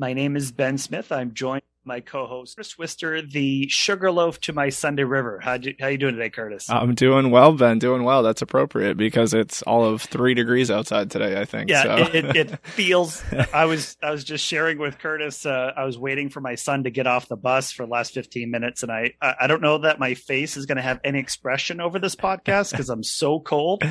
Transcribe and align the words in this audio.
My 0.00 0.14
name 0.14 0.34
is 0.34 0.50
Ben 0.50 0.78
Smith. 0.78 1.12
I'm 1.12 1.34
joined 1.34 1.60
by 1.84 1.96
my 1.96 2.00
co-host 2.00 2.56
Curtis 2.56 2.78
Wister, 2.78 3.20
the 3.20 3.68
Sugarloaf 3.68 4.40
to 4.40 4.54
my 4.54 4.70
Sunday 4.70 5.04
River. 5.04 5.40
How 5.42 5.56
you, 5.56 5.74
how 5.78 5.88
you 5.88 5.98
doing 5.98 6.14
today, 6.14 6.30
Curtis? 6.30 6.70
I'm 6.70 6.94
doing 6.94 7.30
well, 7.30 7.52
Ben. 7.52 7.78
Doing 7.78 8.02
well. 8.02 8.22
That's 8.22 8.40
appropriate 8.40 8.96
because 8.96 9.34
it's 9.34 9.60
all 9.60 9.84
of 9.84 10.00
three 10.00 10.32
degrees 10.32 10.70
outside 10.70 11.10
today. 11.10 11.38
I 11.38 11.44
think. 11.44 11.68
Yeah, 11.68 11.82
so. 11.82 11.96
it, 11.96 12.14
it, 12.14 12.36
it, 12.36 12.58
feels. 12.66 13.22
I 13.52 13.66
was 13.66 13.98
I 14.02 14.10
was 14.10 14.24
just 14.24 14.42
sharing 14.42 14.78
with 14.78 14.98
Curtis. 14.98 15.44
Uh, 15.44 15.74
I 15.76 15.84
was 15.84 15.98
waiting 15.98 16.30
for 16.30 16.40
my 16.40 16.54
son 16.54 16.84
to 16.84 16.90
get 16.90 17.06
off 17.06 17.28
the 17.28 17.36
bus 17.36 17.70
for 17.70 17.84
the 17.84 17.92
last 17.92 18.14
15 18.14 18.50
minutes, 18.50 18.82
and 18.82 18.90
I 18.90 19.12
I 19.20 19.48
don't 19.48 19.60
know 19.60 19.76
that 19.76 19.98
my 19.98 20.14
face 20.14 20.56
is 20.56 20.64
going 20.64 20.76
to 20.76 20.82
have 20.82 21.00
any 21.04 21.18
expression 21.18 21.78
over 21.78 21.98
this 21.98 22.16
podcast 22.16 22.70
because 22.70 22.88
I'm 22.88 23.02
so 23.02 23.38
cold, 23.38 23.82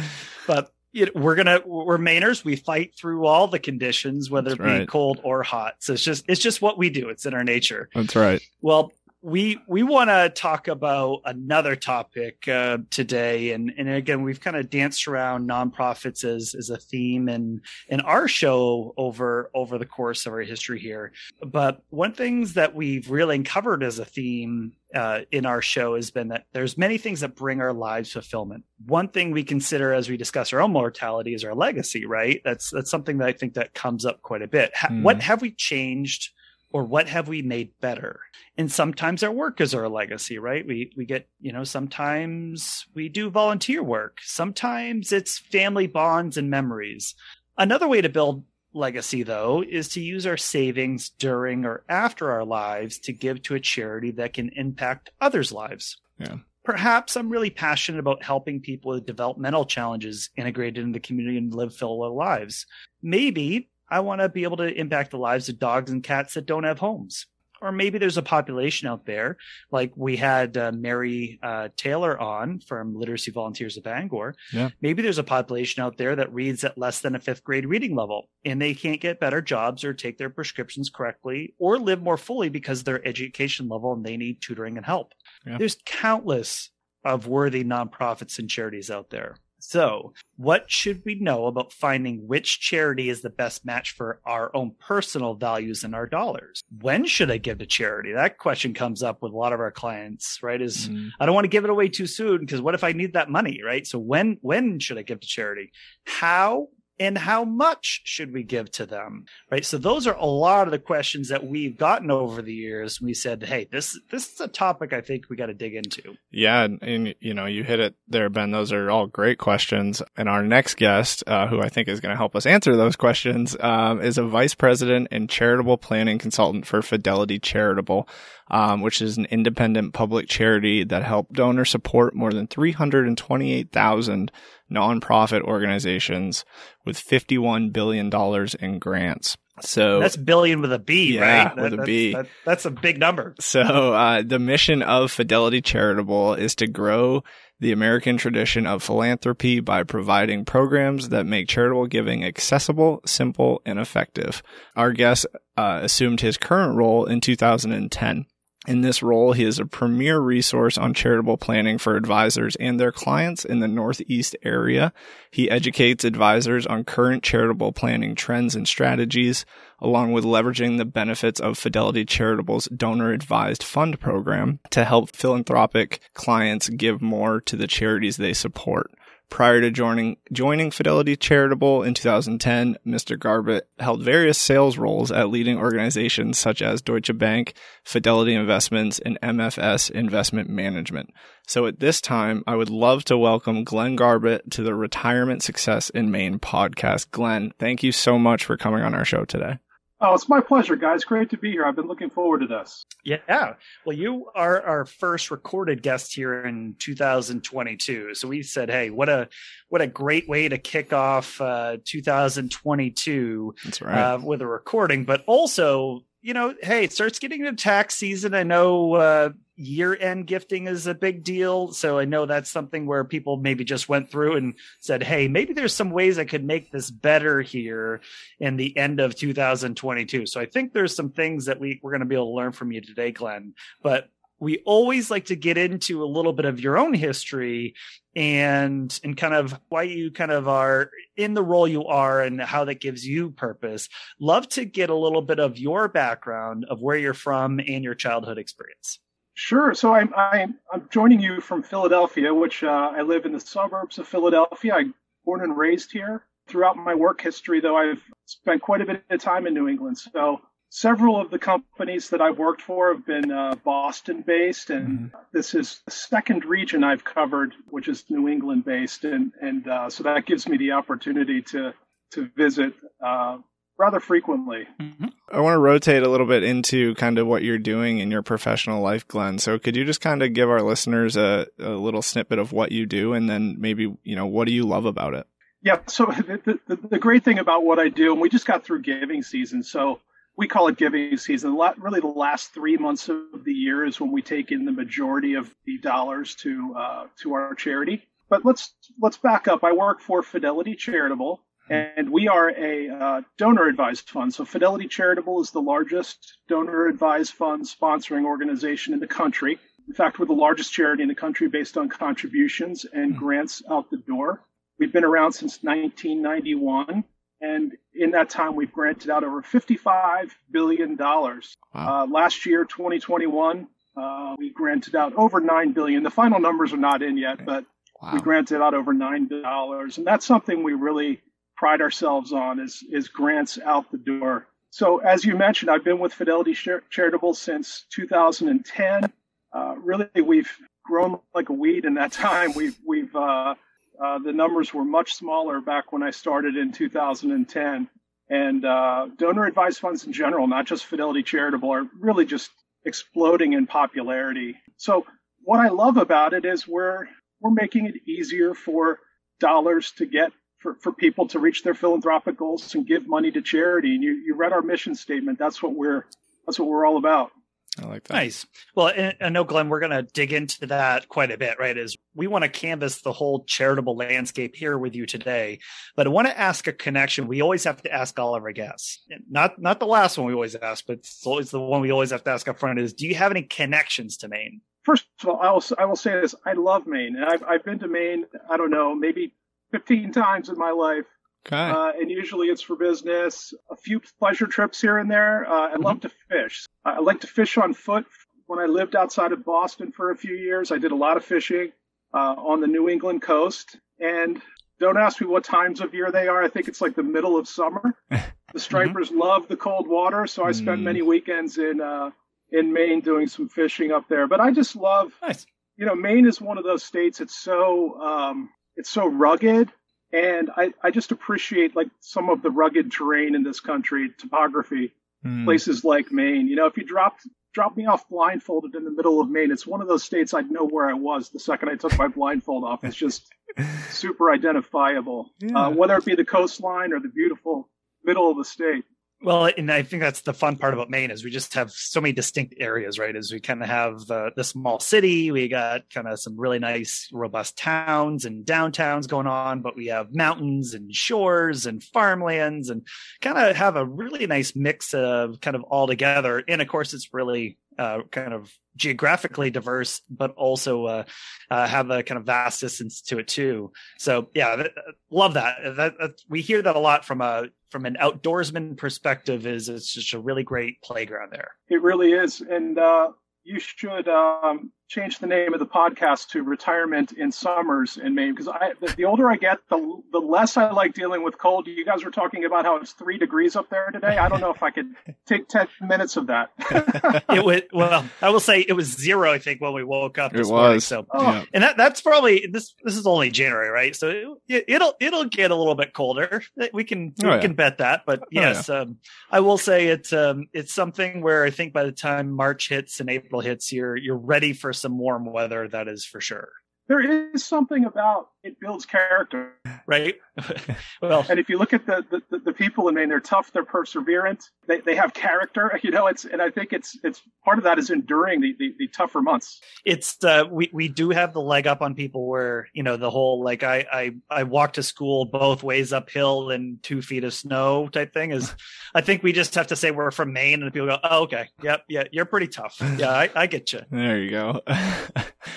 but 0.48 0.72
you 0.92 1.06
know, 1.06 1.12
we're 1.16 1.36
gonna 1.36 1.62
we're 1.66 1.98
Mainers. 1.98 2.44
We 2.44 2.56
fight 2.56 2.96
through 2.96 3.26
all 3.26 3.48
the 3.48 3.60
conditions, 3.60 4.30
whether 4.30 4.50
That's 4.50 4.60
it 4.60 4.64
be 4.64 4.80
right. 4.80 4.88
cold 4.88 5.20
or 5.24 5.44
hot. 5.44 5.76
So 5.80 5.94
it's 5.94 6.04
just 6.04 6.26
it's 6.28 6.42
just 6.42 6.62
what 6.62 6.78
we 6.78 6.90
do. 6.90 7.10
It's 7.10 7.26
in 7.26 7.34
our 7.34 7.44
nature. 7.44 7.90
That's 7.94 8.16
right. 8.16 8.42
Well, 8.62 8.92
we 9.22 9.60
we 9.68 9.84
want 9.84 10.10
to 10.10 10.30
talk 10.30 10.68
about 10.68 11.22
another 11.26 11.76
topic 11.76 12.48
uh, 12.48 12.78
today, 12.90 13.52
and 13.52 13.72
and 13.78 13.90
again, 13.90 14.24
we've 14.24 14.40
kind 14.40 14.56
of 14.56 14.70
danced 14.70 15.08
around 15.08 15.48
nonprofits 15.48 16.24
as 16.24 16.56
as 16.56 16.70
a 16.70 16.78
theme 16.78 17.28
in 17.28 17.62
in 17.90 18.02
our 18.02 18.28
show 18.28 18.94
over 18.98 19.52
over 19.54 19.78
the 19.78 19.86
course 19.86 20.26
of 20.26 20.34
our 20.34 20.42
history 20.42 20.80
here. 20.80 21.12
But 21.46 21.82
one 21.90 22.14
things 22.14 22.54
that 22.54 22.74
we've 22.74 23.10
really 23.10 23.36
uncovered 23.36 23.84
as 23.84 24.00
a 24.00 24.06
theme 24.06 24.74
uh, 24.96 25.22
in 25.32 25.46
our 25.46 25.62
show 25.62 25.96
has 25.96 26.12
been 26.12 26.30
that 26.30 26.46
there's 26.54 26.78
many 26.78 26.98
things 26.98 27.20
that 27.20 27.36
bring 27.36 27.62
our 27.62 27.74
lives 27.74 28.12
fulfillment. 28.12 28.64
One 28.86 29.08
thing 29.08 29.32
we 29.32 29.44
consider 29.44 29.94
as 29.94 30.10
we 30.10 30.18
discuss 30.18 30.52
our 30.52 30.62
own 30.62 30.72
mortality 30.72 31.34
is 31.34 31.44
our 31.44 31.54
legacy, 31.56 32.06
right? 32.06 32.42
That's 32.44 32.70
that's 32.72 32.90
something 32.90 33.20
that 33.20 33.28
I 33.28 33.34
think 33.34 33.54
that 33.54 33.74
comes 33.74 34.06
up 34.06 34.22
quite 34.22 34.42
a 34.42 34.48
bit. 34.48 34.72
Ha- 34.76 34.90
Mhm. 34.90 35.04
What 35.04 35.22
have 35.22 35.42
we 35.42 35.52
changed? 35.52 36.32
or 36.72 36.84
what 36.84 37.08
have 37.10 37.28
we 37.28 37.42
made 37.42 37.72
better 37.82 38.20
and 38.56 38.72
sometimes 38.72 39.24
our 39.24 39.32
work 39.32 39.60
is 39.60 39.74
our 39.74 39.90
legacy 39.90 40.38
right 40.38 40.68
we 40.68 40.92
we 40.96 41.04
get 41.04 41.28
you 41.42 41.52
know 41.52 41.64
sometimes 41.64 42.86
we 42.94 43.10
do 43.10 43.30
volunteer 43.30 43.82
work 43.82 44.20
sometimes 44.22 45.12
it's 45.12 45.40
family 45.40 45.88
bonds 45.88 46.38
and 46.38 46.50
memories 46.50 47.16
another 47.58 47.88
way 47.88 48.02
to 48.02 48.10
build 48.10 48.44
legacy 48.74 49.24
though 49.24 49.64
is 49.68 49.90
to 49.90 50.02
use 50.02 50.26
our 50.28 50.38
savings 50.38 51.10
during 51.10 51.66
or 51.66 51.84
after 51.90 52.32
our 52.32 52.46
lives 52.46 53.00
to 53.00 53.14
give 53.14 53.42
to 53.42 53.56
a 53.56 53.60
charity 53.60 54.12
that 54.12 54.34
can 54.34 54.50
impact 54.50 55.12
others 55.20 55.52
lives 55.52 55.98
Yeah. 56.20 56.38
perhaps 56.64 57.16
i'm 57.18 57.30
really 57.30 57.50
passionate 57.50 58.00
about 58.00 58.24
helping 58.24 58.60
people 58.62 58.92
with 58.92 59.06
developmental 59.06 59.66
challenges 59.66 60.30
integrated 60.38 60.84
in 60.84 60.92
the 60.92 61.00
community 61.00 61.38
and 61.38 61.54
live 61.54 61.76
full 61.76 62.16
lives 62.16 62.66
maybe 63.02 63.70
I 63.92 64.02
want 64.02 64.22
to 64.22 64.30
be 64.30 64.44
able 64.44 64.58
to 64.58 64.72
impact 64.72 65.10
the 65.10 65.18
lives 65.18 65.50
of 65.50 65.58
dogs 65.58 65.90
and 65.90 66.04
cats 66.04 66.36
that 66.36 66.46
don't 66.46 66.64
have 66.64 66.78
homes. 66.78 67.26
Or 67.62 67.72
maybe 67.72 67.98
there's 67.98 68.18
a 68.18 68.22
population 68.22 68.88
out 68.88 69.06
there, 69.06 69.38
like 69.72 69.92
we 69.96 70.18
had 70.18 70.58
uh, 70.58 70.72
Mary 70.72 71.40
uh, 71.44 71.70
Taylor 71.76 72.20
on 72.20 72.60
from 72.60 72.96
Literacy 72.96 73.32
Volunteers 73.32 73.78
of 73.78 73.84
Bangor. 73.84 74.36
Yeah. 74.54 74.70
Maybe 74.82 75.02
there's 75.02 75.18
a 75.18 75.24
population 75.24 75.84
out 75.84 75.98
there 75.98 76.16
that 76.16 76.34
reads 76.34 76.64
at 76.64 76.78
less 76.78 77.00
than 77.00 77.16
a 77.16 77.20
fifth 77.20 77.44
grade 77.44 77.66
reading 77.66 77.96
level 77.96 78.30
and 78.46 78.62
they 78.62 78.74
can't 78.74 79.02
get 79.02 79.20
better 79.20 79.42
jobs 79.42 79.84
or 79.84 79.94
take 79.94 80.18
their 80.18 80.30
prescriptions 80.30 80.90
correctly 80.90 81.54
or 81.60 81.78
live 81.78 82.02
more 82.02 82.18
fully 82.18 82.50
because 82.50 82.84
their 82.84 83.06
education 83.08 83.68
level 83.68 83.94
and 83.94 84.06
they 84.06 84.18
need 84.18 84.42
tutoring 84.42 84.78
and 84.78 84.86
help. 84.86 85.14
Yeah. 85.46 85.58
There's 85.58 85.78
countless 85.86 86.70
of 87.04 87.28
worthy 87.28 87.64
nonprofits 87.64 88.40
and 88.40 88.50
charities 88.50 88.90
out 88.90 89.10
there. 89.10 89.38
So, 89.60 90.14
what 90.38 90.72
should 90.72 91.04
we 91.06 91.16
know 91.16 91.46
about 91.46 91.74
finding 91.74 92.28
which 92.28 92.60
charity 92.60 93.10
is 93.10 93.22
the 93.22 93.30
best 93.30 93.66
match 93.66 93.92
for 93.92 94.20
our 94.26 94.56
own 94.56 94.72
personal 94.80 95.36
values 95.36 95.84
and 95.84 95.94
our 95.94 96.08
dollars? 96.08 96.64
When 96.82 97.06
should 97.06 97.30
I 97.30 97.38
give 97.38 97.60
to 97.60 97.66
charity? 97.66 98.14
That 98.14 98.38
question 98.38 98.74
comes 98.74 99.04
up 99.04 99.22
with 99.22 99.34
a 99.34 99.38
lot 99.38 99.54
of 99.54 99.60
our 99.60 99.72
clients, 99.72 100.40
right? 100.42 100.62
Is 100.62 100.90
Mm. 100.90 101.10
I 101.20 101.26
don't 101.26 101.36
want 101.36 101.46
to 101.46 101.50
give 101.50 101.66
it 101.66 101.70
away 101.70 101.90
too 101.90 102.08
soon 102.08 102.40
because 102.40 102.62
what 102.62 102.74
if 102.74 102.84
I 102.84 102.94
need 102.94 103.14
that 103.14 103.30
money, 103.30 103.62
right? 103.64 103.86
So 103.86 104.00
when 104.00 104.38
when 104.42 104.80
should 104.80 104.98
I 104.98 105.02
give 105.02 105.20
to 105.20 105.28
charity? 105.28 105.72
How 106.06 106.70
and 107.00 107.18
how 107.18 107.46
much 107.46 108.02
should 108.04 108.34
we 108.34 108.44
give 108.44 108.72
to 108.72 108.86
them? 108.86 109.26
Right? 109.52 109.66
So 109.66 109.78
those 109.78 110.06
are 110.08 110.16
a 110.16 110.26
lot 110.26 110.68
of 110.68 110.72
the 110.72 110.80
questions 110.80 111.30
that 111.30 111.46
we've 111.46 111.78
gotten 111.78 112.12
over 112.12 112.42
the 112.42 112.54
years. 112.54 113.00
We 113.02 113.14
said, 113.14 113.44
"Hey, 113.44 113.68
this 113.72 114.00
this 114.12 114.34
is 114.34 114.42
a 114.42 114.48
topic 114.48 114.94
I 114.94 115.02
think 115.02 115.30
we 115.30 115.36
got 115.36 115.48
to 115.48 115.54
dig 115.54 115.76
into." 115.76 116.16
Yeah, 116.32 116.64
and, 116.64 116.82
and 116.82 117.16
you 117.20 117.34
know 117.34 117.46
you 117.46 117.64
hit 117.64 117.80
it 117.80 117.96
there, 118.08 118.30
Ben. 118.30 118.52
Those 118.52 118.72
are 118.72 118.90
all 118.90 119.08
great 119.08 119.38
questions. 119.38 120.02
And 120.18 120.28
our 120.28 120.44
next 120.44 120.78
guest, 120.78 121.24
uh, 121.28 121.48
who 121.48 121.62
I 121.62 121.70
think 121.70 121.88
is 121.88 122.00
going 122.00 122.14
to 122.14 122.18
help 122.18 122.36
us 122.36 122.46
answer 122.46 122.76
those 122.76 122.96
questions, 122.96 123.56
um, 123.60 124.02
is 124.02 124.18
a 124.18 124.24
vice 124.24 124.56
president 124.56 125.08
and 125.12 125.30
charitable 125.30 125.78
planning 125.78 126.18
consultant 126.18 126.66
for 126.66 126.82
Fidelity 126.82 127.40
Charitable, 127.40 128.08
um, 128.50 128.82
which 128.82 129.02
is 129.02 129.18
an 129.18 129.26
independent 129.26 129.94
public 129.94 130.28
charity 130.28 130.84
that 130.84 131.04
helped 131.04 131.34
donors 131.34 131.70
support 131.70 132.16
more 132.16 132.32
than 132.32 132.48
three 132.48 132.72
hundred 132.72 133.08
and 133.08 133.18
twenty-eight 133.18 133.72
thousand 133.72 134.32
nonprofit 134.72 135.42
organizations 135.42 136.46
with 136.86 136.98
fifty-one 136.98 137.70
billion 137.72 138.10
dollars 138.10 138.56
in 138.56 138.80
grants. 138.80 139.38
So 139.62 140.00
That's 140.00 140.16
billion 140.16 140.62
with 140.62 140.72
a 140.72 140.80
B, 140.80 141.16
Yeah, 141.16 141.48
right? 141.50 141.56
with 141.58 141.74
a 141.74 141.78
that's, 141.78 141.88
that- 142.14 142.28
that's 142.46 142.66
a 142.66 142.72
big 142.72 142.98
number. 142.98 143.36
So, 143.42 143.60
uh, 143.94 144.24
the 144.26 144.40
mission 144.40 144.82
of 144.82 145.12
Fidelity 145.12 145.62
Charitable 145.62 146.36
is 146.36 146.56
to 146.56 146.68
grow 146.68 147.24
the 147.60 147.74
American 147.74 148.16
tradition 148.16 148.66
of 148.66 148.82
philanthropy 148.82 149.60
by 149.60 149.84
providing 149.84 150.46
programs 150.46 151.10
that 151.10 151.26
make 151.26 151.50
charitable 151.50 151.88
giving 151.88 152.24
accessible, 152.24 153.02
simple, 153.06 153.62
and 153.66 153.78
effective. 153.80 154.42
Our 154.78 154.94
guest 154.94 155.26
uh, 155.58 155.82
assumed 155.84 156.22
his 156.22 156.38
current 156.38 156.78
role 156.78 157.04
in 157.06 157.20
2010. 157.20 158.28
In 158.70 158.82
this 158.82 159.02
role, 159.02 159.34
he 159.34 159.46
is 159.46 159.58
a 159.58 159.66
premier 159.66 160.20
resource 160.20 160.78
on 160.78 160.94
charitable 160.94 161.38
planning 161.38 161.80
for 161.80 161.96
advisors 161.96 162.56
and 162.58 162.80
their 162.80 162.92
clients 162.92 163.44
in 163.44 163.62
the 163.62 163.68
Northeast 163.68 164.36
area. 164.44 164.94
He 165.32 165.50
educates 165.50 166.04
advisors 166.04 166.68
on 166.68 166.84
current 166.84 167.24
charitable 167.24 167.72
planning 167.72 168.14
trends 168.14 168.54
and 168.54 168.68
strategies, 168.68 169.44
along 169.80 170.12
with 170.12 170.24
leveraging 170.24 170.78
the 170.78 170.86
benefits 170.86 171.40
of 171.40 171.58
Fidelity 171.58 172.06
Charitable's 172.06 172.68
donor 172.68 173.12
advised 173.12 173.64
fund 173.64 174.00
program 174.00 174.60
to 174.70 174.86
help 174.86 175.16
philanthropic 175.16 176.00
clients 176.14 176.70
give 176.70 177.02
more 177.02 177.42
to 177.42 177.56
the 177.56 177.66
charities 177.66 178.18
they 178.18 178.34
support. 178.34 178.92
Prior 179.30 179.62
to 179.62 179.70
joining 179.70 180.18
joining 180.34 180.72
Fidelity 180.72 181.16
Charitable 181.16 181.84
in 181.84 181.94
2010, 181.94 182.78
Mr. 182.86 183.16
Garbutt 183.16 183.62
held 183.78 184.02
various 184.02 184.40
sales 184.40 184.78
roles 184.78 185.12
at 185.12 185.30
leading 185.30 185.58
organizations 185.58 186.40
such 186.40 186.64
as 186.64 186.82
Deutsche 186.82 187.16
Bank, 187.16 187.54
Fidelity 187.84 188.34
Investments, 188.34 188.98
and 189.00 189.20
MFS 189.22 189.92
Investment 189.92 190.50
Management. 190.50 191.12
So 191.48 191.68
at 191.68 191.80
this 191.80 192.02
time, 192.02 192.44
I 192.48 192.56
would 192.56 192.72
love 192.72 193.06
to 193.06 193.18
welcome 193.18 193.64
Glenn 193.64 193.96
Garbutt 193.96 194.50
to 194.52 194.64
the 194.64 194.74
Retirement 194.74 195.44
Success 195.44 195.92
in 195.92 196.10
Maine 196.10 196.40
podcast. 196.40 197.12
Glenn, 197.12 197.54
thank 197.60 197.84
you 197.84 197.92
so 197.92 198.18
much 198.18 198.44
for 198.44 198.58
coming 198.58 198.82
on 198.82 198.96
our 198.96 199.06
show 199.06 199.26
today. 199.26 199.60
Oh, 200.02 200.14
it's 200.14 200.30
my 200.30 200.40
pleasure, 200.40 200.78
guys. 200.78 201.04
Great 201.04 201.30
to 201.32 201.38
be 201.38 201.52
here. 201.52 201.66
I've 201.66 201.76
been 201.76 201.88
looking 201.88 202.10
forward 202.10 202.40
to 202.40 202.48
this. 202.48 202.86
Yeah. 203.04 203.56
Well, 203.86 203.98
you 203.98 204.28
are 204.34 204.62
our 204.62 204.86
first 204.86 205.30
recorded 205.30 205.82
guest 205.82 206.16
here 206.16 206.46
in 206.46 206.76
2022. 206.80 208.16
So 208.16 208.28
we 208.30 208.42
said, 208.44 208.70
hey, 208.70 208.92
what 208.92 209.10
a 209.10 209.28
what 209.68 209.82
a 209.82 209.88
great 209.88 210.30
way 210.30 210.48
to 210.48 210.58
kick 210.58 210.94
off 210.94 211.42
uh, 211.42 211.78
2022 211.84 213.56
That's 213.64 213.82
right. 213.82 214.14
uh, 214.14 214.20
with 214.20 214.42
a 214.42 214.48
recording, 214.48 215.04
but 215.04 215.24
also, 215.28 216.02
you 216.22 216.34
know, 216.34 216.56
hey, 216.62 216.86
it 216.86 216.94
starts 216.94 217.20
getting 217.20 217.42
into 217.42 217.62
tax 217.62 217.96
season. 217.96 218.34
I 218.34 218.44
know 218.44 218.94
uh, 218.94 219.30
year 219.60 219.96
end 219.96 220.26
gifting 220.26 220.68
is 220.68 220.88
a 220.88 220.94
big 220.94 221.24
deal. 221.24 221.72
So 221.74 222.00
I 222.00 222.06
know 222.06 222.26
that's 222.26 222.50
something 222.50 222.86
where 222.86 223.04
people 223.04 223.38
maybe 223.38 223.66
just 223.66 223.90
went 223.90 224.10
through 224.10 224.38
and 224.38 224.56
said, 224.80 225.04
hey, 225.04 225.28
maybe 225.28 225.54
there's 225.54 225.76
some 225.76 225.92
ways 225.92 226.18
I 226.18 226.26
could 226.26 226.46
make 226.46 226.72
this 226.72 226.90
better 226.90 227.42
here 227.42 228.02
in 228.40 228.56
the 228.56 228.76
end 228.78 229.00
of 229.00 229.16
2022. 229.16 230.26
So 230.26 230.40
I 230.40 230.46
think 230.46 230.74
there's 230.74 230.96
some 230.96 231.12
things 231.12 231.46
that 231.46 231.60
we, 231.60 231.80
we're 231.84 231.92
going 231.92 232.00
to 232.00 232.06
be 232.06 232.16
able 232.16 232.32
to 232.32 232.36
learn 232.36 232.54
from 232.54 232.72
you 232.72 232.80
today, 232.80 233.12
Glenn. 233.12 233.54
But 233.84 234.10
we 234.40 234.60
always 234.66 235.12
like 235.12 235.26
to 235.26 235.36
get 235.36 235.58
into 235.58 236.02
a 236.02 236.06
little 236.06 236.32
bit 236.32 236.46
of 236.46 236.62
your 236.62 236.78
own 236.78 236.94
history 236.94 237.76
and 238.16 238.98
and 239.04 239.18
kind 239.18 239.34
of 239.34 239.60
why 239.68 239.84
you 239.84 240.12
kind 240.12 240.32
of 240.32 240.48
are 240.48 240.90
in 241.18 241.34
the 241.34 241.44
role 241.44 241.68
you 241.68 241.86
are 241.86 242.22
and 242.22 242.42
how 242.42 242.64
that 242.66 242.80
gives 242.80 243.06
you 243.06 243.32
purpose. 243.32 243.90
Love 244.20 244.48
to 244.50 244.64
get 244.64 244.90
a 244.90 244.96
little 244.96 245.22
bit 245.22 245.40
of 245.40 245.58
your 245.58 245.90
background 245.90 246.66
of 246.70 246.82
where 246.82 246.98
you're 246.98 247.14
from 247.14 247.60
and 247.60 247.84
your 247.84 247.96
childhood 247.96 248.38
experience. 248.38 249.00
Sure. 249.42 249.74
So 249.74 249.94
I'm 249.96 250.14
I'm, 250.14 250.56
I'm 250.70 250.90
joining 250.92 251.22
you 251.22 251.40
from 251.40 251.64
Philadelphia, 251.64 252.34
which 252.34 252.62
uh, 252.62 252.92
I 252.94 253.04
live 253.04 253.26
in 253.26 253.32
the 253.32 253.40
suburbs 253.40 253.98
of 253.98 254.06
Philadelphia. 254.06 254.76
I 254.76 254.84
born 255.24 255.42
and 255.42 255.58
raised 255.58 255.94
here. 255.94 256.26
Throughout 256.50 256.76
my 256.76 256.94
work 256.94 257.22
history, 257.22 257.62
though, 257.62 257.78
I've 257.78 258.02
spent 258.26 258.62
quite 258.62 258.82
a 258.82 258.86
bit 258.86 259.02
of 259.10 259.22
time 259.22 259.48
in 259.48 259.54
New 259.54 259.70
England. 259.70 259.98
So 259.98 260.42
several 260.68 261.22
of 261.22 261.32
the 261.32 261.40
companies 261.40 262.10
that 262.10 262.22
I've 262.22 262.38
worked 262.38 262.62
for 262.62 262.94
have 262.94 263.06
been 263.06 263.32
uh, 263.32 263.56
Boston 263.64 264.26
based, 264.28 264.72
and 264.72 264.88
mm-hmm. 264.88 265.18
this 265.32 265.56
is 265.56 265.80
the 265.86 265.92
second 265.92 266.44
region 266.44 266.84
I've 266.84 267.06
covered, 267.06 267.54
which 267.70 267.88
is 267.88 268.04
New 268.10 268.28
England 268.28 268.66
based, 268.66 269.06
and 269.06 269.32
and 269.42 269.66
uh, 269.70 269.90
so 269.90 270.04
that 270.04 270.26
gives 270.26 270.50
me 270.50 270.58
the 270.58 270.74
opportunity 270.74 271.42
to 271.44 271.74
to 272.12 272.30
visit 272.36 272.74
uh, 273.02 273.38
rather 273.80 274.00
frequently. 274.00 274.68
Mm-hmm. 274.80 275.06
I 275.32 275.40
want 275.40 275.56
to 275.56 275.60
rotate 275.60 276.04
a 276.04 276.10
little 276.10 276.28
bit 276.28 276.44
into 276.44 276.94
kind 276.96 277.18
of 277.18 277.26
what 277.26 277.44
you're 277.44 277.58
doing 277.58 278.00
in 278.00 278.12
your 278.12 278.22
professional 278.22 278.82
life, 278.82 279.08
Glenn. 279.08 279.40
So 279.40 279.58
could 279.58 279.76
you 279.76 279.86
just 279.86 280.02
kind 280.02 280.22
of 280.22 280.34
give 280.34 280.50
our 280.50 280.62
listeners 280.62 281.16
a, 281.16 281.48
a 281.58 281.70
little 281.70 282.02
snippet 282.02 282.38
of 282.38 282.52
what 282.52 282.72
you 282.72 282.86
do, 282.86 283.14
and 283.14 283.30
then 283.30 283.56
maybe 283.58 283.98
you 284.04 284.16
know 284.16 284.28
what 284.28 284.48
do 284.48 284.54
you 284.54 284.66
love 284.66 284.86
about 284.86 285.14
it? 285.14 285.26
Yeah. 285.64 285.80
So 285.88 286.06
the, 286.46 286.60
the, 286.68 286.76
the 286.76 287.00
great 287.00 287.24
thing 287.24 287.40
about 287.40 287.64
what 287.64 287.80
I 287.80 287.88
do, 287.88 288.12
and 288.12 288.22
we 288.22 288.30
just 288.30 288.46
got 288.46 288.64
through 288.64 288.82
giving 288.82 289.24
season, 289.24 289.64
so 289.64 290.02
we 290.36 290.48
call 290.48 290.68
it 290.68 290.78
giving 290.78 291.18
season. 291.18 291.58
Really, 291.78 292.02
the 292.02 292.08
last 292.08 292.54
three 292.54 292.78
months 292.78 293.10
of 293.10 293.44
the 293.44 293.54
year 293.54 293.86
is 293.86 294.00
when 294.00 294.12
we 294.12 294.22
take 294.22 294.52
in 294.52 294.66
the 294.66 294.72
majority 294.72 295.36
of 295.36 295.54
the 295.66 295.78
dollars 295.78 296.36
to 296.36 296.76
uh, 296.78 297.08
to 297.22 297.34
our 297.34 297.56
charity. 297.56 298.04
But 298.30 298.46
let's 298.46 298.74
let's 299.02 299.18
back 299.18 299.48
up. 299.48 299.64
I 299.64 299.72
work 299.72 300.02
for 300.02 300.22
Fidelity 300.22 300.76
Charitable, 300.76 301.42
and 301.70 302.12
we 302.12 302.28
are 302.28 302.50
a 302.50 302.90
uh, 302.90 303.22
donor 303.38 303.68
advised 303.68 304.10
fund. 304.10 304.34
So 304.34 304.46
Fidelity 304.46 304.88
Charitable 304.88 305.42
is 305.42 305.52
the 305.52 305.62
largest 305.62 306.38
donor 306.48 306.88
advised 306.88 307.34
fund 307.34 307.66
sponsoring 307.66 308.26
organization 308.26 308.94
in 308.94 309.00
the 309.00 309.08
country. 309.08 309.60
In 309.88 309.94
fact, 309.94 310.20
we're 310.20 310.26
the 310.26 310.34
largest 310.34 310.72
charity 310.74 311.04
in 311.04 311.10
the 311.10 311.16
country 311.16 311.48
based 311.48 311.78
on 311.78 311.90
contributions 311.90 312.86
and 312.86 313.14
hmm. 313.14 313.20
grants 313.20 313.62
out 313.70 313.90
the 313.90 313.98
door. 313.98 314.42
We've 314.80 314.94
been 314.94 315.04
around 315.04 315.34
since 315.34 315.62
1991. 315.62 317.04
And 317.42 317.74
in 317.94 318.12
that 318.12 318.30
time, 318.30 318.56
we've 318.56 318.72
granted 318.72 319.10
out 319.10 319.24
over 319.24 319.42
$55 319.42 320.32
billion. 320.52 320.98
Wow. 320.98 321.52
Uh, 321.74 322.08
last 322.08 322.46
year, 322.46 322.66
2021, 322.66 323.68
uh, 323.96 324.36
we 324.38 324.52
granted 324.52 324.96
out 324.96 325.14
over 325.16 325.40
9 325.40 325.72
billion. 325.72 326.04
The 326.04 326.10
final 326.10 326.40
numbers 326.40 326.74
are 326.74 326.78
not 326.78 327.02
in 327.02 327.18
yet, 327.18 327.46
but 327.46 327.66
wow. 328.02 328.12
we 328.14 328.22
granted 328.22 328.62
out 328.62 328.74
over 328.74 328.94
$9 328.94 329.30
billion. 329.30 329.92
And 329.98 330.06
that's 330.06 330.26
something 330.26 330.64
we 330.64 330.74
really 330.74 331.22
pride 331.60 331.82
ourselves 331.82 332.32
on 332.32 332.58
is, 332.58 332.82
is 332.90 333.10
grants 333.10 333.60
out 333.66 333.92
the 333.92 333.98
door. 333.98 334.48
So 334.70 335.00
as 335.00 335.26
you 335.26 335.36
mentioned, 335.36 335.70
I've 335.70 335.84
been 335.84 336.00
with 336.00 336.14
Fidelity 336.14 336.56
Charitable 336.90 337.34
since 337.34 337.86
2010. 337.92 339.12
Uh, 339.52 339.76
really, 339.84 340.08
we've 340.24 340.50
grown 340.86 341.20
like 341.36 341.50
a 341.50 341.54
weed 341.54 341.84
in 341.84 341.96
that 341.96 342.12
time. 342.28 342.54
We've, 342.54 342.78
we've, 342.88 343.14
uh, 343.14 343.56
uh, 344.02 344.20
the 344.20 344.32
numbers 344.32 344.74
were 344.74 344.86
much 344.86 345.16
smaller 345.16 345.60
back 345.60 345.92
when 345.92 346.02
I 346.02 346.12
started 346.12 346.56
in 346.56 346.72
2010. 346.72 347.90
And 348.30 348.64
uh, 348.64 349.08
donor 349.18 349.46
advised 349.46 349.80
funds 349.80 350.06
in 350.06 350.14
general, 350.14 350.48
not 350.48 350.66
just 350.66 350.86
Fidelity 350.86 351.24
Charitable, 351.24 351.72
are 351.72 351.84
really 352.00 352.26
just 352.26 352.52
exploding 352.86 353.52
in 353.52 353.68
popularity. 353.68 354.56
So 354.78 355.06
what 355.44 355.60
I 355.60 355.70
love 355.70 355.98
about 355.98 356.34
it 356.34 356.46
is 356.46 356.66
we're 356.66 357.08
we're 357.42 357.52
making 357.52 357.88
it 357.88 357.96
easier 358.08 358.54
for 358.54 359.00
dollars 359.40 359.92
to 359.98 360.06
get 360.06 360.32
for, 360.60 360.76
for 360.76 360.92
people 360.92 361.28
to 361.30 361.40
reach 361.40 361.64
their 361.64 361.74
philanthropic 361.74 362.38
goals 362.38 362.76
and 362.76 362.86
give 362.86 363.08
money 363.08 363.32
to 363.32 363.42
charity. 363.42 363.96
And 363.96 364.04
you, 364.04 364.12
you 364.12 364.36
read 364.36 364.54
our 364.54 364.62
mission 364.62 364.96
statement. 364.96 365.40
That's 365.40 365.64
what 365.64 365.74
we're 365.74 366.06
that's 366.46 366.60
what 366.60 366.68
we're 366.68 366.86
all 366.86 366.98
about. 366.98 367.32
I 367.78 367.86
like 367.86 368.04
that. 368.06 368.14
Nice. 368.16 368.46
Well, 368.76 368.92
I 369.22 369.30
know, 369.30 369.44
Glenn, 369.44 369.70
we're 369.70 369.80
going 369.80 369.92
to 369.92 370.02
dig 370.02 370.34
into 370.34 370.66
that 370.68 371.08
quite 371.08 371.32
a 371.32 371.38
bit, 371.38 371.60
right? 371.60 371.78
Is 371.78 371.96
we 372.16 372.28
want 372.28 372.44
to 372.44 372.50
canvas 372.50 373.02
the 373.02 373.14
whole 373.14 373.46
charitable 373.46 373.96
landscape 373.96 374.56
here 374.56 374.78
with 374.78 374.96
you 374.96 375.06
today. 375.06 375.60
But 375.96 376.08
I 376.08 376.10
want 376.10 376.28
to 376.28 376.38
ask 376.38 376.68
a 376.68 376.74
connection. 376.74 377.28
We 377.28 377.42
always 377.42 377.64
have 377.64 377.82
to 377.84 377.94
ask 377.94 378.18
all 378.20 378.36
of 378.36 378.44
our 378.44 378.52
guests. 378.52 379.06
Not 379.30 379.60
not 379.62 379.80
the 379.80 379.86
last 379.86 380.18
one 380.18 380.28
we 380.28 380.34
always 380.34 380.56
ask, 380.56 380.86
but 380.88 380.98
it's 380.98 381.26
always 381.26 381.52
the 381.52 381.62
one 381.62 381.82
we 381.82 381.92
always 381.92 382.12
have 382.12 382.24
to 382.24 382.32
ask 382.32 382.48
up 382.48 382.60
front 382.60 382.80
is 382.80 382.94
do 382.94 383.08
you 383.08 383.16
have 383.16 383.32
any 383.32 383.44
connections 383.44 384.18
to 384.18 384.28
Maine? 384.28 384.62
First 384.84 385.06
of 385.22 385.30
all, 385.30 385.40
I 385.40 385.52
will, 385.52 385.64
I 385.78 385.86
will 385.86 385.96
say 385.96 386.20
this. 386.20 386.34
I 386.46 386.54
love 386.54 386.88
Maine. 386.88 387.16
And 387.16 387.26
I've, 387.26 387.44
I've 387.44 387.64
been 387.64 387.80
to 387.80 387.88
Maine, 387.88 388.26
I 388.50 388.58
don't 388.58 388.72
know, 388.72 388.96
maybe 388.96 389.34
15 389.72 390.12
times 390.12 390.50
in 390.50 390.58
my 390.58 390.72
life. 390.72 391.06
Okay. 391.48 391.56
Uh, 391.56 391.92
and 392.00 392.12
usually 392.12 392.48
it's 392.48 392.62
for 392.62 392.76
business. 392.76 393.54
A 393.72 393.76
few 393.76 394.02
pleasure 394.20 394.48
trips 394.48 394.82
here 394.82 394.98
and 394.98 395.10
there. 395.10 395.50
Uh, 395.50 395.70
I 395.70 395.74
mm-hmm. 395.74 395.84
love 395.84 396.02
to 396.02 396.12
fish. 396.30 396.66
I 396.84 397.00
like 397.00 397.22
to 397.22 397.28
fish 397.28 397.58
on 397.58 397.74
foot. 397.74 398.06
When 398.48 398.60
I 398.60 398.66
lived 398.66 398.96
outside 398.96 399.32
of 399.32 399.46
Boston 399.46 399.92
for 399.92 400.12
a 400.12 400.18
few 400.18 400.36
years, 400.36 400.72
I 400.72 400.80
did 400.80 400.92
a 400.92 400.96
lot 400.96 401.18
of 401.18 401.24
fishing 401.24 401.72
uh, 402.14 402.36
on 402.38 402.62
the 402.62 402.68
New 402.68 402.90
England 402.90 403.22
coast. 403.22 403.78
And 404.00 404.42
don't 404.80 404.98
ask 404.98 405.22
me 405.22 405.28
what 405.28 405.44
times 405.44 405.82
of 405.82 405.94
year 405.94 406.12
they 406.12 406.28
are. 406.28 406.44
I 406.44 406.50
think 406.50 406.68
it's 406.68 406.82
like 406.82 406.96
the 406.96 407.04
middle 407.04 407.38
of 407.38 407.48
summer. 407.48 407.96
The 408.54 408.60
stripers 408.60 409.10
mm-hmm. 409.10 409.20
love 409.20 409.48
the 409.48 409.58
cold 409.58 409.88
water, 409.88 410.26
so 410.26 410.44
I 410.44 410.54
spent 410.54 410.82
mm. 410.82 410.86
many 410.86 411.02
weekends 411.02 411.58
in 411.58 411.82
uh, 411.82 412.10
in 412.52 412.74
Maine 412.74 413.02
doing 413.02 413.28
some 413.28 413.48
fishing 413.48 413.92
up 413.92 414.08
there. 414.10 414.28
But 414.28 414.40
I 414.40 414.52
just 414.52 414.76
love, 414.76 415.14
nice. 415.22 415.46
you 415.78 415.86
know, 415.86 415.96
Maine 415.96 416.26
is 416.26 416.42
one 416.42 416.58
of 416.58 416.64
those 416.64 416.84
states. 416.84 417.22
It's 417.22 417.36
so 417.36 418.02
um, 418.02 418.50
it's 418.76 418.90
so 418.90 419.08
rugged 419.08 419.72
and 420.12 420.50
I, 420.56 420.74
I 420.82 420.92
just 420.92 421.12
appreciate 421.12 421.76
like 421.76 421.90
some 422.00 422.30
of 422.30 422.42
the 422.42 422.50
rugged 422.50 422.92
terrain 422.92 423.36
in 423.36 423.44
this 423.44 423.60
country, 423.60 424.12
topography, 424.18 424.94
mm. 425.26 425.46
places 425.46 425.84
like 425.84 426.12
Maine. 426.12 426.48
You 426.48 426.56
know, 426.56 426.66
if 426.66 426.78
you 426.78 426.84
dropped 426.84 427.28
dropped 427.54 427.78
me 427.78 427.86
off 427.86 428.08
blindfolded 428.10 428.76
in 428.76 428.84
the 428.84 428.92
middle 428.92 429.22
of 429.22 429.30
Maine, 429.30 429.52
it's 429.52 429.68
one 429.68 429.82
of 429.82 429.88
those 429.88 430.04
states 430.04 430.34
I'd 430.34 430.50
know 430.50 430.66
where 430.66 430.90
I 430.90 430.94
was 430.94 431.30
the 431.30 431.40
second 431.40 431.70
I 431.70 431.76
took 431.76 431.98
my 431.98 432.08
blindfold 432.08 432.64
off. 432.64 432.84
It's 432.84 432.96
just 432.96 433.28
super 433.90 434.32
identifiable, 434.32 435.32
yeah. 435.40 435.68
uh, 435.68 435.70
whether 435.70 435.96
it 435.98 436.06
be 436.06 436.16
the 436.16 436.26
coastline 436.26 436.94
or 436.94 437.00
the 437.00 437.10
beautiful 437.10 437.70
middle 438.04 438.32
of 438.32 438.38
the 438.38 438.46
state. 438.46 438.86
Well, 439.22 439.50
and 439.58 439.70
I 439.70 439.84
think 439.84 440.02
that's 440.02 440.22
the 440.22 440.34
fun 440.34 440.56
part 440.56 440.74
about 440.74 440.90
Maine 440.90 441.12
is 441.12 441.26
we 441.26 441.30
just 441.30 441.54
have 441.56 441.72
so 441.72 442.00
many 442.00 442.14
distinct 442.14 442.56
areas, 442.58 442.98
right? 442.98 443.14
As 443.14 443.34
we 443.34 443.42
kind 443.42 443.62
of 443.62 443.68
have 443.68 444.06
the, 444.06 444.32
the 444.34 444.46
small 444.46 444.80
city, 444.80 445.30
we 445.30 445.50
got 445.50 445.90
kind 445.94 446.08
of 446.08 446.22
some 446.22 446.40
really 446.40 446.60
nice, 446.60 447.10
robust 447.12 447.58
towns 447.58 448.24
and 448.24 448.46
downtowns 448.46 449.10
going 449.10 449.28
on, 449.28 449.62
but 449.62 449.76
we 449.76 449.88
have 449.88 450.16
mountains 450.16 450.74
and 450.74 450.96
shores 450.96 451.66
and 451.66 451.84
farmlands 451.84 452.70
and 452.70 452.88
kind 453.20 453.38
of 453.38 453.58
have 453.58 453.76
a 453.76 453.86
really 453.86 454.26
nice 454.26 454.56
mix 454.56 454.94
of 454.94 455.42
kind 455.42 455.58
of 455.58 455.64
all 455.64 455.86
together. 455.86 456.42
And 456.48 456.62
of 456.62 456.70
course, 456.70 456.94
it's 456.94 457.14
really 457.14 457.58
uh, 457.80 458.02
kind 458.12 458.34
of 458.34 458.54
geographically 458.76 459.50
diverse, 459.50 460.02
but 460.10 460.32
also 460.36 460.86
uh, 460.86 461.04
uh, 461.50 461.68
have 461.68 461.90
a 461.90 462.04
kind 462.04 462.20
of 462.20 462.26
vast 462.26 462.60
distance 462.60 463.02
to 463.02 463.20
it 463.20 463.28
too. 463.28 463.72
So 463.98 464.30
yeah, 464.34 464.56
th- 464.58 464.72
love 465.10 465.36
that. 465.36 465.58
That, 465.78 465.98
that. 466.00 466.22
We 466.28 466.42
hear 466.42 466.62
that 466.62 466.76
a 466.76 466.80
lot 466.80 467.06
from 467.06 467.22
a 467.22 467.48
from 467.72 467.86
an 467.86 467.98
outdoorsman 468.00 468.78
perspective. 468.78 469.48
Is 469.48 469.70
it's 469.70 469.94
just 469.94 470.14
a 470.14 470.20
really 470.20 470.44
great 470.44 470.82
playground 470.82 471.32
there. 471.32 471.52
It 471.70 471.82
really 471.82 472.12
is, 472.12 472.42
and 472.42 472.78
uh, 472.78 473.12
you 473.44 473.60
should 473.60 474.08
um, 474.08 474.72
change 474.90 475.20
the 475.20 475.28
name 475.28 475.54
of 475.54 475.60
the 475.60 475.68
podcast 475.68 476.30
to 476.30 476.42
retirement 476.42 477.12
in 477.12 477.32
summers 477.32 477.98
in 477.98 478.16
Maine 478.16 478.34
because 478.34 478.48
I 478.48 478.74
the, 478.82 478.88
the, 478.98 479.06
older 479.06 479.30
I 479.30 479.38
get, 479.38 479.60
the 479.70 480.02
the 480.12 480.20
less 480.20 480.58
I 480.58 480.72
like 480.72 480.96
dealing 480.96 481.24
with 481.24 481.38
cold. 481.38 481.68
You 481.68 481.86
guys 481.86 482.04
were 482.04 482.10
talking 482.10 482.44
about 482.44 482.66
how 482.66 482.78
it's 482.78 482.94
three 482.94 483.20
degrees 483.20 483.56
up 483.56 483.70
there 483.70 483.92
today. 483.92 484.18
I 484.18 484.28
don't 484.28 484.42
know 484.42 484.52
if 484.52 484.64
I 484.64 484.72
could 484.72 484.88
take 485.28 485.48
ten 485.48 485.68
minutes 485.80 486.18
of 486.18 486.28
that. 486.28 486.50
it 487.30 487.46
was 487.46 487.62
well, 487.72 488.04
I 488.20 488.30
will 488.30 488.40
say 488.40 488.62
it 488.62 488.74
was 488.74 488.88
zero. 488.88 489.32
I 489.32 489.38
think 489.38 489.62
when 489.62 489.74
we 489.74 489.84
woke 489.84 490.18
up. 490.18 490.34
This 490.34 490.48
it 490.48 490.52
morning, 490.52 490.76
was. 490.76 490.86
So, 490.86 491.06
oh. 491.14 491.44
and 491.54 491.64
that 491.64 491.78
that's 491.78 492.02
probably 492.02 492.48
this. 492.52 492.74
This 492.84 492.98
is 492.98 493.06
only 493.06 493.30
January, 493.30 493.70
right? 493.70 493.96
So 493.96 494.38
it, 494.48 494.66
will 494.68 494.96
it'll 495.00 495.26
get 495.26 495.52
a 495.52 495.56
little 495.56 495.76
bit 495.76 495.94
colder. 495.94 496.42
We 496.74 496.84
can 496.84 497.14
we 497.22 497.30
oh, 497.30 497.36
yeah. 497.36 497.42
can 497.42 497.54
bet 497.54 497.78
that. 497.78 498.04
But 498.08 498.24
yes, 498.32 498.70
oh, 498.70 498.74
yeah. 498.74 498.82
um, 498.82 498.98
I 499.30 499.40
will 499.42 499.60
say 499.60 499.88
it's 499.88 500.12
um, 500.14 500.48
it's 500.52 500.74
something 500.74 501.22
where 501.22 501.44
I 501.44 501.52
think 501.52 501.74
by 501.74 501.84
the 501.84 501.92
time 501.92 502.32
March 502.32 502.70
hits 502.70 503.00
and 503.00 503.10
April 503.10 503.42
hits, 503.42 503.72
you're 503.72 503.96
you're 503.96 504.18
ready 504.18 504.54
for 504.54 504.74
some 504.80 504.98
warm 504.98 505.26
weather. 505.26 505.68
That 505.68 505.88
is 505.88 506.06
for 506.06 506.22
sure. 506.22 506.50
There 506.90 507.34
is 507.34 507.46
something 507.46 507.86
about 507.86 508.30
it 508.44 508.60
builds 508.60 508.86
character, 508.86 509.54
right? 509.86 510.16
well, 511.02 511.26
and 511.30 511.40
if 511.40 511.50
you 511.50 511.58
look 511.58 511.74
at 511.74 511.86
the, 511.86 512.24
the, 512.30 512.40
the 512.40 512.54
people 512.54 512.88
in 512.88 512.96
Maine, 512.96 513.10
they're 513.10 513.20
tough, 513.20 513.52
they're 513.52 513.66
perseverant, 513.66 514.50
they, 514.66 514.80
they 514.80 514.96
have 514.96 515.14
character. 515.14 515.80
You 515.90 515.92
know, 515.92 516.08
it's 516.08 516.26
and 516.26 516.42
I 516.42 516.50
think 516.50 516.74
it's 516.74 516.98
it's 517.04 517.22
part 517.46 517.58
of 517.58 517.64
that 517.64 517.80
is 517.80 517.90
enduring 517.90 518.42
the 518.42 518.56
the, 518.60 518.76
the 518.78 518.88
tougher 518.88 519.22
months. 519.22 519.62
It's 519.86 520.22
uh, 520.24 520.44
we 520.50 520.70
we 520.74 520.88
do 520.88 521.10
have 521.10 521.32
the 521.34 521.42
leg 521.42 521.68
up 521.68 521.82
on 521.82 521.96
people 521.96 522.28
where 522.28 522.68
you 522.74 522.84
know 522.84 522.98
the 522.98 523.10
whole 523.10 523.44
like 523.44 523.64
I 523.64 523.86
I 523.92 524.16
I 524.30 524.44
walk 524.44 524.74
to 524.74 524.84
school 524.84 525.26
both 525.26 525.64
ways 525.64 525.94
uphill 525.94 526.50
in 526.50 526.80
two 526.82 527.02
feet 527.02 527.24
of 527.24 527.34
snow 527.34 527.88
type 527.88 528.14
thing 528.14 528.32
is. 528.32 528.54
I 528.96 529.02
think 529.02 529.22
we 529.22 529.32
just 529.32 529.54
have 529.54 529.68
to 529.68 529.76
say 529.76 529.92
we're 529.92 530.10
from 530.10 530.34
Maine, 530.34 530.64
and 530.64 530.74
people 530.74 530.88
go, 530.88 530.98
"Oh, 531.04 531.24
okay, 531.24 531.50
yep, 531.62 531.86
yeah, 531.88 532.06
you're 532.12 532.26
pretty 532.26 532.48
tough. 532.48 532.82
Yeah, 532.98 533.12
I, 533.12 533.30
I 533.36 533.48
get 533.48 533.72
you." 533.72 533.82
There 533.92 534.18
you 534.18 534.32
go. 534.32 534.62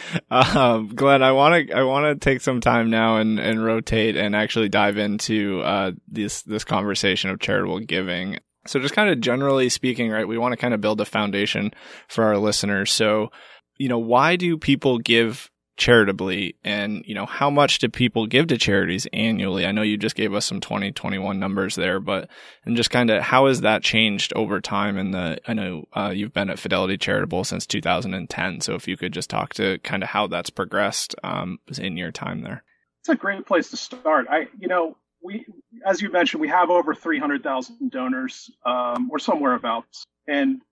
um, 0.30 0.88
Glenn, 0.94 1.22
I 1.22 1.32
want 1.32 1.68
to 1.68 1.74
I 1.74 1.82
want 1.82 2.06
to 2.06 2.24
take 2.24 2.40
some 2.40 2.60
time 2.60 2.90
now 2.90 3.18
and, 3.18 3.38
and 3.38 3.64
rotate 3.64 4.16
and 4.16 4.34
actually 4.34 4.68
dive 4.68 4.98
into 4.98 5.60
uh, 5.60 5.92
this 6.08 6.42
this 6.42 6.64
conversation 6.64 7.30
of 7.30 7.40
charitable 7.40 7.80
giving. 7.80 8.38
So, 8.66 8.78
just 8.78 8.94
kind 8.94 9.10
of 9.10 9.20
generally 9.20 9.68
speaking, 9.68 10.10
right? 10.10 10.26
We 10.26 10.38
want 10.38 10.52
to 10.52 10.56
kind 10.56 10.74
of 10.74 10.80
build 10.80 11.00
a 11.00 11.04
foundation 11.04 11.72
for 12.08 12.24
our 12.24 12.38
listeners. 12.38 12.92
So, 12.92 13.30
you 13.78 13.88
know, 13.88 13.98
why 13.98 14.36
do 14.36 14.56
people 14.56 14.98
give 14.98 15.50
charitably 15.82 16.54
and 16.62 17.02
you 17.08 17.14
know 17.14 17.26
how 17.26 17.50
much 17.50 17.80
do 17.80 17.88
people 17.88 18.28
give 18.28 18.46
to 18.46 18.56
charities 18.56 19.08
annually? 19.12 19.66
I 19.66 19.72
know 19.72 19.82
you 19.82 19.96
just 19.96 20.14
gave 20.14 20.32
us 20.32 20.46
some 20.46 20.60
2021 20.60 21.40
numbers 21.40 21.74
there 21.74 21.98
but 21.98 22.28
and 22.64 22.76
just 22.76 22.90
kind 22.90 23.10
of 23.10 23.20
how 23.20 23.48
has 23.48 23.62
that 23.62 23.82
changed 23.82 24.32
over 24.36 24.60
time 24.60 24.96
and 24.96 25.12
the 25.12 25.40
i 25.44 25.52
know 25.52 25.88
uh, 25.94 26.12
you've 26.14 26.32
been 26.32 26.50
at 26.50 26.60
fidelity 26.60 26.96
charitable 26.96 27.42
since 27.42 27.66
2010 27.66 28.60
so 28.60 28.76
if 28.76 28.86
you 28.86 28.96
could 28.96 29.12
just 29.12 29.28
talk 29.28 29.54
to 29.54 29.78
kind 29.78 30.04
of 30.04 30.10
how 30.10 30.28
that's 30.28 30.50
progressed 30.50 31.16
um, 31.24 31.58
in 31.78 31.96
your 31.96 32.12
time 32.12 32.42
there. 32.42 32.62
It's 33.00 33.08
a 33.08 33.16
great 33.16 33.44
place 33.44 33.70
to 33.70 33.76
start. 33.76 34.26
I 34.30 34.46
you 34.60 34.68
know 34.68 34.96
we 35.20 35.46
as 35.84 36.00
you 36.00 36.12
mentioned 36.12 36.40
we 36.40 36.48
have 36.48 36.70
over 36.70 36.94
300000 36.94 37.90
donors 37.90 38.52
um, 38.64 39.10
or 39.10 39.18
somewhere 39.18 39.54
about 39.54 39.86
and 40.28 40.62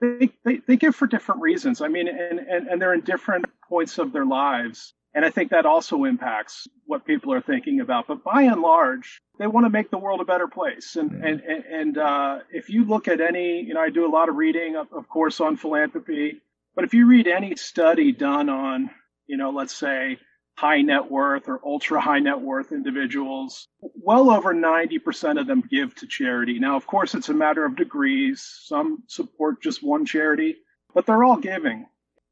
they, 0.00 0.30
they, 0.44 0.60
they 0.66 0.76
give 0.76 0.94
for 0.94 1.06
different 1.06 1.40
reasons. 1.40 1.80
I 1.80 1.88
mean, 1.88 2.08
and, 2.08 2.38
and, 2.38 2.68
and 2.68 2.82
they're 2.82 2.94
in 2.94 3.00
different 3.00 3.46
points 3.68 3.98
of 3.98 4.12
their 4.12 4.26
lives. 4.26 4.94
And 5.14 5.24
I 5.24 5.30
think 5.30 5.50
that 5.50 5.64
also 5.64 6.04
impacts 6.04 6.68
what 6.84 7.06
people 7.06 7.32
are 7.32 7.40
thinking 7.40 7.80
about. 7.80 8.06
But 8.06 8.22
by 8.22 8.42
and 8.42 8.60
large, 8.60 9.22
they 9.38 9.46
want 9.46 9.64
to 9.64 9.70
make 9.70 9.90
the 9.90 9.96
world 9.96 10.20
a 10.20 10.24
better 10.24 10.46
place. 10.46 10.96
And, 10.96 11.10
mm-hmm. 11.10 11.24
and, 11.24 11.40
and, 11.40 11.64
and 11.64 11.98
uh, 11.98 12.38
if 12.52 12.68
you 12.68 12.84
look 12.84 13.08
at 13.08 13.22
any, 13.22 13.62
you 13.62 13.72
know, 13.72 13.80
I 13.80 13.88
do 13.88 14.06
a 14.06 14.12
lot 14.12 14.28
of 14.28 14.36
reading, 14.36 14.76
of, 14.76 14.92
of 14.92 15.08
course, 15.08 15.40
on 15.40 15.56
philanthropy. 15.56 16.42
But 16.74 16.84
if 16.84 16.92
you 16.92 17.06
read 17.06 17.26
any 17.26 17.56
study 17.56 18.12
done 18.12 18.50
on, 18.50 18.90
you 19.26 19.38
know, 19.38 19.50
let's 19.50 19.74
say 19.74 20.18
high 20.56 20.80
net 20.80 21.10
worth 21.10 21.48
or 21.48 21.60
ultra 21.64 22.00
high 22.00 22.18
net 22.18 22.40
worth 22.40 22.72
individuals, 22.72 23.68
well 23.80 24.30
over 24.30 24.54
90% 24.54 25.38
of 25.38 25.46
them 25.46 25.62
give 25.70 25.94
to 25.96 26.06
charity. 26.06 26.58
Now, 26.58 26.76
of 26.76 26.86
course, 26.86 27.14
it's 27.14 27.28
a 27.28 27.34
matter 27.34 27.64
of 27.64 27.76
degrees. 27.76 28.42
Some 28.64 29.02
support 29.06 29.62
just 29.62 29.82
one 29.82 30.06
charity, 30.06 30.56
but 30.94 31.04
they're 31.04 31.24
all 31.24 31.36
giving. 31.36 31.86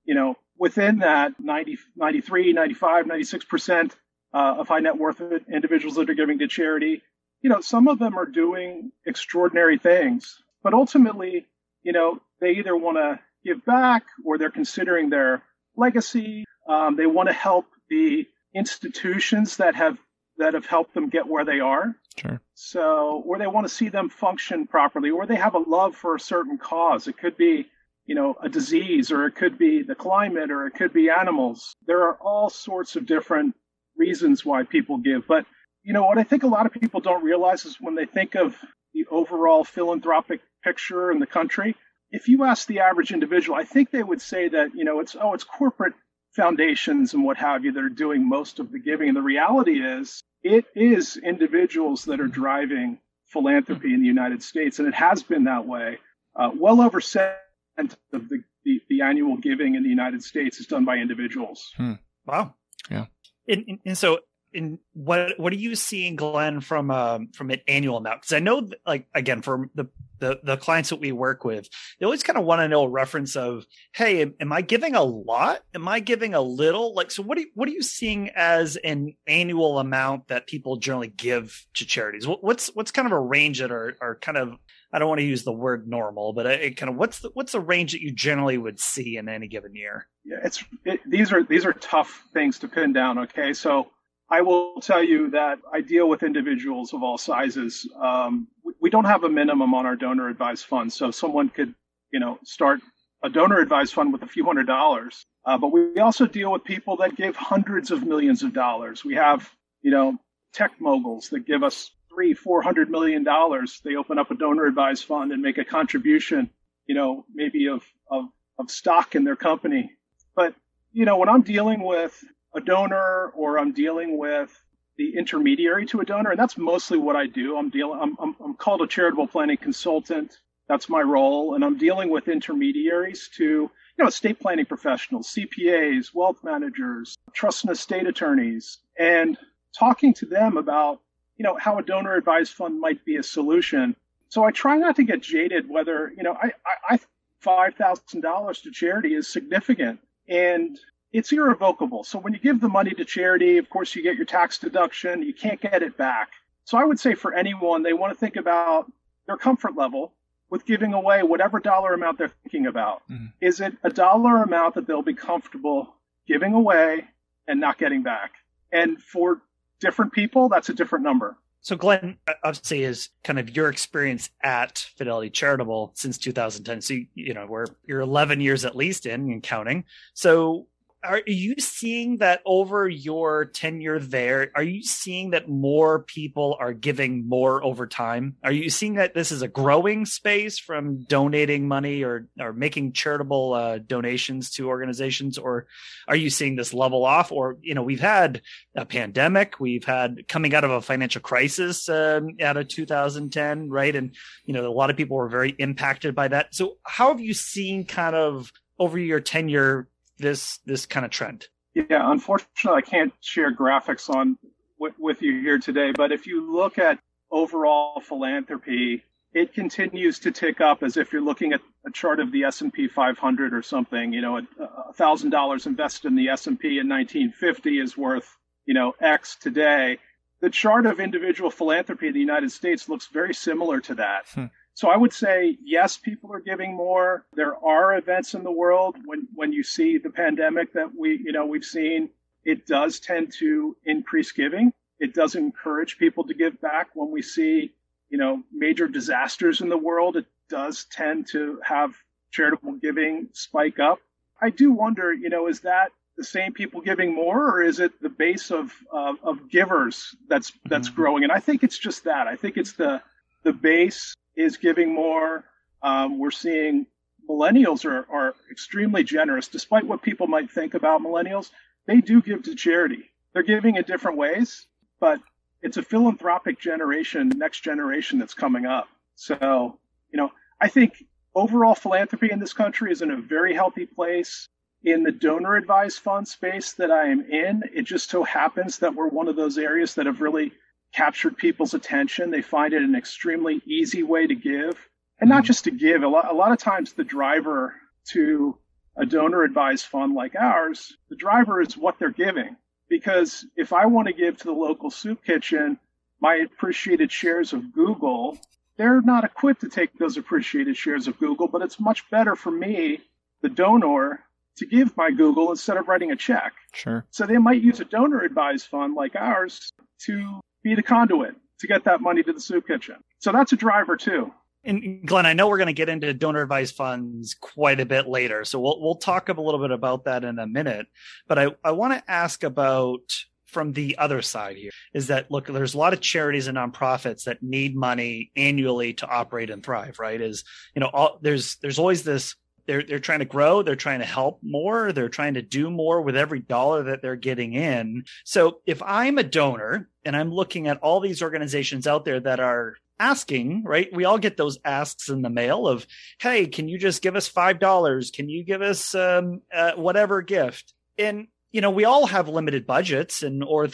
You 0.05 0.15
know, 0.15 0.35
within 0.59 0.99
that 0.99 1.33
90, 1.39 1.79
93, 1.97 2.53
95, 2.55 3.07
96% 3.07 3.93
uh, 4.33 4.55
of 4.59 4.69
high 4.69 4.81
net 4.81 4.97
worth 4.97 5.21
individuals 5.53 5.97
that 5.97 6.09
are 6.09 6.15
giving 6.15 6.39
to 6.39 6.49
charity, 6.49 7.03
you 7.43 7.51
know, 7.51 7.61
some 7.61 7.89
of 7.89 7.99
them 7.99 8.17
are 8.17 8.27
doing 8.27 8.91
extraordinary 9.07 9.79
things, 9.79 10.43
but 10.63 10.73
ultimately, 10.73 11.47
you 11.83 11.93
know, 11.93 12.19
they 12.41 12.53
either 12.53 12.75
want 12.75 12.97
to 12.97 13.21
give 13.45 13.63
back 13.67 14.05
or 14.25 14.39
they're 14.39 14.51
considering 14.51 15.11
their 15.11 15.43
legacy. 15.77 16.47
Um, 16.67 16.97
they 16.97 17.05
want 17.05 17.29
to 17.29 17.35
help 17.35 17.67
the 17.89 18.27
institutions 18.55 19.57
that 19.59 19.75
have 19.75 19.99
that 20.39 20.55
have 20.55 20.67
helped 20.67 20.95
them 20.95 21.09
get 21.09 21.29
where 21.29 21.45
they 21.45 21.61
are. 21.61 21.95
Sure. 22.17 22.41
So, 22.55 23.23
or 23.25 23.39
they 23.39 23.47
want 23.47 23.69
to 23.69 23.75
see 23.75 23.89
them 23.89 24.09
function 24.09 24.67
properly, 24.67 25.11
or 25.11 25.27
they 25.27 25.37
have 25.37 25.55
a 25.55 25.59
love 25.59 25.95
for 25.95 26.15
a 26.15 26.21
certain 26.21 26.59
cause. 26.59 27.07
It 27.09 27.19
could 27.19 27.37
be, 27.37 27.67
you 28.07 28.15
know, 28.15 28.37
a 28.43 28.49
disease, 28.49 29.13
or 29.13 29.27
it 29.27 29.37
could 29.37 29.59
be 29.59 29.83
the 29.83 29.95
climate, 29.95 30.51
or 30.51 30.67
it 30.67 30.75
could 30.75 30.93
be 30.93 31.11
animals. 31.11 31.77
There 31.87 32.03
are 32.03 32.17
all 32.21 32.51
sorts 32.51 32.97
of 32.97 33.07
different 33.07 33.55
reasons 33.97 34.45
why 34.45 34.65
people 34.65 34.99
give. 34.99 35.27
But, 35.27 35.47
you 35.83 35.93
know, 35.93 36.05
what 36.05 36.19
I 36.19 36.25
think 36.25 36.43
a 36.43 36.49
lot 36.49 36.67
of 36.67 36.73
people 36.73 37.01
don't 37.01 37.25
realize 37.25 37.65
is 37.65 37.77
when 37.81 37.95
they 37.95 38.07
think 38.07 38.35
of 38.35 38.57
the 38.93 39.07
overall 39.11 39.65
philanthropic 39.65 40.41
picture 40.63 41.13
in 41.13 41.19
the 41.19 41.27
country, 41.27 41.77
if 42.11 42.29
you 42.29 42.45
ask 42.45 42.67
the 42.67 42.81
average 42.81 43.13
individual, 43.13 43.57
I 43.57 43.65
think 43.65 43.91
they 43.91 44.03
would 44.03 44.21
say 44.21 44.49
that, 44.49 44.71
you 44.75 44.85
know, 44.85 45.01
it's, 45.01 45.17
oh, 45.21 45.35
it's 45.35 45.45
corporate 45.45 45.95
foundations 46.35 47.15
and 47.15 47.25
what 47.25 47.37
have 47.37 47.65
you 47.65 47.73
that 47.73 47.85
are 47.85 47.89
doing 47.89 48.29
most 48.29 48.59
of 48.59 48.73
the 48.73 48.79
giving. 48.79 49.09
And 49.09 49.17
the 49.17 49.23
reality 49.23 49.81
is, 49.81 50.23
it 50.43 50.67
is 50.75 51.17
individuals 51.17 52.05
that 52.05 52.21
are 52.21 52.27
driving 52.27 52.99
philanthropy 53.27 53.95
in 53.95 54.01
the 54.01 54.07
United 54.07 54.43
States, 54.43 54.79
and 54.79 54.87
it 54.87 54.95
has 54.95 55.23
been 55.23 55.45
that 55.45 55.67
way. 55.67 55.99
Uh, 56.37 56.51
well 56.57 56.81
over 56.81 57.01
seven 57.01 57.37
of 57.79 57.97
the, 58.11 58.43
the, 58.65 58.81
the, 58.89 59.01
annual 59.03 59.37
giving 59.37 59.77
in 59.77 59.83
the 59.83 59.89
United 59.89 60.23
States 60.23 60.59
is 60.59 60.67
done 60.67 60.85
by 60.85 60.97
individuals. 60.97 61.71
Hmm. 61.77 61.93
Wow. 62.27 62.55
Yeah. 62.91 63.07
And, 63.49 63.65
and, 63.69 63.79
and 63.87 63.99
so 63.99 64.19
in 64.55 64.79
what 64.93 65.39
what 65.39 65.53
are 65.53 65.57
you 65.57 65.75
seeing, 65.75 66.17
Glenn, 66.17 66.61
from 66.61 66.91
um, 66.91 67.29
from 67.35 67.51
an 67.51 67.61
annual 67.67 67.97
amount? 67.97 68.23
Because 68.23 68.33
I 68.33 68.39
know, 68.39 68.69
like 68.87 69.07
again, 69.15 69.43
for 69.43 69.69
the, 69.75 69.87
the 70.21 70.41
the 70.43 70.57
clients 70.57 70.91
that 70.91 71.01
we 71.01 71.13
work 71.13 71.45
with, 71.45 71.69
they 71.99 72.05
always 72.05 72.23
kind 72.23 72.39
of 72.39 72.45
want 72.45 72.61
to 72.61 72.69
know 72.69 72.85
a 72.85 72.89
reference 72.89 73.37
of, 73.37 73.67
hey, 73.93 74.23
am, 74.23 74.35
am, 74.41 74.53
I 74.53 74.63
giving 74.63 74.95
a 74.95 75.03
lot? 75.03 75.63
Am 75.75 75.89
I 75.89 76.01
giving 76.01 76.35
a 76.35 76.41
little? 76.41 76.95
Like, 76.95 77.11
so 77.11 77.23
what 77.23 77.39
you, 77.39 77.49
what 77.55 77.69
are 77.69 77.73
you 77.73 77.83
seeing 77.83 78.31
as 78.31 78.77
an 78.77 79.15
annual 79.27 79.79
amount 79.79 80.29
that 80.29 80.47
people 80.47 80.77
generally 80.77 81.09
give 81.09 81.67
to 81.75 81.85
charities? 81.85 82.27
What, 82.27 82.43
what's 82.43 82.69
what's 82.69 82.93
kind 82.93 83.07
of 83.07 83.13
a 83.13 83.21
range 83.21 83.59
that 83.59 83.73
are 83.73 83.97
are 84.01 84.15
kind 84.17 84.39
of 84.39 84.57
I 84.93 85.01
don't 85.01 85.09
want 85.09 85.19
to 85.19 85.27
use 85.27 85.43
the 85.43 85.53
word 85.53 85.89
normal, 85.89 86.33
but 86.33 86.47
it 86.47 86.77
kind 86.77 86.89
of 86.89 86.97
what's 86.97 87.19
the 87.19 87.31
what's 87.35 87.51
the 87.51 87.61
range 87.61 87.93
that 87.93 88.01
you 88.01 88.13
generally 88.13 88.57
would 88.57 88.79
see 88.79 89.17
in 89.17 89.29
any 89.29 89.49
given 89.49 89.75
year? 89.75 90.07
Yeah, 90.25 90.39
it's 90.45 90.63
it, 90.85 91.01
these 91.05 91.33
are 91.33 91.43
these 91.43 91.67
are 91.67 91.73
tough 91.73 92.23
things 92.33 92.61
to 92.61 92.69
pin 92.69 92.93
down. 92.93 93.19
Okay, 93.19 93.53
so 93.53 93.89
I 94.31 94.41
will 94.41 94.81
tell 94.81 95.03
you 95.03 95.31
that 95.31 95.59
I 95.73 95.81
deal 95.81 96.09
with 96.09 96.23
individuals 96.23 96.93
of 96.95 97.03
all 97.03 97.19
sizes. 97.19 97.87
Um, 98.01 98.49
we 98.81 98.91
don't 98.91 99.05
have 99.05 99.25
a 99.25 99.29
minimum 99.29 99.75
on 99.75 99.87
our 99.87 99.97
donor 99.97 100.29
advised 100.29 100.65
fund, 100.65 100.93
so 100.93 101.11
someone 101.11 101.51
could, 101.51 101.75
you 102.13 102.21
know, 102.21 102.39
start 102.45 102.81
a 103.23 103.29
donor 103.29 103.59
advised 103.59 103.93
fund 103.93 104.13
with 104.13 104.23
a 104.23 104.27
few 104.27 104.45
hundred 104.45 104.67
dollars. 104.67 105.25
Uh, 105.45 105.59
but 105.59 105.73
we 105.73 105.99
also 105.99 106.27
deal 106.27 106.53
with 106.53 106.65
people 106.65 106.97
that 106.99 107.17
give 107.17 107.37
hundreds 107.37 107.91
of 107.91 108.03
millions 108.03 108.43
of 108.43 108.55
dollars. 108.55 109.05
We 109.05 109.15
have, 109.15 109.49
you 109.83 109.91
know, 109.91 110.17
tech 110.53 110.73
moguls 110.81 111.29
that 111.31 111.47
give 111.47 111.63
us 111.63 111.91
three, 112.09 112.33
four 112.35 112.63
hundred 112.63 112.91
million 112.91 113.25
dollars. 113.25 113.81
They 113.85 113.97
open 113.97 114.19
up 114.19 114.31
a 114.31 114.35
donor 114.35 114.67
advised 114.67 115.05
fund 115.05 115.33
and 115.33 115.43
make 115.43 115.59
a 115.59 115.65
contribution, 115.65 116.51
you 116.87 116.95
know, 116.95 117.27
maybe 117.35 117.69
of, 117.69 117.83
of, 118.11 118.25
of 118.59 118.71
stock 118.71 119.15
in 119.15 119.25
their 119.25 119.37
company. 119.37 119.93
But, 120.35 120.55
you 120.93 121.05
know, 121.05 121.19
when 121.19 121.29
I'm 121.29 121.43
dealing 121.43 121.83
with 121.83 122.19
a 122.55 122.61
donor 122.61 123.33
or 123.35 123.59
I'm 123.59 123.73
dealing 123.73 124.17
with 124.17 124.51
the 124.97 125.17
intermediary 125.17 125.87
to 125.87 126.01
a 126.01 126.05
donor, 126.05 126.31
and 126.31 126.39
that's 126.39 126.57
mostly 126.57 126.99
what 126.99 127.17
I 127.17 127.27
do. 127.27 127.57
I'm 127.57 127.71
dealing. 127.71 128.01
I'm, 128.01 128.17
I'm, 128.21 128.37
I'm 128.43 128.55
called 128.55 128.81
a 128.83 128.87
charitable 128.87 129.27
planning 129.27 129.57
consultant. 129.57 130.39
That's 130.69 130.89
my 130.89 131.03
role, 131.03 131.55
and 131.55 131.65
I'm 131.65 131.77
dealing 131.77 132.11
with 132.11 132.29
intermediaries 132.29 133.29
to 133.37 133.45
you 133.45 133.71
know 133.99 134.07
estate 134.07 134.41
planning 134.41 134.67
professionals, 134.67 135.35
CPAs, 135.35 136.15
wealth 136.15 136.39
managers, 136.43 137.17
trust 137.33 137.65
and 137.65 137.73
estate 137.73 138.07
attorneys, 138.07 138.79
and 138.99 139.37
talking 139.77 140.15
to 140.15 140.27
them 140.27 140.57
about 140.57 141.01
you 141.37 141.43
know 141.43 141.57
how 141.59 141.79
a 141.79 141.83
donor 141.83 142.15
advised 142.15 142.53
fund 142.53 142.81
might 142.81 143.05
be 143.05 143.17
a 143.17 143.23
solution. 143.23 143.97
So 144.29 144.45
I 144.45 144.53
try 144.53 144.79
not 144.79 144.97
to 144.97 145.05
get 145.05 145.23
jaded 145.23 145.69
whether 145.69 146.13
you 146.17 146.23
know 146.23 146.37
I 146.41 146.53
I, 146.65 146.95
I 146.95 147.01
five 147.41 147.75
thousand 147.75 148.23
dollars 148.23 148.61
to 148.63 148.71
charity 148.71 149.15
is 149.15 149.29
significant, 149.29 149.99
and 150.29 150.79
it's 151.15 151.31
irrevocable. 151.31 152.03
So 152.03 152.19
when 152.19 152.33
you 152.33 152.41
give 152.41 152.61
the 152.61 152.69
money 152.69 152.91
to 152.91 153.05
charity, 153.05 153.57
of 153.59 153.71
course, 153.71 153.95
you 153.95 154.03
get 154.03 154.17
your 154.17 154.27
tax 154.27 154.59
deduction. 154.59 155.23
You 155.23 155.33
can't 155.33 155.61
get 155.61 155.81
it 155.81 155.97
back. 155.97 156.33
So 156.65 156.77
I 156.77 156.85
would 156.85 156.99
say 156.99 157.15
for 157.15 157.33
anyone, 157.33 157.85
they 157.85 157.93
want 157.93 158.13
to 158.13 158.19
think 158.19 158.35
about 158.35 158.91
their 159.29 159.37
comfort 159.37 159.77
level 159.77 160.13
with 160.51 160.67
giving 160.67 160.93
away 160.93 161.23
whatever 161.23 161.61
dollar 161.61 161.95
amount 161.95 162.19
they're 162.19 162.33
thinking 162.43 162.67
about. 162.67 163.03
Mm-hmm. 163.09 163.27
Is 163.41 163.61
it 163.61 163.77
a 163.85 163.91
dollar 163.91 164.43
amount 164.43 164.75
that 164.75 164.89
they'll 164.89 165.03
be 165.03 165.15
comfortable 165.15 165.95
giving 166.27 166.53
away 166.53 167.05
and 167.47 167.61
not 167.61 167.79
getting 167.79 168.03
back? 168.03 168.33
And 168.73 169.01
for 169.01 169.41
different 169.79 170.13
people, 170.13 170.49
that's 170.49 170.69
a 170.69 170.75
different 170.75 171.05
number. 171.05 171.37
So, 171.61 171.77
Glenn, 171.77 172.19
obviously, 172.43 172.83
is 172.83 173.09
kind 173.23 173.39
of 173.39 173.55
your 173.57 173.71
experience 173.71 174.31
at 174.43 174.91
Fidelity 174.97 175.31
Charitable 175.31 175.93
since 175.95 176.19
2010. 176.19 176.83
So, 176.83 176.95
you 177.15 177.33
know, 177.33 177.47
we're 177.47 177.67
you're 177.87 178.01
11 178.01 178.41
years 178.41 178.65
at 178.65 178.77
least 178.77 179.07
in 179.07 179.31
and 179.31 179.43
counting. 179.43 179.85
So, 180.13 180.67
are 181.05 181.23
you 181.27 181.57
seeing 181.59 182.19
that 182.19 182.41
over 182.47 182.89
your 182.89 183.45
tenure 183.45 183.99
there? 183.99 184.51
Are 184.55 184.63
you 184.63 184.83
seeing 184.83 185.31
that 185.31 185.49
more 185.49 186.01
people 186.01 186.57
are 186.59 186.73
giving 186.73 187.29
more 187.29 187.63
over 187.63 187.87
time? 187.87 188.37
Are 188.43 188.53
you 188.53 188.71
seeing 188.71 188.95
that 188.95 189.15
this 189.15 189.31
is 189.31 189.43
a 189.43 189.49
growing 189.49 190.07
space 190.07 190.59
from 190.59 191.05
donating 191.05 191.69
money 191.69 192.03
or 192.03 192.27
or 192.41 192.53
making 192.53 192.93
charitable 192.93 193.53
uh, 193.53 193.79
donations 193.79 194.51
to 194.53 194.69
organizations, 194.69 195.37
or 195.37 195.67
are 196.09 196.17
you 196.17 196.31
seeing 196.31 196.57
this 196.57 196.73
level 196.73 197.05
off? 197.05 197.31
Or 197.31 197.59
you 197.61 197.75
know, 197.75 197.83
we've 197.83 198.01
had 198.01 198.41
a 198.75 198.87
pandemic, 198.87 199.61
we've 199.61 199.85
had 199.85 200.27
coming 200.27 200.55
out 200.55 200.65
of 200.65 200.71
a 200.71 200.81
financial 200.81 201.21
crisis 201.21 201.89
um, 201.89 202.37
out 202.41 202.57
of 202.57 202.69
2010, 202.69 203.69
right? 203.69 203.95
And 203.95 204.15
you 204.45 204.55
know, 204.55 204.67
a 204.67 204.73
lot 204.73 204.91
of 204.91 204.97
people 204.97 205.17
were 205.17 205.29
very 205.29 205.51
impacted 205.51 206.15
by 206.15 206.29
that. 206.29 206.55
So, 206.55 206.79
how 206.83 207.09
have 207.09 207.21
you 207.21 207.35
seen 207.35 207.85
kind 207.85 208.17
of 208.17 208.51
over 208.79 208.99
your 208.99 209.21
tenure 209.21 209.89
this 210.19 210.59
this 210.65 210.87
kind 210.87 211.05
of 211.05 211.11
trend? 211.11 211.49
Yeah, 211.75 212.11
unfortunately, 212.11 212.79
I 212.79 212.81
can't 212.83 213.13
share 213.21 213.55
graphics 213.55 214.09
on 214.09 214.39
w- 214.79 214.95
with 214.99 215.23
you 215.23 215.41
here 215.41 215.59
today. 215.59 215.93
But 215.93 216.13
if 216.13 216.27
you 216.27 216.53
look 216.55 216.79
at 216.79 217.01
overall 217.31 218.01
philanthropy, 218.01 219.03
it 219.33 219.53
continues 219.53 220.21
to 220.21 220.31
tick 220.31 220.61
up 220.61 220.83
as 220.83 220.97
if 220.97 221.13
you're 221.13 221.23
looking 221.23 221.53
at 221.53 221.61
a 221.85 221.91
chart 221.91 222.21
of 222.21 222.31
the 222.31 222.45
S&P 222.45 222.87
500 222.87 223.53
or 223.53 223.63
something. 223.63 224.13
You 224.13 224.21
know, 224.21 224.39
a 224.39 224.93
thousand 224.95 225.31
dollars 225.31 225.67
invested 225.67 226.09
in 226.09 226.15
the 226.15 226.29
S&P 226.29 226.79
in 226.79 226.89
1950 226.89 227.81
is 227.81 227.97
worth 227.97 228.37
you 228.67 228.75
know 228.75 228.95
X 229.01 229.37
today. 229.37 229.99
The 230.41 230.51
chart 230.51 230.87
of 230.87 231.01
individual 231.01 231.51
philanthropy 231.51 232.09
in 232.09 232.13
the 232.13 232.21
United 232.21 232.53
States 232.53 232.89
looks 232.89 233.07
very 233.07 233.35
similar 233.35 233.81
to 233.81 233.95
that. 233.97 234.27
Hmm. 234.35 234.47
So 234.75 234.89
I 234.89 234.97
would 234.97 235.13
say, 235.13 235.57
yes, 235.63 235.97
people 235.97 236.33
are 236.33 236.41
giving 236.41 236.75
more. 236.75 237.25
There 237.35 237.57
are 237.65 237.97
events 237.97 238.35
in 238.35 238.43
the 238.43 238.51
world 238.51 238.97
when, 239.05 239.29
when 239.35 239.53
you 239.53 239.63
see 239.63 239.99
the 239.99 240.11
pandemic 240.11 240.73
that 240.73 240.91
we, 240.97 241.21
you 241.25 241.31
know, 241.31 241.47
we've 241.47 241.65
seen, 241.65 242.11
it 242.45 242.67
does 242.67 242.99
tend 242.99 243.33
to 243.39 243.77
increase 243.85 244.33
giving. 244.33 244.73
It 244.99 245.15
does 245.15 245.37
encourage 245.37 245.97
people 245.97 246.25
to 246.25 246.35
give 246.35 246.61
back 246.61 246.89
when 246.95 247.13
we 247.13 247.23
see, 247.23 247.73
you 248.11 248.19
know, 248.19 248.43
major 248.53 248.89
disasters 248.89 249.61
in 249.61 249.69
the 249.69 249.79
world. 249.79 250.17
It 250.17 250.27
does 250.49 250.87
tend 250.91 251.29
to 251.29 251.61
have 251.65 251.95
charitable 252.33 252.75
giving 252.75 253.29
spike 253.33 253.79
up. 253.79 254.01
I 254.43 254.51
do 254.51 254.73
wonder, 254.73 255.13
you 255.13 255.31
know, 255.31 255.47
is 255.47 255.61
that 255.61 255.93
the 256.17 256.25
same 256.25 256.53
people 256.53 256.81
giving 256.81 257.15
more, 257.15 257.49
or 257.49 257.63
is 257.63 257.79
it 257.81 258.01
the 258.03 258.09
base 258.09 258.51
of 258.51 258.73
uh, 258.93 259.15
of 259.23 259.49
givers 259.49 260.15
that's 260.29 260.53
that's 260.67 260.89
mm-hmm. 260.89 260.97
growing? 260.97 261.23
And 261.25 261.33
I 261.33 261.41
think 261.41 261.63
it's 261.63 261.79
just 261.79 262.05
that. 262.05 262.27
I 262.27 262.37
think 262.37 262.57
it's 262.57 262.73
the 262.73 263.03
the 263.43 263.53
base 263.53 264.15
is 264.37 264.57
giving 264.57 264.95
more. 264.95 265.45
Um, 265.83 266.19
we're 266.19 266.31
seeing 266.31 266.87
millennials 267.29 267.85
are, 267.85 268.07
are 268.11 268.35
extremely 268.51 269.05
generous, 269.05 269.49
despite 269.49 269.87
what 269.87 270.03
people 270.03 270.27
might 270.27 270.51
think 270.51 270.75
about 270.75 271.03
millennials. 271.03 271.51
They 271.87 272.01
do 272.01 272.23
give 272.23 272.43
to 272.45 272.55
charity. 272.55 273.11
They're 273.33 273.43
giving 273.43 273.77
in 273.77 273.85
different 273.85 274.17
ways, 274.17 274.67
but 275.01 275.21
it's 275.63 275.77
a 275.77 275.83
philanthropic 275.83 276.59
generation, 276.61 277.31
next 277.37 277.61
generation 277.61 278.19
that's 278.19 278.35
coming 278.35 278.67
up. 278.67 278.89
So, 279.17 279.79
you 280.11 280.19
know, 280.19 280.33
I 280.61 280.69
think 280.69 281.05
overall 281.35 281.75
philanthropy 281.75 282.31
in 282.31 282.39
this 282.39 282.53
country 282.53 282.93
is 282.93 283.03
in 283.03 283.11
a 283.11 283.17
very 283.17 283.55
healthy 283.55 283.87
place. 283.87 284.49
In 284.85 285.03
the 285.03 285.13
donor 285.13 285.57
advised 285.57 286.01
fund 286.01 286.29
space 286.29 286.73
that 286.75 286.91
I 286.91 287.09
am 287.09 287.23
in, 287.23 287.63
it 287.73 287.83
just 287.83 288.11
so 288.11 288.23
happens 288.23 288.79
that 288.81 288.95
we're 288.95 289.09
one 289.09 289.29
of 289.29 289.37
those 289.37 289.57
areas 289.57 289.95
that 289.95 290.07
have 290.07 290.21
really 290.21 290.53
captured 290.95 291.37
people's 291.37 291.75
attention. 291.75 292.31
They 292.31 292.43
find 292.43 292.73
it 292.73 292.83
an 292.83 292.95
extremely 292.95 293.61
easy 293.67 294.03
way 294.03 294.27
to 294.27 294.35
give. 294.35 294.89
And 295.21 295.29
not 295.29 295.43
mm-hmm. 295.43 295.47
just 295.47 295.65
to 295.65 295.71
give, 295.71 296.03
a 296.03 296.09
lot, 296.09 296.31
a 296.31 296.35
lot 296.35 296.53
of 296.53 296.59
times 296.59 296.93
the 296.93 297.05
driver 297.05 297.75
to 298.13 298.57
a 298.97 299.07
donor 299.07 299.43
advised 299.43 299.87
fund 299.87 300.15
like 300.15 300.35
ours, 300.37 300.97
the 301.09 301.17
driver 301.17 301.61
is 301.61 301.77
what 301.77 301.99
they're 301.99 302.11
giving. 302.11 302.57
Because 302.89 303.45
if 303.57 303.73
I 303.73 303.87
want 303.87 304.09
to 304.09 304.15
give 304.15 304.37
to 304.39 304.45
the 304.45 304.53
local 304.53 304.91
soup 304.91 305.25
kitchen 305.25 305.79
my 306.21 306.37
appreciated 306.37 307.11
shares 307.11 307.53
of 307.53 307.73
Google, 307.73 308.39
they're 308.77 309.01
not 309.01 309.25
equipped 309.25 309.63
to 309.63 309.69
take 309.69 309.97
those 309.99 310.17
appreciated 310.17 310.77
shares 310.77 311.09
of 311.09 311.19
Google, 311.19 311.49
but 311.49 311.63
it's 311.63 311.81
much 311.81 312.09
better 312.11 312.37
for 312.37 312.51
me, 312.51 313.01
the 313.43 313.49
donor, 313.49 314.21
to 314.57 314.67
give 314.67 314.97
my 314.97 315.11
Google 315.11 315.51
instead 315.51 315.77
of 315.77 315.89
writing 315.89 316.13
a 316.13 316.17
check. 316.17 316.53
Sure. 316.73 317.05
So 317.11 317.27
they 317.27 317.39
might 317.39 317.63
use 317.63 317.81
a 317.81 317.85
donor 317.85 318.21
advised 318.21 318.67
fund 318.67 318.95
like 318.95 319.17
ours 319.17 319.73
to 320.07 320.41
be 320.65 320.75
the 320.75 320.83
conduit 320.83 321.37
to 321.61 321.67
get 321.69 321.85
that 321.85 322.01
money 322.01 322.23
to 322.25 322.33
the 322.33 322.41
soup 322.41 322.67
kitchen. 322.67 322.97
So 323.19 323.31
that's 323.31 323.53
a 323.53 323.57
driver 323.57 323.97
too. 323.97 324.33
And 324.65 325.07
Glenn, 325.07 325.27
I 325.27 325.35
know 325.35 325.49
we're 325.49 325.59
going 325.59 325.67
to 325.67 325.75
get 325.75 325.91
into 325.91 326.13
donor 326.15 326.41
advised 326.41 326.75
funds 326.75 327.35
quite 327.35 327.81
a 327.81 327.87
bit 327.87 328.09
later, 328.09 328.47
so 328.47 328.59
we'll 328.59 328.81
we'll 328.81 328.95
talk 328.95 329.29
a 329.29 329.39
little 329.39 329.61
bit 329.61 329.71
about 329.71 330.05
that 330.05 330.25
in 330.25 330.39
a 330.39 330.47
minute. 330.47 330.87
But 331.29 331.39
I 331.39 331.49
I 331.63 331.73
want 331.73 331.93
to 331.93 332.11
ask 332.11 332.43
about 332.43 333.03
from 333.45 333.73
the 333.73 333.99
other 333.99 334.23
side 334.23 334.57
here 334.57 334.73
is 334.95 335.09
that 335.09 335.31
look, 335.31 335.47
there's 335.47 335.75
a 335.75 335.79
lot 335.79 335.93
of 335.93 336.01
charities 336.01 336.49
and 336.49 336.57
nonprofits 336.57 337.25
that 337.25 337.43
need 337.43 337.77
money 337.77 338.33
annually 338.35 338.95
to 338.95 339.07
operate 339.07 339.51
and 339.51 339.63
thrive. 339.63 339.99
Right? 339.99 340.21
Is 340.21 340.45
you 340.75 340.81
know 340.81 340.91
all, 340.93 341.19
there's 341.21 341.57
there's 341.57 341.79
always 341.79 342.03
this 342.03 342.35
they're 342.67 342.83
they're 342.83 342.99
trying 342.99 343.19
to 343.19 343.25
grow 343.25 343.63
they're 343.63 343.77
trying 343.77 344.01
to 344.01 344.07
help 344.07 344.41
more 344.43 344.93
they're 344.93 345.09
trying 345.09 345.35
to 345.35 345.43
do 345.43 345.71
more 345.71 346.03
with 346.03 346.17
every 346.17 346.41
dollar 346.41 346.85
that 346.85 347.03
they're 347.03 347.17
getting 347.17 347.55
in. 347.55 348.05
So 348.25 348.61
if 348.67 348.83
i'm 348.83 349.19
a 349.19 349.23
donor 349.23 349.89
and 350.05 350.17
i'm 350.17 350.33
looking 350.33 350.69
at 350.69 350.79
all 350.79 351.01
these 351.01 351.23
organizations 351.23 351.87
out 351.87 352.05
there 352.05 352.21
that 352.21 352.41
are 352.41 352.77
asking 353.01 353.65
right 353.65 353.89
we 353.93 354.05
all 354.05 354.19
get 354.19 354.37
those 354.37 354.59
asks 354.65 355.09
in 355.09 355.23
the 355.23 355.29
mail 355.29 355.67
of 355.67 355.85
hey 356.21 356.47
can 356.47 356.69
you 356.69 356.79
just 356.79 357.03
give 357.03 357.17
us 357.17 357.29
five 357.29 357.59
dollars? 357.59 358.11
Can 358.11 358.29
you 358.29 358.45
give 358.45 358.63
us 358.63 358.95
um, 358.95 359.43
uh, 359.53 359.73
whatever 359.73 360.23
gift? 360.23 360.73
And 360.99 361.29
you 361.51 361.61
know 361.61 361.71
we 361.71 361.85
all 361.85 362.07
have 362.07 362.29
limited 362.29 362.67
budgets 362.67 363.23
and 363.23 363.43
or 363.45 363.69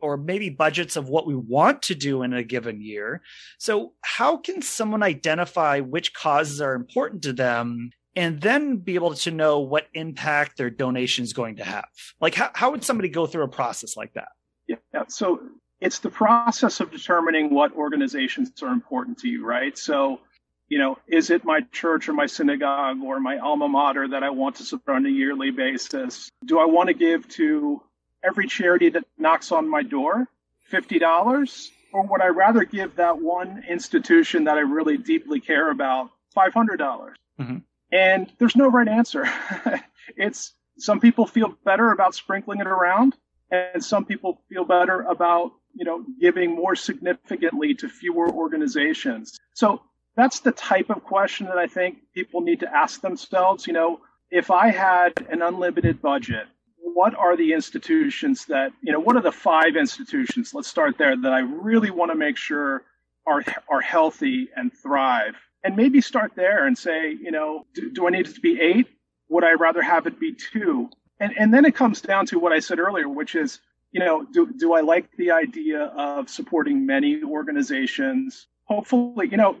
or 0.00 0.16
maybe 0.16 0.50
budgets 0.50 0.96
of 0.96 1.08
what 1.08 1.26
we 1.26 1.34
want 1.34 1.82
to 1.82 1.94
do 1.94 2.22
in 2.22 2.32
a 2.32 2.44
given 2.44 2.80
year. 2.80 3.22
So 3.58 3.92
how 4.02 4.36
can 4.36 4.62
someone 4.62 5.02
identify 5.02 5.80
which 5.80 6.14
causes 6.14 6.60
are 6.60 6.74
important 6.74 7.22
to 7.22 7.32
them 7.32 7.90
and 8.16 8.40
then 8.40 8.76
be 8.76 8.94
able 8.94 9.14
to 9.14 9.30
know 9.30 9.58
what 9.58 9.88
impact 9.94 10.56
their 10.56 10.70
donation 10.70 11.24
is 11.24 11.32
going 11.32 11.56
to 11.56 11.64
have. 11.64 11.88
Like, 12.20 12.34
how, 12.34 12.50
how 12.54 12.70
would 12.70 12.84
somebody 12.84 13.08
go 13.08 13.26
through 13.26 13.44
a 13.44 13.48
process 13.48 13.96
like 13.96 14.14
that? 14.14 14.28
Yeah. 14.66 14.76
So 15.08 15.40
it's 15.80 15.98
the 15.98 16.10
process 16.10 16.80
of 16.80 16.90
determining 16.90 17.52
what 17.52 17.72
organizations 17.74 18.50
are 18.62 18.72
important 18.72 19.18
to 19.18 19.28
you, 19.28 19.44
right? 19.44 19.76
So, 19.76 20.20
you 20.68 20.78
know, 20.78 20.96
is 21.06 21.30
it 21.30 21.44
my 21.44 21.60
church 21.72 22.08
or 22.08 22.14
my 22.14 22.26
synagogue 22.26 23.02
or 23.02 23.20
my 23.20 23.38
alma 23.38 23.68
mater 23.68 24.08
that 24.08 24.22
I 24.22 24.30
want 24.30 24.56
to 24.56 24.64
support 24.64 24.96
on 24.96 25.06
a 25.06 25.10
yearly 25.10 25.50
basis? 25.50 26.30
Do 26.44 26.58
I 26.58 26.64
want 26.64 26.88
to 26.88 26.94
give 26.94 27.28
to 27.30 27.82
every 28.24 28.46
charity 28.46 28.88
that 28.90 29.04
knocks 29.18 29.52
on 29.52 29.68
my 29.68 29.82
door 29.82 30.26
$50? 30.72 31.68
Or 31.92 32.06
would 32.06 32.22
I 32.22 32.28
rather 32.28 32.64
give 32.64 32.96
that 32.96 33.20
one 33.20 33.62
institution 33.68 34.44
that 34.44 34.56
I 34.56 34.62
really 34.62 34.96
deeply 34.96 35.40
care 35.40 35.70
about 35.70 36.10
500? 36.34 36.78
dollars 36.78 37.16
mm-hmm. 37.38 37.58
And 37.94 38.30
there's 38.38 38.56
no 38.56 38.68
right 38.68 38.88
answer. 38.88 39.24
it's 40.16 40.52
some 40.78 40.98
people 40.98 41.26
feel 41.26 41.56
better 41.64 41.92
about 41.92 42.14
sprinkling 42.16 42.60
it 42.60 42.66
around, 42.66 43.14
and 43.52 43.82
some 43.82 44.04
people 44.04 44.42
feel 44.48 44.64
better 44.64 45.02
about 45.02 45.52
you 45.74 45.84
know 45.84 46.04
giving 46.20 46.56
more 46.56 46.74
significantly 46.74 47.72
to 47.74 47.88
fewer 47.88 48.28
organizations. 48.28 49.38
So 49.54 49.80
that's 50.16 50.40
the 50.40 50.50
type 50.50 50.90
of 50.90 51.04
question 51.04 51.46
that 51.46 51.58
I 51.58 51.68
think 51.68 51.98
people 52.14 52.40
need 52.40 52.60
to 52.60 52.74
ask 52.74 53.00
themselves. 53.00 53.68
You 53.68 53.74
know, 53.74 54.00
if 54.28 54.50
I 54.50 54.70
had 54.70 55.12
an 55.30 55.40
unlimited 55.40 56.02
budget, 56.02 56.48
what 56.78 57.14
are 57.14 57.36
the 57.36 57.52
institutions 57.52 58.46
that 58.46 58.72
you 58.82 58.92
know? 58.92 58.98
What 58.98 59.14
are 59.14 59.22
the 59.22 59.30
five 59.30 59.76
institutions? 59.76 60.52
Let's 60.52 60.66
start 60.66 60.98
there 60.98 61.16
that 61.16 61.32
I 61.32 61.40
really 61.40 61.92
want 61.92 62.10
to 62.10 62.16
make 62.16 62.38
sure 62.38 62.82
are 63.24 63.44
are 63.68 63.80
healthy 63.80 64.48
and 64.56 64.72
thrive 64.72 65.36
and 65.64 65.76
maybe 65.76 66.00
start 66.00 66.32
there 66.36 66.66
and 66.66 66.76
say, 66.76 67.10
you 67.10 67.30
know, 67.30 67.66
do, 67.74 67.90
do 67.90 68.06
I 68.06 68.10
need 68.10 68.28
it 68.28 68.34
to 68.34 68.40
be 68.40 68.60
eight? 68.60 68.86
Would 69.30 69.44
I 69.44 69.54
rather 69.54 69.82
have 69.82 70.06
it 70.06 70.20
be 70.20 70.34
two? 70.34 70.90
And 71.18 71.32
and 71.38 71.52
then 71.52 71.64
it 71.64 71.74
comes 71.74 72.00
down 72.00 72.26
to 72.26 72.38
what 72.38 72.52
I 72.52 72.60
said 72.60 72.78
earlier, 72.78 73.08
which 73.08 73.34
is, 73.34 73.60
you 73.90 74.00
know, 74.00 74.24
do 74.24 74.52
do 74.52 74.74
I 74.74 74.82
like 74.82 75.10
the 75.16 75.30
idea 75.30 75.84
of 75.96 76.28
supporting 76.28 76.84
many 76.84 77.22
organizations? 77.22 78.46
Hopefully, 78.66 79.28
you 79.30 79.36
know, 79.36 79.56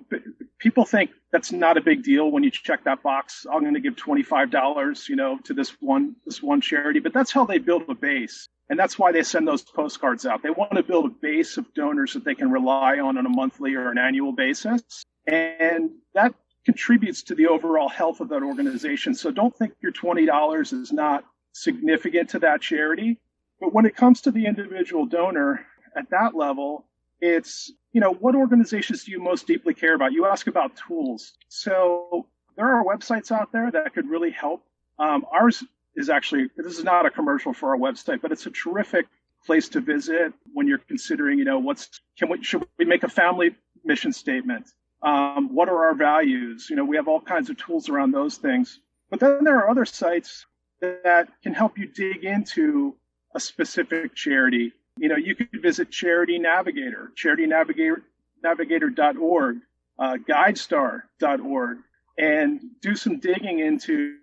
people 0.58 0.84
think 0.84 1.10
that's 1.30 1.52
not 1.52 1.76
a 1.76 1.80
big 1.80 2.02
deal 2.02 2.30
when 2.30 2.42
you 2.42 2.50
check 2.50 2.84
that 2.84 3.02
box. 3.02 3.46
I'm 3.50 3.60
going 3.60 3.74
to 3.74 3.80
give 3.80 3.96
twenty 3.96 4.22
five 4.22 4.50
dollars, 4.50 5.08
you 5.08 5.16
know, 5.16 5.38
to 5.44 5.54
this 5.54 5.70
one 5.80 6.16
this 6.26 6.42
one 6.42 6.60
charity, 6.60 7.00
but 7.00 7.12
that's 7.12 7.32
how 7.32 7.44
they 7.46 7.58
build 7.58 7.84
a 7.88 7.94
base. 7.94 8.48
And 8.70 8.78
that's 8.78 8.98
why 8.98 9.12
they 9.12 9.22
send 9.22 9.46
those 9.46 9.62
postcards 9.62 10.24
out. 10.24 10.42
They 10.42 10.50
want 10.50 10.72
to 10.72 10.82
build 10.82 11.04
a 11.04 11.08
base 11.10 11.58
of 11.58 11.72
donors 11.74 12.14
that 12.14 12.24
they 12.24 12.34
can 12.34 12.50
rely 12.50 12.98
on 12.98 13.18
on 13.18 13.26
a 13.26 13.28
monthly 13.28 13.74
or 13.74 13.90
an 13.90 13.98
annual 13.98 14.32
basis. 14.32 15.04
And 15.26 15.90
that 16.14 16.34
contributes 16.64 17.22
to 17.24 17.34
the 17.34 17.46
overall 17.46 17.88
health 17.88 18.20
of 18.20 18.28
that 18.30 18.42
organization. 18.42 19.14
So 19.14 19.30
don't 19.30 19.54
think 19.56 19.74
your 19.82 19.92
$20 19.92 20.72
is 20.72 20.92
not 20.92 21.24
significant 21.52 22.30
to 22.30 22.38
that 22.40 22.60
charity. 22.60 23.18
But 23.60 23.72
when 23.72 23.86
it 23.86 23.96
comes 23.96 24.22
to 24.22 24.30
the 24.30 24.46
individual 24.46 25.06
donor 25.06 25.64
at 25.96 26.10
that 26.10 26.34
level, 26.34 26.86
it's, 27.20 27.72
you 27.92 28.00
know, 28.00 28.12
what 28.12 28.34
organizations 28.34 29.04
do 29.04 29.12
you 29.12 29.22
most 29.22 29.46
deeply 29.46 29.74
care 29.74 29.94
about? 29.94 30.12
You 30.12 30.26
ask 30.26 30.46
about 30.46 30.72
tools. 30.76 31.32
So 31.48 32.26
there 32.56 32.66
are 32.66 32.84
websites 32.84 33.30
out 33.30 33.52
there 33.52 33.70
that 33.70 33.94
could 33.94 34.08
really 34.08 34.30
help. 34.30 34.64
Um, 34.98 35.24
ours 35.32 35.62
is 35.96 36.10
actually 36.10 36.48
this 36.56 36.78
is 36.78 36.84
not 36.84 37.06
a 37.06 37.10
commercial 37.10 37.52
for 37.52 37.70
our 37.70 37.78
website, 37.78 38.20
but 38.20 38.32
it's 38.32 38.46
a 38.46 38.50
terrific 38.50 39.06
place 39.46 39.68
to 39.70 39.80
visit 39.80 40.32
when 40.52 40.66
you're 40.66 40.78
considering, 40.78 41.38
you 41.38 41.44
know, 41.44 41.58
what's 41.58 42.00
can 42.18 42.28
we 42.28 42.42
should 42.42 42.64
we 42.78 42.84
make 42.84 43.02
a 43.02 43.08
family 43.08 43.54
mission 43.84 44.12
statement? 44.12 44.66
Um, 45.04 45.54
what 45.54 45.68
are 45.68 45.84
our 45.84 45.94
values? 45.94 46.68
You 46.70 46.76
know, 46.76 46.84
we 46.84 46.96
have 46.96 47.08
all 47.08 47.20
kinds 47.20 47.50
of 47.50 47.58
tools 47.58 47.88
around 47.88 48.12
those 48.12 48.38
things. 48.38 48.80
But 49.10 49.20
then 49.20 49.44
there 49.44 49.58
are 49.58 49.68
other 49.68 49.84
sites 49.84 50.46
that 50.80 51.28
can 51.42 51.52
help 51.54 51.78
you 51.78 51.86
dig 51.86 52.24
into 52.24 52.96
a 53.34 53.40
specific 53.40 54.14
charity. 54.14 54.72
You 54.96 55.08
know, 55.08 55.16
you 55.16 55.34
could 55.34 55.48
visit 55.60 55.90
Charity 55.90 56.38
Navigator, 56.38 57.12
Charity 57.14 57.46
Navigator, 57.46 58.02
Navigator.org, 58.42 59.58
uh, 59.98 60.16
GuideStar.org, 60.28 61.78
and 62.18 62.60
do 62.80 62.96
some 62.96 63.18
digging 63.18 63.58
into 63.58 64.16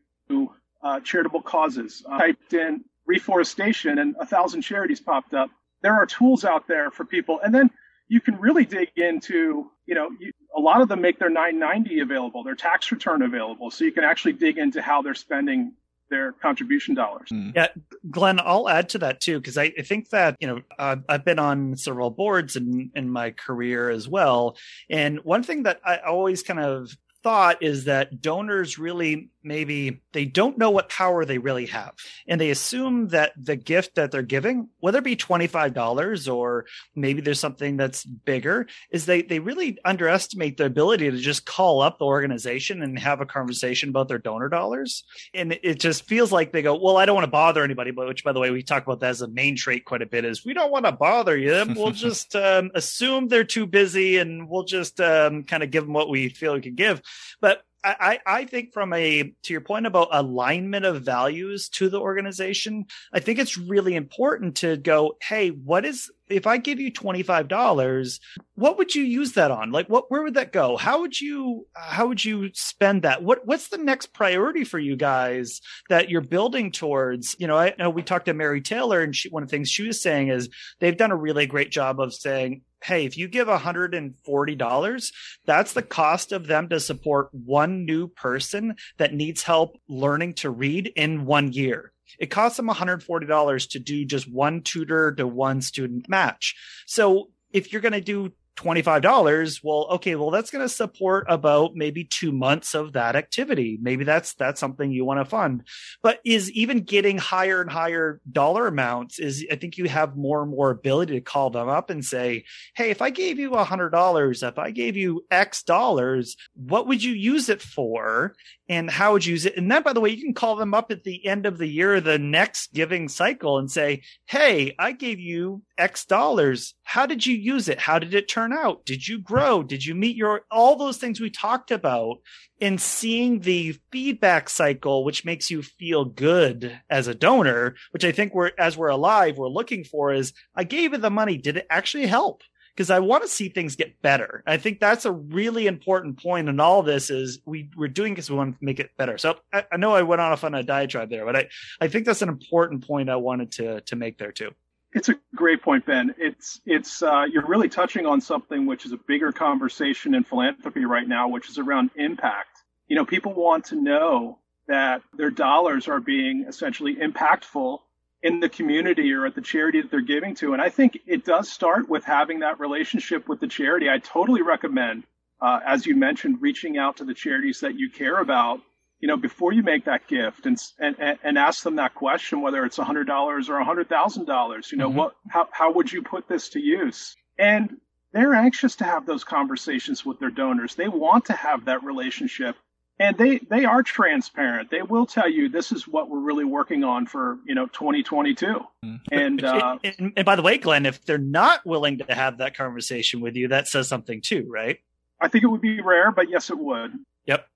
uh, 0.84 1.00
charitable 1.02 1.42
causes. 1.42 2.04
I 2.10 2.18
typed 2.20 2.54
in 2.54 2.84
reforestation 3.06 4.00
and 4.00 4.16
a 4.20 4.26
thousand 4.26 4.62
charities 4.62 5.00
popped 5.00 5.34
up. 5.34 5.50
There 5.82 5.94
are 5.94 6.06
tools 6.06 6.46
out 6.46 6.68
there 6.68 6.92
for 6.92 7.06
people. 7.06 7.40
And 7.44 7.54
then 7.54 7.70
you 8.08 8.22
can 8.22 8.40
really 8.40 8.66
dig 8.66 8.90
into, 8.96 9.70
you 9.86 9.96
know, 9.96 10.10
you, 10.20 10.32
a 10.56 10.60
lot 10.60 10.82
of 10.82 10.90
them 10.90 11.02
make 11.02 11.20
their 11.20 11.30
990 11.30 12.00
available, 12.02 12.44
their 12.44 12.56
tax 12.56 12.92
return 12.92 13.22
available. 13.22 13.72
So 13.72 13.86
you 13.86 13.92
can 13.92 14.04
actually 14.04 14.34
dig 14.34 14.58
into 14.58 14.82
how 14.82 15.02
they're 15.02 15.16
spending 15.16 15.74
their 16.10 16.34
contribution 16.34 16.94
dollars. 16.94 17.30
Mm. 17.32 17.56
Yeah, 17.56 17.68
Glenn, 18.10 18.40
I'll 18.44 18.68
add 18.68 18.90
to 18.90 19.00
that 19.00 19.22
too, 19.22 19.40
because 19.40 19.58
I, 19.58 19.72
I, 19.78 19.82
think 19.82 20.10
that, 20.10 20.36
you 20.40 20.48
know, 20.48 20.62
uh, 20.78 20.98
I've 21.08 21.24
been 21.24 21.40
on 21.40 21.78
several 21.78 22.10
boards 22.10 22.58
in, 22.58 22.92
in 22.94 23.10
my 23.10 23.32
career 23.32 23.90
as 23.90 24.10
well. 24.10 24.58
And 24.90 25.20
one 25.24 25.42
thing 25.42 25.64
that 25.64 25.80
I 25.86 25.98
always 26.00 26.44
kind 26.44 26.60
of 26.60 26.92
thought 27.24 27.62
is 27.62 27.86
that 27.86 28.22
donors 28.22 28.78
really 28.78 29.30
maybe 29.44 30.02
they 30.14 30.26
don't 30.26 30.58
know 30.58 30.70
what 30.70 30.90
power 30.90 31.26
they 31.26 31.40
really 31.40 31.66
have. 31.66 31.94
And 32.28 32.40
they 32.40 32.52
assume 32.52 33.08
that 33.08 33.32
the 33.36 33.56
gift 33.56 33.96
that 33.96 34.12
they're 34.12 34.22
giving 34.22 34.70
whether 34.80 35.00
it 35.00 35.04
be 35.04 35.16
$25 35.16 36.34
or 36.34 36.66
maybe 36.96 37.22
there's 37.22 37.40
something 37.40 37.78
that's 37.78 38.04
bigger 38.04 38.68
is 38.92 39.06
they 39.06 39.22
they 39.24 39.40
really 39.40 39.78
underestimate 39.84 40.58
the 40.58 40.66
ability 40.66 41.10
to 41.10 41.18
just 41.18 41.46
call 41.46 41.82
up 41.82 41.98
the 41.98 42.06
organization 42.06 42.82
and 42.82 43.00
have 43.00 43.22
a 43.22 43.26
conversation 43.26 43.90
about 43.90 44.08
their 44.08 44.20
donor 44.20 44.50
dollars. 44.50 45.04
And 45.34 45.58
it 45.64 45.80
just 45.80 46.08
feels 46.08 46.32
like 46.32 46.52
they 46.52 46.62
go 46.62 46.76
well 46.76 46.98
i 46.98 47.06
don't 47.06 47.16
want 47.16 47.26
to 47.26 47.32
bother 47.32 47.64
anybody 47.64 47.92
but 47.92 48.08
which 48.08 48.24
by 48.24 48.32
the 48.32 48.40
way 48.40 48.52
we 48.52 48.64
talk 48.64 48.84
about 48.84 49.00
that 49.00 49.12
as 49.12 49.22
a 49.22 49.28
Maine 49.28 49.56
trait 49.56 49.86
quite 49.86 50.02
a 50.02 50.06
bit 50.06 50.26
is 50.26 50.46
we 50.46 50.54
don't 50.54 50.72
want 50.72 50.86
to 50.86 50.92
bother 50.92 51.38
you. 51.38 51.52
We'll 51.82 51.92
just 51.92 52.36
um, 52.36 52.70
assume 52.76 53.28
they're 53.28 53.44
too 53.44 53.66
busy 53.66 54.18
and 54.18 54.48
we'll 54.48 54.66
just 54.66 55.02
um, 55.02 55.44
kind 55.44 55.64
of 55.64 55.72
give 55.72 55.84
them 55.86 55.94
what 55.94 56.10
we 56.10 56.30
feel 56.30 56.54
we 56.54 56.62
can 56.62 56.76
give 56.76 57.02
but 57.40 57.64
I, 57.84 58.20
I 58.26 58.46
think 58.46 58.74
from 58.74 58.94
a 58.94 59.34
to 59.44 59.54
your 59.54 59.62
point 59.62 59.88
about 59.88 60.10
alignment 60.12 60.86
of 60.86 61.02
values 61.02 61.70
to 61.70 61.90
the 61.90 62.00
organization, 62.00 62.86
I 63.12 63.20
think 63.20 63.40
it's 63.40 63.58
really 63.58 63.96
important 63.96 64.58
to 64.58 64.78
go, 64.78 65.18
hey, 65.22 65.50
what 65.50 65.86
is 65.86 66.12
if 66.30 66.48
I 66.48 66.58
give 66.58 66.80
you 66.80 66.92
$25, 66.92 68.20
what 68.56 68.78
would 68.78 68.94
you 68.94 69.04
use 69.04 69.34
that 69.34 69.52
on? 69.52 69.72
Like 69.72 69.88
what 69.88 70.12
where 70.12 70.22
would 70.22 70.36
that 70.36 70.52
go? 70.52 70.78
How 70.78 71.02
would 71.02 71.20
you 71.20 71.68
how 71.76 72.08
would 72.08 72.24
you 72.24 72.52
spend 72.54 73.02
that? 73.02 73.24
What 73.24 73.48
what's 73.48 73.70
the 73.70 73.80
next 73.80 74.14
priority 74.14 74.64
for 74.64 74.78
you 74.78 74.96
guys 74.96 75.62
that 75.90 76.10
you're 76.10 76.22
building 76.22 76.72
towards? 76.72 77.36
You 77.40 77.48
know, 77.48 77.58
I 77.58 77.74
know 77.80 77.90
we 77.90 78.04
talked 78.04 78.26
to 78.26 78.34
Mary 78.34 78.62
Taylor 78.62 79.02
and 79.02 79.16
she 79.16 79.30
one 79.30 79.44
of 79.44 79.50
the 79.50 79.56
things 79.56 79.70
she 79.70 79.88
was 79.88 80.02
saying 80.02 80.28
is 80.28 80.50
they've 80.80 80.98
done 80.98 81.12
a 81.12 81.18
really 81.18 81.48
great 81.48 81.72
job 81.72 82.00
of 82.00 82.14
saying 82.14 82.62
hey, 82.84 83.06
if 83.06 83.18
you 83.18 83.28
give 83.28 83.48
$140, 83.48 85.12
that's 85.46 85.74
the 85.74 85.82
cost 85.82 86.32
of 86.32 86.48
them 86.48 86.70
to 86.70 86.80
support 86.80 87.30
one 87.34 87.86
new 87.86 88.08
person 88.08 88.76
that 88.98 89.14
needs 89.14 89.44
help 89.44 89.78
learning 89.88 90.34
to 90.36 90.50
read 90.50 90.92
in 90.96 91.26
one 91.26 91.52
year. 91.52 91.92
It 92.20 92.28
costs 92.28 92.58
them 92.58 92.68
$140 92.68 93.70
to 93.70 93.80
do 93.80 94.06
just 94.06 94.32
one 94.32 94.62
tutor 94.62 95.14
to 95.14 95.28
one 95.28 95.62
student 95.62 96.10
match. 96.10 96.56
So 96.86 97.30
if 97.52 97.72
you're 97.72 97.82
going 97.82 97.94
to 97.94 98.02
do 98.02 98.32
$25 98.62 99.60
well 99.64 99.88
okay 99.92 100.16
well 100.16 100.30
that's 100.30 100.52
going 100.52 100.64
to 100.64 100.70
support 100.70 101.26
about 101.30 101.72
maybe 101.76 102.04
2 102.04 102.32
months 102.32 102.74
of 102.76 102.94
that 102.94 103.16
activity. 103.16 103.78
Maybe 103.82 104.04
that's 104.04 104.34
that's 104.34 104.60
something 104.60 104.92
you 104.92 105.06
want 105.06 105.20
to 105.20 105.26
fund. 105.26 105.64
But 106.04 106.20
is 106.24 106.52
even 106.52 106.82
getting 106.82 107.18
higher 107.18 107.62
and 107.62 107.72
higher 107.72 108.22
dollar 108.32 108.68
amounts 108.68 109.20
is 109.20 109.46
i 109.52 109.56
think 109.56 109.78
you 109.78 109.88
have 109.90 110.16
more 110.16 110.42
and 110.44 110.52
more 110.52 110.70
ability 110.70 111.14
to 111.14 111.22
call 111.22 111.50
them 111.50 111.70
up 111.70 111.90
and 111.90 112.04
say 112.06 112.46
hey 112.76 112.90
if 112.90 113.02
i 113.02 113.10
gave 113.10 113.40
you 113.40 113.52
$100 113.52 114.48
if 114.48 114.60
i 114.60 114.72
gave 114.72 114.96
you 114.96 115.26
x 115.32 115.64
dollars 115.64 116.36
what 116.54 116.88
would 116.88 117.04
you 117.04 117.14
use 117.14 117.50
it 117.50 117.62
for? 117.62 118.36
And 118.70 118.90
how 118.90 119.12
would 119.12 119.26
you 119.26 119.34
use 119.34 119.46
it? 119.46 119.58
And 119.58 119.70
then 119.70 119.84
by 119.84 119.92
the 119.92 120.00
way 120.00 120.12
you 120.12 120.24
can 120.24 120.34
call 120.34 120.56
them 120.56 120.74
up 120.74 120.92
at 120.92 121.04
the 121.04 121.26
end 121.26 121.46
of 121.46 121.58
the 121.58 121.68
year 121.68 122.00
the 122.00 122.18
next 122.18 122.74
giving 122.74 123.10
cycle 123.10 123.58
and 123.58 123.70
say 123.70 124.04
hey 124.26 124.76
i 124.80 124.92
gave 124.92 125.20
you 125.20 125.64
x 125.78 126.06
dollars. 126.06 126.76
How 126.84 127.06
did 127.06 127.26
you 127.26 127.36
use 127.36 127.68
it? 127.68 127.80
How 127.80 128.00
did 128.00 128.14
it 128.14 128.30
turn 128.30 128.51
turn 128.52 128.66
out? 128.66 128.86
Did 128.86 129.08
you 129.08 129.20
grow? 129.20 129.64
Did 129.64 129.86
you 129.86 129.96
meet 129.96 130.16
your 130.16 130.42
all 130.52 130.76
those 130.76 130.98
things 130.98 131.20
we 131.20 131.30
talked 131.30 131.72
about? 131.72 132.18
In 132.60 132.78
seeing 132.78 133.40
the 133.40 133.76
feedback 133.92 134.48
cycle, 134.48 135.04
which 135.04 135.26
makes 135.26 135.50
you 135.50 135.64
feel 135.64 136.06
good 136.06 136.80
as 136.90 137.08
a 137.08 137.16
donor, 137.16 137.76
which 137.90 138.06
I 138.06 138.12
think 138.12 138.36
we're 138.36 138.52
as 138.58 138.78
we're 138.78 138.90
alive, 138.90 139.38
we're 139.38 139.48
looking 139.48 139.84
for 139.84 140.14
is 140.14 140.34
I 140.56 140.64
gave 140.64 140.92
you 140.92 141.00
the 141.00 141.10
money. 141.10 141.38
Did 141.38 141.58
it 141.58 141.68
actually 141.70 142.08
help? 142.08 142.44
because 142.76 142.90
I 142.90 143.00
want 143.00 143.24
to 143.24 143.30
see 143.30 143.50
things 143.50 143.76
get 143.76 144.02
better. 144.02 144.44
I 144.48 144.58
think 144.58 144.80
that's 144.80 145.06
a 145.06 145.12
really 145.12 145.68
important 145.68 146.22
point 146.22 146.48
in 146.48 146.60
all 146.60 146.84
this 146.84 147.10
is 147.10 147.40
we 147.46 147.70
we're 147.76 147.90
doing 147.90 148.14
because 148.14 148.30
we 148.30 148.38
want 148.38 148.58
to 148.58 148.66
make 148.66 148.80
it 148.80 148.92
better. 148.98 149.18
So 149.18 149.36
I, 149.52 149.66
I, 149.74 149.78
know 149.78 149.94
I 149.94 150.04
went 150.04 150.22
off 150.22 150.44
on 150.44 150.56
a 150.56 150.64
diatribe 150.64 151.10
there, 151.10 151.26
but 151.26 151.36
I, 151.36 151.50
I 151.82 151.90
think 151.90 152.06
that's 152.06 152.22
an 152.22 152.30
important 152.30 152.88
point 152.88 153.10
I 153.10 153.18
wanted 153.18 153.52
to 153.54 153.82
to 153.82 153.96
make 153.96 154.18
there 154.18 154.32
too. 154.32 154.52
It's 154.94 155.10
a 155.10 155.16
great 155.36 155.62
point, 155.62 155.86
Ben. 155.86 156.14
It's 156.18 156.60
it's 156.66 157.02
uh, 157.02 157.26
you're 157.32 157.46
really 157.46 157.70
touching 157.70 158.06
on 158.06 158.20
something 158.20 158.66
which 158.66 158.86
is 158.86 158.92
a 158.92 158.98
bigger 158.98 159.32
conversation 159.32 160.14
in 160.14 160.24
philanthropy 160.24 160.86
right 160.86 161.08
now, 161.08 161.30
which 161.30 161.50
is 161.50 161.58
around 161.58 161.92
impact. 161.96 162.60
You 162.88 162.98
know, 162.98 163.06
people 163.06 163.34
want 163.34 163.66
to 163.66 163.76
know 163.76 164.40
that 164.68 165.02
their 165.14 165.30
dollars 165.30 165.88
are 165.88 166.02
being 166.02 166.46
essentially 166.48 166.96
impactful 166.96 167.80
in 168.22 168.40
the 168.40 168.50
community 168.50 169.14
or 169.14 169.26
at 169.26 169.34
the 169.34 169.42
charity 169.42 169.82
that 169.82 169.90
they're 169.90 170.02
giving 170.02 170.36
to. 170.36 170.54
And 170.54 170.62
I 170.62 170.70
think 170.70 171.00
it 171.08 171.26
does 171.26 171.50
start 171.50 171.90
with 171.90 172.04
having 172.04 172.40
that 172.40 172.60
relationship 172.60 173.28
with 173.28 173.40
the 173.40 173.48
charity. 173.48 173.90
I 173.90 173.98
totally 173.98 174.42
recommend, 174.42 175.04
uh, 175.42 175.60
as 175.66 175.86
you 175.86 175.96
mentioned, 175.96 176.42
reaching 176.42 176.78
out 176.78 176.98
to 176.98 177.06
the 177.06 177.14
charities 177.14 177.62
that 177.62 177.76
you 177.76 177.90
care 177.90 178.20
about 178.20 178.62
you 179.02 179.08
know, 179.08 179.18
before 179.18 179.52
you 179.52 179.64
make 179.64 179.86
that 179.86 180.08
gift 180.08 180.46
and, 180.46 180.58
and, 180.80 181.18
and 181.24 181.38
ask 181.38 181.64
them 181.64 181.76
that 181.78 181.96
question, 181.96 182.42
whether 182.42 182.64
it's 182.64 182.78
a 182.78 182.84
hundred 182.84 183.08
dollars 183.08 183.50
or 183.50 183.58
a 183.58 183.66
hundred 183.66 183.90
thousand 183.90 184.26
dollars, 184.26 184.72
you 184.72 184.78
know, 184.78 184.90
mm-hmm. 184.90 185.00
what, 185.00 185.16
how, 185.28 185.48
how 185.52 185.74
would 185.74 185.92
you 185.92 186.04
put 186.04 186.28
this 186.28 186.50
to 186.50 186.60
use? 186.60 187.16
And 187.38 187.78
they're 188.14 188.36
anxious 188.36 188.76
to 188.78 188.84
have 188.84 189.06
those 189.06 189.24
conversations 189.24 190.06
with 190.06 190.20
their 190.20 190.30
donors. 190.30 190.76
They 190.76 190.88
want 190.88 191.26
to 191.26 191.34
have 191.34 191.66
that 191.66 191.84
relationship 191.84 192.56
and 193.00 193.18
they, 193.18 193.40
they 193.40 193.66
are 193.66 193.82
transparent. 193.82 194.70
They 194.70 194.84
will 194.84 195.08
tell 195.08 195.28
you 195.28 195.50
this 195.50 195.72
is 195.72 195.88
what 195.88 196.08
we're 196.08 196.20
really 196.20 196.46
working 196.46 196.84
on 196.84 197.08
for, 197.08 197.40
you 197.48 197.56
know, 197.56 197.66
2022. 197.66 198.46
Mm-hmm. 198.46 198.96
And, 199.12 199.44
uh, 199.44 199.80
and, 199.84 200.14
and 200.16 200.26
by 200.26 200.36
the 200.36 200.44
way, 200.44 200.60
Glenn, 200.60 200.86
if 200.86 201.04
they're 201.04 201.18
not 201.18 201.66
willing 201.66 201.98
to 201.98 202.14
have 202.14 202.38
that 202.38 202.56
conversation 202.56 203.20
with 203.20 203.36
you, 203.36 203.48
that 203.48 203.68
says 203.68 203.88
something 203.88 204.22
too, 204.22 204.46
right? 204.48 204.78
I 205.20 205.30
think 205.30 205.44
it 205.44 205.48
would 205.48 205.62
be 205.62 205.82
rare, 205.82 206.12
but 206.12 206.30
yes, 206.30 206.52
it 206.52 206.60
would. 206.60 206.92
Yep. 207.26 207.48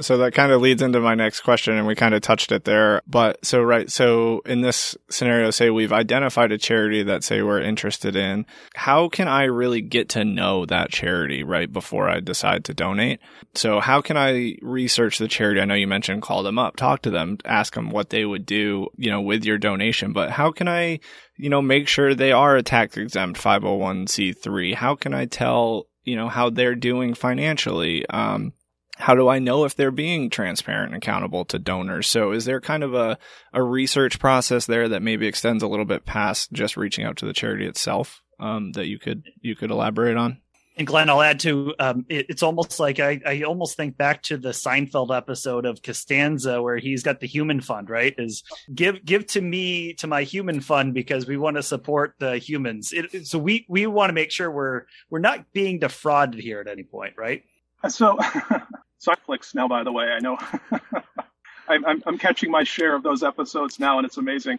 So 0.00 0.18
that 0.18 0.34
kind 0.34 0.52
of 0.52 0.60
leads 0.60 0.82
into 0.82 1.00
my 1.00 1.14
next 1.14 1.40
question, 1.40 1.76
and 1.76 1.86
we 1.86 1.94
kind 1.94 2.14
of 2.14 2.22
touched 2.22 2.52
it 2.52 2.64
there. 2.64 3.02
But 3.06 3.44
so, 3.44 3.62
right. 3.62 3.90
So 3.90 4.40
in 4.46 4.60
this 4.60 4.96
scenario, 5.10 5.50
say 5.50 5.70
we've 5.70 5.92
identified 5.92 6.52
a 6.52 6.58
charity 6.58 7.02
that 7.02 7.24
say 7.24 7.42
we're 7.42 7.60
interested 7.60 8.16
in. 8.16 8.46
How 8.74 9.08
can 9.08 9.28
I 9.28 9.44
really 9.44 9.80
get 9.80 10.08
to 10.10 10.24
know 10.24 10.66
that 10.66 10.90
charity 10.90 11.42
right 11.44 11.72
before 11.72 12.08
I 12.08 12.20
decide 12.20 12.64
to 12.66 12.74
donate? 12.74 13.20
So 13.54 13.80
how 13.80 14.00
can 14.00 14.16
I 14.16 14.56
research 14.62 15.18
the 15.18 15.28
charity? 15.28 15.60
I 15.60 15.64
know 15.64 15.74
you 15.74 15.86
mentioned 15.86 16.22
call 16.22 16.42
them 16.42 16.58
up, 16.58 16.76
talk 16.76 17.02
to 17.02 17.10
them, 17.10 17.38
ask 17.44 17.74
them 17.74 17.90
what 17.90 18.10
they 18.10 18.24
would 18.24 18.46
do, 18.46 18.88
you 18.96 19.10
know, 19.10 19.20
with 19.20 19.44
your 19.44 19.58
donation. 19.58 20.12
But 20.12 20.30
how 20.30 20.52
can 20.52 20.68
I, 20.68 21.00
you 21.36 21.50
know, 21.50 21.62
make 21.62 21.88
sure 21.88 22.14
they 22.14 22.32
are 22.32 22.56
a 22.56 22.62
tax 22.62 22.96
exempt 22.96 23.40
501c3? 23.40 24.74
How 24.74 24.94
can 24.94 25.14
I 25.14 25.26
tell, 25.26 25.86
you 26.04 26.16
know, 26.16 26.28
how 26.28 26.50
they're 26.50 26.74
doing 26.74 27.14
financially? 27.14 28.06
Um, 28.08 28.52
how 29.00 29.14
do 29.14 29.28
I 29.28 29.38
know 29.38 29.64
if 29.64 29.74
they're 29.74 29.90
being 29.90 30.30
transparent 30.30 30.92
and 30.92 31.02
accountable 31.02 31.44
to 31.46 31.58
donors? 31.58 32.06
So 32.06 32.32
is 32.32 32.44
there 32.44 32.60
kind 32.60 32.84
of 32.84 32.94
a, 32.94 33.18
a 33.52 33.62
research 33.62 34.18
process 34.18 34.66
there 34.66 34.88
that 34.88 35.02
maybe 35.02 35.26
extends 35.26 35.62
a 35.62 35.68
little 35.68 35.84
bit 35.84 36.04
past 36.04 36.52
just 36.52 36.76
reaching 36.76 37.04
out 37.04 37.16
to 37.18 37.26
the 37.26 37.32
charity 37.32 37.66
itself 37.66 38.22
um, 38.38 38.72
that 38.72 38.86
you 38.86 38.98
could 38.98 39.24
you 39.40 39.56
could 39.56 39.70
elaborate 39.70 40.16
on? 40.16 40.38
And 40.76 40.86
Glenn, 40.86 41.10
I'll 41.10 41.20
add 41.20 41.40
to 41.40 41.74
um, 41.78 42.06
it, 42.08 42.26
it's 42.28 42.42
almost 42.42 42.80
like 42.80 43.00
I, 43.00 43.20
I 43.26 43.42
almost 43.42 43.76
think 43.76 43.96
back 43.96 44.22
to 44.24 44.36
the 44.36 44.50
Seinfeld 44.50 45.14
episode 45.14 45.66
of 45.66 45.82
Costanza 45.82 46.62
where 46.62 46.78
he's 46.78 47.02
got 47.02 47.20
the 47.20 47.26
human 47.26 47.60
fund, 47.60 47.90
right? 47.90 48.14
Is 48.16 48.44
give 48.74 49.04
give 49.04 49.26
to 49.28 49.40
me 49.40 49.94
to 49.94 50.06
my 50.06 50.22
human 50.22 50.60
fund 50.60 50.94
because 50.94 51.26
we 51.26 51.36
want 51.36 51.56
to 51.56 51.62
support 51.62 52.14
the 52.18 52.38
humans. 52.38 52.92
It, 52.92 53.26
so 53.26 53.38
we 53.38 53.66
we 53.68 53.86
want 53.86 54.10
to 54.10 54.14
make 54.14 54.30
sure 54.30 54.50
we're 54.50 54.84
we're 55.10 55.18
not 55.18 55.52
being 55.52 55.80
defrauded 55.80 56.40
here 56.40 56.60
at 56.60 56.68
any 56.68 56.84
point, 56.84 57.14
right? 57.18 57.42
So 57.88 58.18
Netflix 59.06 59.54
now, 59.54 59.68
by 59.68 59.84
the 59.84 59.92
way. 59.92 60.06
I 60.06 60.20
know. 60.20 60.38
I'm, 61.68 62.02
I'm 62.04 62.18
catching 62.18 62.50
my 62.50 62.64
share 62.64 62.94
of 62.94 63.02
those 63.02 63.22
episodes 63.22 63.78
now, 63.78 63.98
and 63.98 64.06
it's 64.06 64.16
amazing. 64.16 64.58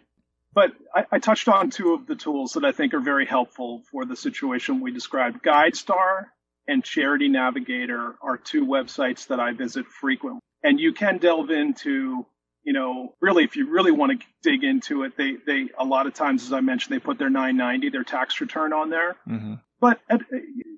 But 0.53 0.71
I, 0.93 1.05
I, 1.11 1.19
touched 1.19 1.47
on 1.47 1.69
two 1.69 1.93
of 1.93 2.07
the 2.07 2.15
tools 2.15 2.53
that 2.53 2.65
I 2.65 2.71
think 2.71 2.93
are 2.93 2.99
very 2.99 3.25
helpful 3.25 3.83
for 3.91 4.05
the 4.05 4.15
situation 4.15 4.81
we 4.81 4.91
described. 4.91 5.43
GuideStar 5.43 6.25
and 6.67 6.83
Charity 6.83 7.29
Navigator 7.29 8.15
are 8.21 8.37
two 8.37 8.65
websites 8.65 9.27
that 9.27 9.39
I 9.39 9.53
visit 9.53 9.85
frequently. 9.87 10.41
And 10.63 10.79
you 10.79 10.93
can 10.93 11.17
delve 11.17 11.51
into, 11.51 12.25
you 12.63 12.73
know, 12.73 13.15
really, 13.21 13.45
if 13.45 13.55
you 13.55 13.69
really 13.69 13.91
want 13.91 14.19
to 14.19 14.27
dig 14.43 14.63
into 14.63 15.03
it, 15.03 15.15
they, 15.17 15.37
they, 15.45 15.69
a 15.77 15.85
lot 15.85 16.05
of 16.05 16.13
times, 16.13 16.43
as 16.43 16.53
I 16.53 16.59
mentioned, 16.59 16.93
they 16.93 16.99
put 16.99 17.17
their 17.17 17.29
990, 17.29 17.89
their 17.89 18.03
tax 18.03 18.41
return 18.41 18.73
on 18.73 18.89
there. 18.89 19.15
Mm-hmm. 19.27 19.53
But, 19.79 19.99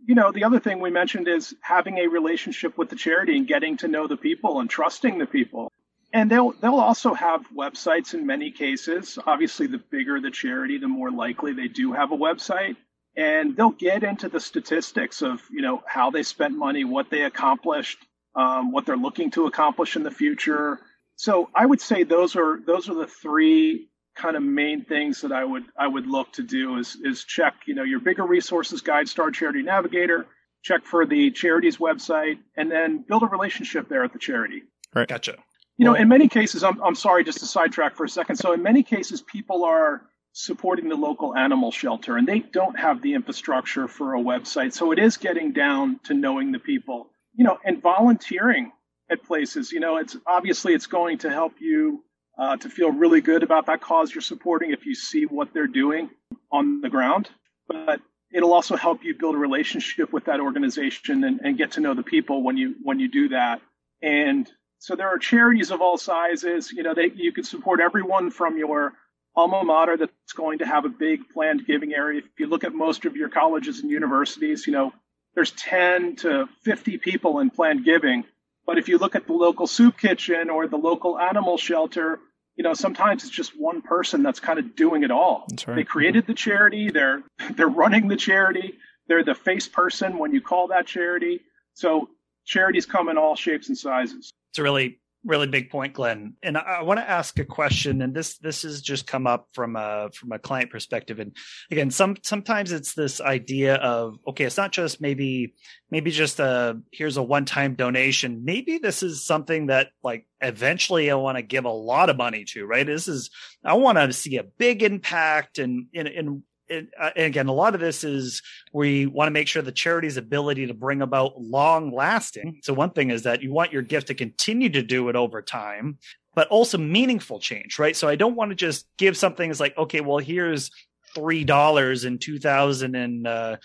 you 0.05 0.15
know, 0.15 0.31
the 0.31 0.43
other 0.43 0.59
thing 0.59 0.79
we 0.79 0.91
mentioned 0.91 1.27
is 1.27 1.55
having 1.61 1.97
a 1.97 2.07
relationship 2.07 2.77
with 2.77 2.89
the 2.89 2.95
charity 2.95 3.37
and 3.37 3.47
getting 3.47 3.77
to 3.77 3.87
know 3.87 4.07
the 4.07 4.17
people 4.17 4.59
and 4.59 4.69
trusting 4.69 5.17
the 5.17 5.25
people 5.25 5.71
and 6.13 6.29
they'll 6.29 6.51
they'll 6.51 6.75
also 6.75 7.13
have 7.13 7.41
websites 7.49 8.13
in 8.13 8.25
many 8.25 8.51
cases. 8.51 9.17
Obviously, 9.25 9.67
the 9.67 9.79
bigger 9.79 10.21
the 10.21 10.29
charity, 10.29 10.77
the 10.77 10.87
more 10.87 11.11
likely 11.11 11.53
they 11.53 11.67
do 11.67 11.91
have 11.91 12.11
a 12.11 12.17
website. 12.17 12.77
And 13.15 13.55
they'll 13.55 13.71
get 13.71 14.03
into 14.03 14.29
the 14.29 14.39
statistics 14.39 15.21
of 15.21 15.41
you 15.51 15.61
know 15.61 15.83
how 15.87 16.11
they 16.11 16.23
spent 16.23 16.55
money, 16.55 16.83
what 16.83 17.09
they 17.09 17.23
accomplished, 17.23 17.97
um, 18.35 18.71
what 18.71 18.85
they're 18.85 18.95
looking 18.95 19.31
to 19.31 19.47
accomplish 19.47 19.95
in 19.95 20.03
the 20.03 20.11
future. 20.11 20.79
So 21.15 21.49
I 21.55 21.65
would 21.65 21.81
say 21.81 22.03
those 22.03 22.35
are 22.35 22.59
those 22.65 22.89
are 22.89 22.95
the 22.95 23.07
three 23.07 23.89
kind 24.15 24.35
of 24.35 24.43
main 24.43 24.85
things 24.85 25.21
that 25.21 25.31
I 25.31 25.43
would 25.43 25.63
I 25.77 25.87
would 25.87 26.07
look 26.07 26.33
to 26.33 26.43
do 26.43 26.77
is 26.77 26.95
is 27.03 27.23
check 27.23 27.53
you 27.65 27.75
know 27.75 27.83
your 27.83 27.99
bigger 27.99 28.25
resources 28.25 28.81
GuideStar, 28.81 29.33
Charity 29.33 29.63
Navigator, 29.63 30.27
check 30.63 30.85
for 30.85 31.05
the 31.05 31.31
charity's 31.31 31.77
website, 31.77 32.39
and 32.55 32.71
then 32.71 33.03
build 33.07 33.23
a 33.23 33.27
relationship 33.27 33.89
there 33.89 34.03
at 34.03 34.13
the 34.13 34.19
charity. 34.19 34.63
Right. 34.93 35.07
Gotcha. 35.07 35.37
You 35.77 35.85
know, 35.85 35.95
in 35.95 36.07
many 36.07 36.27
cases, 36.27 36.63
I'm, 36.63 36.81
I'm 36.83 36.95
sorry, 36.95 37.23
just 37.23 37.39
to 37.39 37.47
sidetrack 37.47 37.95
for 37.95 38.03
a 38.03 38.09
second. 38.09 38.35
So, 38.35 38.53
in 38.53 38.61
many 38.61 38.83
cases, 38.83 39.21
people 39.21 39.65
are 39.65 40.03
supporting 40.33 40.87
the 40.87 40.95
local 40.95 41.35
animal 41.35 41.71
shelter 41.71 42.17
and 42.17 42.27
they 42.27 42.39
don't 42.39 42.79
have 42.79 43.01
the 43.01 43.13
infrastructure 43.13 43.87
for 43.87 44.15
a 44.15 44.19
website. 44.21 44.73
So, 44.73 44.91
it 44.91 44.99
is 44.99 45.17
getting 45.17 45.51
down 45.51 45.99
to 46.05 46.13
knowing 46.13 46.51
the 46.51 46.59
people, 46.59 47.09
you 47.33 47.43
know, 47.43 47.57
and 47.65 47.81
volunteering 47.81 48.71
at 49.09 49.23
places. 49.23 49.71
You 49.71 49.79
know, 49.79 49.97
it's 49.97 50.15
obviously 50.27 50.73
it's 50.73 50.87
going 50.87 51.19
to 51.19 51.31
help 51.31 51.53
you 51.59 52.03
uh, 52.37 52.57
to 52.57 52.69
feel 52.69 52.91
really 52.91 53.21
good 53.21 53.43
about 53.43 53.67
that 53.67 53.81
cause 53.81 54.13
you're 54.13 54.21
supporting 54.21 54.71
if 54.71 54.85
you 54.85 54.95
see 54.95 55.25
what 55.25 55.53
they're 55.53 55.67
doing 55.67 56.09
on 56.51 56.81
the 56.81 56.89
ground. 56.89 57.29
But 57.67 58.01
it'll 58.33 58.53
also 58.53 58.75
help 58.75 59.03
you 59.03 59.13
build 59.13 59.35
a 59.35 59.37
relationship 59.37 60.11
with 60.11 60.25
that 60.25 60.39
organization 60.39 61.23
and, 61.23 61.39
and 61.43 61.57
get 61.57 61.73
to 61.73 61.81
know 61.81 61.93
the 61.93 62.03
people 62.03 62.43
when 62.43 62.57
you 62.57 62.75
when 62.81 62.99
you 62.99 63.07
do 63.07 63.29
that. 63.29 63.61
And 64.01 64.49
so 64.79 64.95
there 64.95 65.07
are 65.07 65.17
charities 65.17 65.71
of 65.71 65.81
all 65.81 65.97
sizes. 65.97 66.71
You 66.71 66.83
know, 66.83 66.93
they, 66.93 67.11
you 67.15 67.31
can 67.31 67.43
support 67.43 67.79
everyone 67.79 68.31
from 68.31 68.57
your 68.57 68.93
alma 69.35 69.63
mater 69.63 69.97
that's 69.97 70.33
going 70.35 70.59
to 70.59 70.65
have 70.65 70.85
a 70.85 70.89
big 70.89 71.29
planned 71.29 71.65
giving 71.65 71.93
area. 71.93 72.19
If 72.19 72.39
you 72.39 72.47
look 72.47 72.63
at 72.63 72.73
most 72.73 73.05
of 73.05 73.15
your 73.15 73.29
colleges 73.29 73.79
and 73.79 73.89
universities, 73.89 74.67
you 74.67 74.73
know, 74.73 74.91
there's 75.35 75.51
10 75.51 76.17
to 76.17 76.47
50 76.63 76.97
people 76.97 77.39
in 77.39 77.49
planned 77.49 77.85
giving. 77.85 78.25
But 78.65 78.77
if 78.77 78.87
you 78.87 78.97
look 78.97 79.15
at 79.15 79.27
the 79.27 79.33
local 79.33 79.67
soup 79.67 79.97
kitchen 79.97 80.49
or 80.49 80.67
the 80.67 80.77
local 80.77 81.19
animal 81.19 81.57
shelter, 81.57 82.19
you 82.55 82.63
know, 82.63 82.73
sometimes 82.73 83.23
it's 83.23 83.31
just 83.31 83.59
one 83.59 83.81
person 83.81 84.23
that's 84.23 84.39
kind 84.39 84.59
of 84.59 84.75
doing 84.75 85.03
it 85.03 85.11
all. 85.11 85.47
Right. 85.67 85.75
They 85.75 85.83
created 85.83 86.27
the 86.27 86.33
charity, 86.33 86.89
they're 86.89 87.23
they're 87.55 87.67
running 87.67 88.07
the 88.07 88.15
charity, 88.15 88.75
they're 89.07 89.23
the 89.23 89.35
face 89.35 89.67
person 89.67 90.17
when 90.17 90.33
you 90.33 90.41
call 90.41 90.67
that 90.67 90.87
charity. 90.87 91.41
So 91.73 92.09
charities 92.45 92.85
come 92.85 93.09
in 93.09 93.17
all 93.17 93.35
shapes 93.35 93.69
and 93.69 93.77
sizes. 93.77 94.31
It's 94.51 94.59
a 94.59 94.63
really 94.63 94.99
really 95.25 95.47
big 95.47 95.69
point 95.69 95.93
glenn. 95.93 96.33
And 96.43 96.57
i, 96.57 96.61
I 96.61 96.81
want 96.81 96.99
to 96.99 97.09
ask 97.09 97.37
a 97.39 97.45
question 97.45 98.01
and 98.01 98.13
this 98.13 98.37
this 98.37 98.63
has 98.63 98.81
just 98.81 99.07
come 99.07 99.27
up 99.27 99.47
from 99.53 99.75
a 99.75 100.09
from 100.13 100.31
a 100.31 100.39
client 100.39 100.71
perspective. 100.71 101.19
And 101.19 101.35
again 101.71 101.91
some 101.91 102.17
sometimes 102.23 102.71
it's 102.71 102.93
this 102.93 103.21
idea 103.21 103.75
of 103.75 104.17
okay 104.27 104.45
it's 104.45 104.57
not 104.57 104.71
just 104.71 105.01
maybe 105.01 105.53
maybe 105.89 106.11
just 106.11 106.39
a 106.39 106.79
here's 106.91 107.17
a 107.17 107.23
one 107.23 107.45
time 107.45 107.75
donation. 107.75 108.43
Maybe 108.43 108.77
this 108.77 109.03
is 109.03 109.25
something 109.25 109.67
that 109.67 109.89
like 110.03 110.27
eventually 110.41 111.09
i 111.09 111.15
want 111.15 111.37
to 111.37 111.41
give 111.41 111.65
a 111.65 111.69
lot 111.69 112.09
of 112.09 112.17
money 112.17 112.43
to 112.45 112.65
right? 112.65 112.85
This 112.85 113.07
is 113.07 113.29
i 113.63 113.73
want 113.73 113.97
to 113.97 114.11
see 114.13 114.37
a 114.37 114.43
big 114.43 114.83
impact 114.83 115.59
and 115.59 115.87
it, 115.93 116.07
uh, 116.27 116.31
and 116.69 116.87
again, 117.15 117.47
a 117.47 117.53
lot 117.53 117.75
of 117.75 117.81
this 117.81 118.03
is 118.03 118.41
we 118.71 119.05
want 119.05 119.27
to 119.27 119.31
make 119.31 119.47
sure 119.47 119.61
the 119.61 119.71
charity's 119.71 120.17
ability 120.17 120.67
to 120.67 120.73
bring 120.73 121.01
about 121.01 121.39
long 121.39 121.93
lasting. 121.93 122.59
So 122.63 122.73
one 122.73 122.91
thing 122.91 123.11
is 123.11 123.23
that 123.23 123.41
you 123.41 123.51
want 123.51 123.73
your 123.73 123.81
gift 123.81 124.07
to 124.07 124.15
continue 124.15 124.69
to 124.69 124.81
do 124.81 125.09
it 125.09 125.15
over 125.15 125.41
time, 125.41 125.97
but 126.35 126.47
also 126.47 126.77
meaningful 126.77 127.39
change, 127.39 127.79
right? 127.79 127.95
So 127.95 128.07
I 128.07 128.15
don't 128.15 128.35
want 128.35 128.51
to 128.51 128.55
just 128.55 128.87
give 128.97 129.17
something 129.17 129.49
as 129.49 129.59
like, 129.59 129.77
okay, 129.77 130.01
well, 130.01 130.17
here's 130.19 130.71
three 131.13 131.43
dollars 131.43 132.05
in 132.05 132.17
two 132.17 132.39
thousand 132.39 132.95
and 132.95 133.27
uh, 133.27 133.57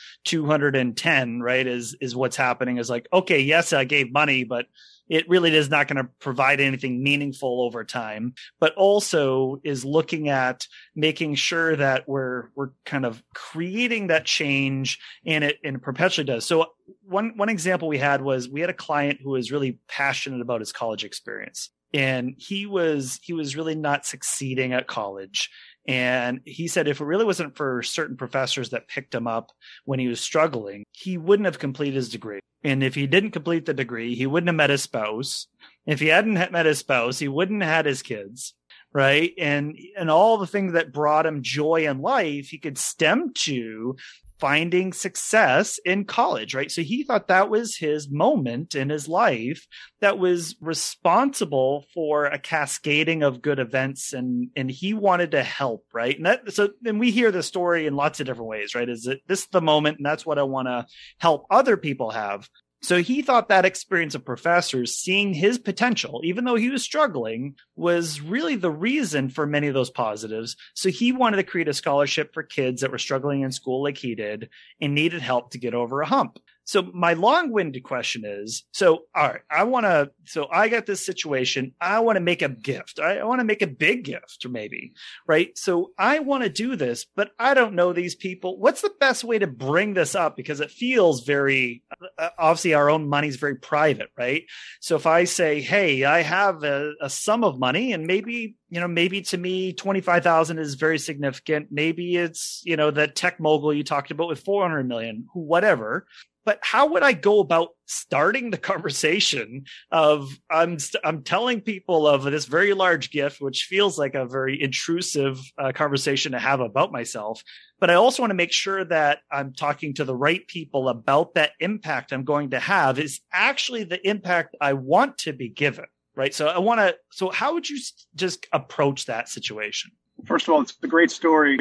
right? 1.41 1.67
Is 1.67 1.97
is 2.01 2.15
what's 2.15 2.37
happening? 2.37 2.77
Is 2.79 2.91
like, 2.91 3.09
okay, 3.13 3.41
yes, 3.41 3.73
I 3.73 3.85
gave 3.85 4.13
money, 4.13 4.45
but 4.45 4.67
it 5.09 5.29
really 5.29 5.55
is 5.55 5.71
not 5.71 5.89
going 5.89 6.03
to 6.03 6.11
provide 6.21 6.61
anything 6.61 7.03
meaningful 7.03 7.63
over 7.63 7.85
time 7.85 8.35
but 8.61 8.75
also 8.75 9.61
is 9.65 9.85
looking 9.85 10.29
at 10.29 10.67
making 10.95 11.35
sure 11.35 11.77
that 11.77 12.09
we're 12.09 12.49
we're 12.55 12.71
kind 12.85 13.05
of 13.05 13.23
creating 13.35 14.09
that 14.09 14.25
change 14.25 14.99
and 15.27 15.45
it 15.45 15.59
and 15.65 15.77
it 15.77 15.83
perpetually 15.83 16.25
does. 16.25 16.45
So 16.45 16.67
one 17.03 17.33
one 17.37 17.49
example 17.49 17.89
we 17.89 17.99
had 17.99 18.23
was 18.23 18.49
we 18.49 18.61
had 18.61 18.71
a 18.71 18.75
client 18.75 19.21
who 19.23 19.31
was 19.31 19.53
really 19.53 19.79
passionate 19.89 20.41
about 20.41 20.61
his 20.61 20.73
college 20.73 21.05
experience 21.05 21.71
and 21.95 22.35
he 22.37 22.67
was 22.67 23.19
he 23.23 23.33
was 23.33 23.57
really 23.57 23.75
not 23.75 24.07
succeeding 24.07 24.73
at 24.73 24.87
college 24.87 25.51
and 25.87 26.41
he 26.45 26.69
said 26.69 26.89
if 26.89 27.01
it 27.01 27.05
really 27.05 27.25
wasn't 27.25 27.57
for 27.57 27.83
certain 27.83 28.17
professors 28.17 28.71
that 28.71 28.89
picked 28.89 29.15
him 29.15 29.27
up 29.27 29.53
when 29.85 29.99
he 29.99 30.09
was 30.09 30.21
struggling, 30.21 30.85
he 30.93 31.17
wouldn't 31.17 31.47
have 31.47 31.59
completed 31.59 31.95
his 31.95 32.09
degree. 32.11 32.41
And 32.65 32.83
if 32.83 32.95
he 32.95 33.07
didn't 33.07 33.31
complete 33.31 33.67
the 33.67 33.75
degree, 33.75 34.15
he 34.15 34.27
wouldn't 34.27 34.49
have 34.49 34.57
met 34.57 34.71
his 34.71 34.83
spouse. 34.83 35.47
If 35.87 36.01
he 36.01 36.09
hadn't 36.09 36.53
met 36.53 36.67
his 36.67 36.79
spouse, 36.79 37.19
he 37.19 37.29
wouldn't 37.29 37.63
have 37.63 37.73
had 37.73 37.87
his 37.87 38.03
kids. 38.03 38.55
Right. 38.93 39.33
And, 39.39 39.79
and 39.99 40.11
all 40.11 40.39
the 40.39 40.47
things 40.47 40.73
that 40.73 40.93
brought 40.93 41.27
him 41.27 41.43
joy 41.43 41.87
in 41.87 42.01
life, 42.01 42.49
he 42.49 42.59
could 42.59 42.79
stem 42.79 43.33
to 43.35 43.97
finding 44.39 44.93
success 44.93 45.79
in 45.85 46.05
college, 46.05 46.55
right? 46.55 46.71
So 46.71 46.83
he 46.83 47.05
thought 47.05 47.29
that 47.29 47.51
was 47.51 47.77
his 47.77 48.09
moment 48.11 48.75
in 48.75 48.89
his 48.89 49.09
life 49.09 49.67
that 50.01 50.19
was 50.19 50.57
responsible 50.61 51.85
for 51.93 52.27
a 52.27 52.39
cascading 52.39 53.23
of 53.23 53.43
good 53.43 53.59
events 53.59 54.13
and 54.13 54.51
and 54.57 54.71
he 54.71 54.95
wanted 54.95 55.33
to 55.33 55.43
help, 55.43 55.85
right? 55.93 56.17
And 56.17 56.27
that 56.27 56.53
so 56.53 56.71
then 56.81 56.99
we 56.99 57.11
hear 57.11 57.31
the 57.31 57.43
story 57.43 57.87
in 57.87 57.97
lots 57.97 58.21
of 58.21 58.27
different 58.27 58.49
ways, 58.49 58.75
right? 58.75 58.89
Is 58.89 59.07
it 59.07 59.21
this 59.27 59.47
the 59.47 59.61
moment 59.61 59.99
and 59.99 60.07
that's 60.07 60.27
what 60.27 60.39
I 60.39 60.45
want 60.45 60.69
to 60.69 60.87
help 61.19 61.47
other 61.51 61.77
people 61.77 62.11
have. 62.11 62.49
So 62.81 63.03
he 63.03 63.23
thought 63.23 63.49
that 63.49 63.65
experience 63.65 64.15
of 64.15 64.25
professors 64.25 64.97
seeing 64.97 65.35
his 65.35 65.59
potential, 65.59 66.21
even 66.25 66.45
though 66.45 66.55
he 66.55 66.71
was 66.71 66.83
struggling, 66.83 67.57
was 67.75 68.21
really 68.21 68.55
the 68.55 68.71
reason 68.71 69.31
for 69.31 69.47
many 69.47 69.67
of 69.67 69.75
those 69.75 69.91
positives. 69.91 70.57
So 70.75 70.89
he 70.89 71.11
wanted 71.11 71.39
to 71.39 71.43
create 71.43 71.69
a 71.69 71.75
scholarship 71.75 72.33
for 72.33 72.43
kids 72.43 72.83
that 72.83 72.93
were 72.93 72.99
struggling 72.99 73.41
in 73.43 73.51
school 73.51 73.83
like 73.83 73.99
he 73.99 74.15
did 74.15 74.51
and 74.81 74.95
needed 74.95 75.23
help 75.23 75.51
to 75.51 75.59
get 75.59 75.75
over 75.75 76.03
a 76.03 76.07
hump. 76.07 76.39
So 76.69 76.83
my 76.93 77.15
long-winded 77.15 77.83
question 77.83 78.25
is, 78.27 78.65
so 78.73 79.05
all 79.15 79.29
right, 79.29 79.41
I 79.51 79.65
want 79.65 79.87
to, 79.87 80.11
so 80.27 80.49
I 80.53 80.69
got 80.69 80.85
this 80.85 81.05
situation. 81.05 81.73
I 81.81 82.01
want 82.01 82.17
to 82.17 82.21
make 82.21 82.43
a 82.43 82.51
gift. 82.51 83.01
I, 83.01 83.21
I 83.21 83.25
want 83.25 83.41
to 83.41 83.47
make 83.47 83.63
a 83.63 83.67
big 83.67 84.05
gift, 84.05 84.45
or 84.45 84.51
maybe, 84.51 84.93
right? 85.27 85.57
So 85.57 85.93
I 85.99 86.19
want 86.19 86.43
to 86.43 86.51
do 86.51 86.77
this, 86.77 87.07
but 87.17 87.31
I 87.39 87.55
don't 87.55 87.73
know 87.73 87.95
these 87.95 88.15
people. 88.15 88.59
What's 88.59 88.83
the 88.83 88.93
best 89.01 89.25
way 89.25 89.39
to 89.39 89.47
bring 89.47 89.95
this 89.95 90.15
up? 90.15 90.37
Because 90.37 90.61
it 90.61 90.71
feels 90.71 91.25
very, 91.25 91.85
uh, 92.19 92.29
obviously, 92.37 92.75
our 92.75 92.91
own 92.91 93.09
money 93.09 93.29
is 93.29 93.37
very 93.37 93.57
private, 93.57 94.11
right? 94.19 94.43
So 94.81 94.95
if 94.97 95.07
I 95.07 95.25
say, 95.25 95.63
hey, 95.63 96.05
I 96.05 96.21
have 96.21 96.65
a, 96.65 96.93
a 97.01 97.09
sum 97.09 97.45
of 97.45 97.59
money, 97.59 97.95
and 97.95 98.07
maybe 98.07 98.57
you 98.71 98.81
know, 98.81 98.89
maybe 98.89 99.23
to 99.23 99.39
me, 99.39 99.73
25,000 99.73 100.59
is 100.59 100.75
very 100.75 100.99
significant. 100.99 101.69
Maybe 101.71 102.17
it's, 102.17 102.61
you 102.67 102.77
know, 102.77 102.91
that 102.91 103.17
tech 103.17 103.41
mogul 103.41 103.73
you 103.73 103.83
talked 103.83 104.11
about 104.11 104.29
with 104.29 104.41
400 104.41 104.87
million, 104.87 105.27
whatever 105.33 106.07
but 106.49 106.61
how 106.63 106.87
would 106.87 107.03
I 107.03 107.13
go 107.13 107.41
about 107.41 107.73
starting 107.85 108.51
the 108.51 108.57
conversation 108.57 109.67
of 109.93 110.31
I'm 110.51 110.79
i 111.05 111.09
I'm 111.09 111.23
telling 111.23 111.61
people 111.61 112.09
of 112.09 112.23
this 112.23 112.47
very 112.47 112.73
large 112.73 113.11
gift, 113.11 113.39
which 113.39 113.65
feels 113.65 113.99
like 113.99 114.15
a 114.15 114.25
very 114.25 114.63
intrusive 114.63 115.39
uh, 115.59 115.73
conversation 115.73 116.33
to 116.33 116.39
have 116.39 116.61
about 116.61 116.91
myself. 116.91 117.43
But 117.81 117.91
I 117.91 117.97
also 117.97 118.23
want 118.23 118.31
to 118.31 118.35
make 118.35 118.53
sure 118.53 118.83
that 118.83 119.19
I'm 119.31 119.53
talking 119.53 119.93
to 119.97 120.07
the 120.07 120.17
right 120.17 120.49
people 120.49 120.89
about 120.89 121.35
that 121.35 121.53
impact 121.61 122.15
I'm 122.15 122.25
going 122.25 122.49
to 122.53 122.61
have 122.61 122.99
is 122.99 123.21
actually 123.31 123.85
the 123.85 124.01
impact 124.09 124.57
I 124.59 124.73
want 124.73 125.19
to 125.19 125.35
be 125.35 125.51
given. 125.51 125.85
Right. 126.17 126.33
So 126.33 126.47
I 126.47 126.61
want 126.61 126.81
to. 126.81 126.97
So 127.11 127.29
how 127.29 127.53
would 127.53 127.69
you 127.69 127.79
just 128.15 128.47
approach 128.55 129.05
that 129.05 129.29
situation? 129.29 129.91
First 130.25 130.49
of 130.49 130.55
all, 130.55 130.63
it's 130.63 130.75
a 130.83 130.89
great 130.89 131.11
story 131.11 131.59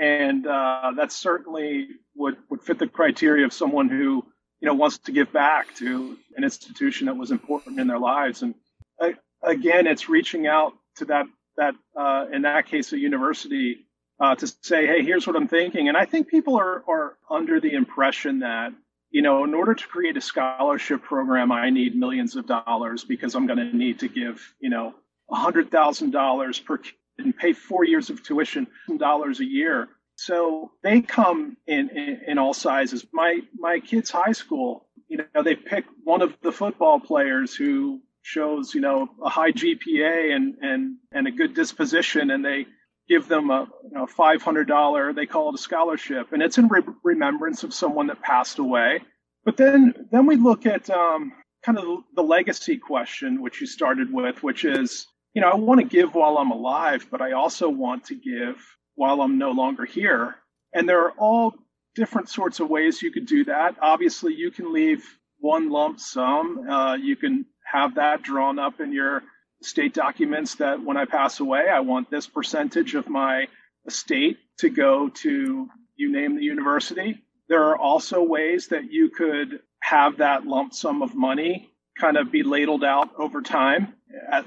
and 0.00 0.46
uh, 0.46 0.92
that 0.96 1.12
certainly 1.12 1.88
would 2.16 2.38
would 2.48 2.62
fit 2.62 2.78
the 2.78 2.88
criteria 2.88 3.44
of 3.44 3.52
someone 3.52 3.88
who 3.90 4.24
you 4.60 4.66
know 4.66 4.74
wants 4.74 4.98
to 4.98 5.12
give 5.12 5.30
back 5.30 5.74
to 5.76 6.16
an 6.36 6.42
institution 6.42 7.06
that 7.06 7.16
was 7.16 7.30
important 7.30 7.78
in 7.78 7.86
their 7.86 7.98
lives. 7.98 8.42
And 8.42 8.54
I, 8.98 9.14
again, 9.42 9.86
it's 9.86 10.08
reaching 10.08 10.46
out 10.46 10.72
to 10.96 11.04
that 11.06 11.26
that 11.58 11.74
uh, 11.94 12.26
in 12.32 12.42
that 12.42 12.66
case 12.66 12.92
a 12.94 12.98
university 12.98 13.86
uh, 14.18 14.34
to 14.36 14.46
say, 14.62 14.86
hey, 14.86 15.02
here's 15.02 15.26
what 15.26 15.36
I'm 15.36 15.48
thinking. 15.48 15.88
And 15.88 15.96
I 15.98 16.06
think 16.06 16.28
people 16.28 16.56
are 16.56 16.82
are 16.88 17.16
under 17.30 17.60
the 17.60 17.74
impression 17.74 18.38
that 18.40 18.72
you 19.10 19.22
know, 19.22 19.44
in 19.44 19.54
order 19.54 19.74
to 19.74 19.86
create 19.88 20.16
a 20.16 20.20
scholarship 20.20 21.02
program, 21.02 21.50
I 21.52 21.70
need 21.70 21.96
millions 21.96 22.36
of 22.36 22.46
dollars 22.46 23.02
because 23.04 23.34
I'm 23.34 23.46
going 23.46 23.58
to 23.58 23.76
need 23.76 23.98
to 23.98 24.08
give 24.08 24.54
you 24.60 24.70
know 24.70 24.94
hundred 25.30 25.70
thousand 25.70 26.12
dollars 26.12 26.58
per 26.58 26.78
kid 26.78 26.94
and 27.24 27.36
pay 27.36 27.52
four 27.52 27.84
years 27.84 28.10
of 28.10 28.22
tuition 28.22 28.66
dollars 28.98 29.40
a 29.40 29.44
year. 29.44 29.88
So 30.16 30.72
they 30.82 31.00
come 31.00 31.56
in, 31.66 31.88
in, 31.90 32.20
in 32.26 32.38
all 32.38 32.54
sizes. 32.54 33.06
My 33.12 33.40
my 33.58 33.80
kids' 33.80 34.10
high 34.10 34.32
school, 34.32 34.86
you 35.08 35.18
know, 35.34 35.42
they 35.42 35.56
pick 35.56 35.84
one 36.04 36.22
of 36.22 36.36
the 36.42 36.52
football 36.52 37.00
players 37.00 37.54
who 37.54 38.00
shows 38.22 38.74
you 38.74 38.82
know 38.82 39.08
a 39.24 39.30
high 39.30 39.52
GPA 39.52 40.34
and 40.34 40.56
and 40.60 40.96
and 41.12 41.26
a 41.26 41.30
good 41.30 41.54
disposition, 41.54 42.30
and 42.30 42.44
they 42.44 42.66
give 43.10 43.26
them 43.26 43.50
a 43.50 43.68
you 43.82 43.90
know, 43.90 44.06
$500 44.06 45.14
they 45.16 45.26
call 45.26 45.48
it 45.48 45.56
a 45.56 45.58
scholarship 45.58 46.32
and 46.32 46.40
it's 46.42 46.58
in 46.58 46.68
re- 46.68 46.80
remembrance 47.02 47.64
of 47.64 47.74
someone 47.74 48.06
that 48.06 48.22
passed 48.22 48.60
away 48.60 49.00
but 49.44 49.56
then 49.56 49.92
then 50.12 50.26
we 50.26 50.36
look 50.36 50.64
at 50.64 50.88
um, 50.90 51.32
kind 51.64 51.76
of 51.76 52.04
the 52.14 52.22
legacy 52.22 52.78
question 52.78 53.42
which 53.42 53.60
you 53.60 53.66
started 53.66 54.12
with 54.12 54.42
which 54.44 54.64
is 54.64 55.08
you 55.34 55.40
know 55.40 55.48
i 55.48 55.54
want 55.56 55.80
to 55.80 55.86
give 55.86 56.14
while 56.14 56.38
i'm 56.38 56.50
alive 56.50 57.06
but 57.10 57.20
i 57.20 57.32
also 57.32 57.68
want 57.68 58.04
to 58.06 58.14
give 58.14 58.56
while 58.94 59.22
i'm 59.22 59.38
no 59.38 59.50
longer 59.52 59.86
here. 59.86 60.36
And 60.74 60.88
there 60.88 61.00
are 61.00 61.12
all 61.12 61.54
different 61.94 62.28
sorts 62.28 62.60
of 62.60 62.68
ways 62.68 63.02
you 63.02 63.10
could 63.10 63.26
do 63.26 63.44
that. 63.44 63.76
Obviously 63.80 64.34
you 64.34 64.50
can 64.50 64.72
leave 64.72 65.04
one 65.38 65.70
lump 65.70 65.98
sum. 65.98 66.68
Uh, 66.68 66.94
you 66.94 67.16
can 67.16 67.46
have 67.64 67.94
that 67.94 68.22
drawn 68.22 68.58
up 68.58 68.80
in 68.80 68.92
your 68.92 69.22
state 69.62 69.94
documents 69.94 70.56
that 70.56 70.82
when 70.82 70.96
I 70.96 71.06
pass 71.06 71.40
away, 71.40 71.66
I 71.68 71.80
want 71.80 72.10
this 72.10 72.26
percentage 72.26 72.94
of 72.94 73.08
my 73.08 73.48
estate 73.86 74.38
to 74.58 74.68
go 74.68 75.08
to 75.08 75.68
you 75.96 76.12
name 76.12 76.36
the 76.36 76.44
university. 76.44 77.22
There 77.48 77.64
are 77.64 77.76
also 77.76 78.22
ways 78.22 78.68
that 78.68 78.92
you 78.92 79.10
could 79.10 79.60
have 79.80 80.18
that 80.18 80.46
lump 80.46 80.74
sum 80.74 81.02
of 81.02 81.14
money 81.14 81.70
kind 81.98 82.16
of 82.16 82.30
be 82.30 82.42
ladled 82.42 82.84
out 82.84 83.10
over 83.18 83.42
time 83.42 83.94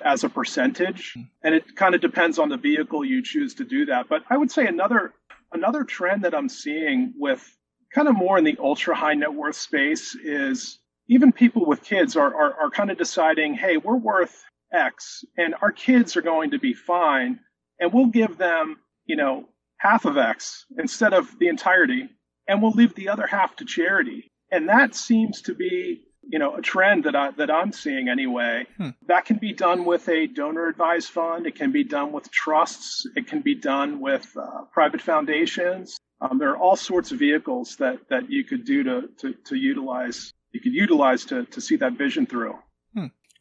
as 0.04 0.23
a 0.23 0.30
percentage 0.30 1.15
and 1.43 1.56
it 1.56 1.76
kind 1.76 1.95
of 1.95 2.02
depends 2.02 2.38
on 2.39 2.49
the 2.49 2.58
vehicle 2.58 3.06
you 3.06 3.21
choose 3.23 3.54
to 3.56 3.63
do 3.63 3.86
that 3.86 4.08
but 4.10 4.23
i 4.30 4.38
would 4.38 4.52
say 4.52 4.67
another 4.67 5.13
another 5.54 5.84
trend 5.84 6.23
that 6.23 6.36
i'm 6.36 6.49
seeing 6.49 7.13
with 7.17 7.58
kind 7.93 8.08
of 8.08 8.15
more 8.15 8.38
in 8.38 8.43
the 8.43 8.58
ultra 8.60 8.95
high 8.95 9.13
net 9.13 9.34
worth 9.34 9.56
space 9.56 10.15
is 10.15 10.80
even 11.08 11.32
people 11.32 11.65
with 11.65 11.84
kids 11.84 12.15
are, 12.15 12.34
are, 12.34 12.54
are 12.62 12.69
kind 12.69 12.91
of 12.91 12.97
deciding 12.97 13.54
hey 13.54 13.78
we're 13.78 13.95
worth 13.95 14.43
X 14.73 15.23
and 15.38 15.56
our 15.62 15.71
kids 15.71 16.17
are 16.17 16.21
going 16.21 16.52
to 16.52 16.60
be 16.60 16.73
fine 16.73 17.39
and 17.80 17.93
we'll 17.93 18.08
give 18.08 18.38
them, 18.38 18.78
you 19.06 19.15
know, 19.15 19.45
half 19.78 20.06
of 20.06 20.17
X 20.17 20.65
instead 20.78 21.13
of 21.13 21.38
the 21.39 21.47
entirety 21.47 22.10
and 22.47 22.62
we'll 22.62 22.71
leave 22.71 22.95
the 22.95 23.10
other 23.10 23.28
half 23.28 23.56
to 23.58 23.65
charity. 23.65 24.32
And 24.52 24.69
that 24.69 24.95
seems 24.95 25.41
to 25.43 25.54
be, 25.54 26.04
you 26.28 26.40
know, 26.40 26.56
a 26.56 26.62
trend 26.62 27.04
that 27.06 27.16
I 27.16 27.32
that 27.32 27.52
I'm 27.52 27.72
seeing 27.72 28.10
anyway. 28.10 28.66
Hmm. 28.78 28.90
That 29.08 29.26
can 29.26 29.38
be 29.38 29.54
done 29.54 29.86
with 29.86 30.08
a 30.10 30.28
donor 30.28 30.68
advised 30.68 31.10
fund. 31.10 31.46
It 31.46 31.56
can 31.56 31.72
be 31.72 31.84
done 31.84 32.12
with 32.12 32.32
trusts. 32.32 33.06
It 33.16 33.28
can 33.28 33.42
be 33.42 33.56
done 33.56 34.00
with 34.00 34.26
uh, 34.38 34.64
private 34.72 35.02
foundations. 35.02 35.98
Um, 36.22 36.38
there 36.38 36.52
are 36.52 36.58
all 36.58 36.76
sorts 36.76 37.12
of 37.12 37.20
vehicles 37.20 37.76
that 37.78 38.00
that 38.10 38.30
you 38.30 38.44
could 38.44 38.66
do 38.66 38.84
to 38.84 39.10
to, 39.20 39.34
to 39.46 39.56
utilize. 39.56 40.34
You 40.52 40.62
could 40.62 40.74
utilize 40.74 41.26
to 41.26 41.46
to 41.46 41.62
see 41.62 41.76
that 41.78 41.94
vision 41.94 42.26
through. 42.26 42.56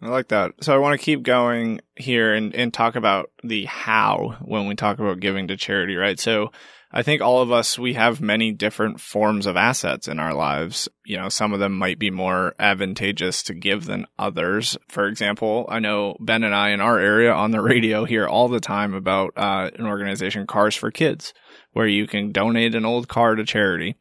I 0.02 0.08
like 0.08 0.28
that. 0.28 0.52
So 0.62 0.74
I 0.74 0.78
want 0.78 0.98
to 0.98 1.04
keep 1.04 1.22
going 1.22 1.80
here 1.94 2.34
and, 2.34 2.52
and 2.56 2.74
talk 2.74 2.96
about 2.96 3.30
the 3.44 3.66
how 3.66 4.36
when 4.40 4.66
we 4.66 4.74
talk 4.74 4.98
about 4.98 5.20
giving 5.20 5.46
to 5.48 5.56
charity, 5.56 5.94
right? 5.94 6.18
So 6.18 6.50
I 6.90 7.02
think 7.02 7.22
all 7.22 7.40
of 7.40 7.52
us, 7.52 7.78
we 7.78 7.94
have 7.94 8.20
many 8.20 8.50
different 8.50 9.00
forms 9.00 9.46
of 9.46 9.56
assets 9.56 10.08
in 10.08 10.18
our 10.18 10.34
lives. 10.34 10.88
You 11.06 11.18
know, 11.18 11.28
some 11.28 11.52
of 11.52 11.60
them 11.60 11.78
might 11.78 12.00
be 12.00 12.10
more 12.10 12.52
advantageous 12.58 13.44
to 13.44 13.54
give 13.54 13.86
than 13.86 14.08
others. 14.18 14.76
For 14.88 15.06
example, 15.06 15.66
I 15.68 15.78
know 15.78 16.16
Ben 16.18 16.42
and 16.42 16.54
I 16.54 16.70
in 16.70 16.80
our 16.80 16.98
area 16.98 17.32
on 17.32 17.52
the 17.52 17.62
radio 17.62 18.04
hear 18.04 18.26
all 18.26 18.48
the 18.48 18.60
time 18.60 18.94
about 18.94 19.34
uh, 19.36 19.70
an 19.78 19.86
organization, 19.86 20.48
Cars 20.48 20.74
for 20.74 20.90
Kids, 20.90 21.32
where 21.74 21.86
you 21.86 22.08
can 22.08 22.32
donate 22.32 22.74
an 22.74 22.84
old 22.84 23.06
car 23.06 23.36
to 23.36 23.44
charity. 23.44 23.94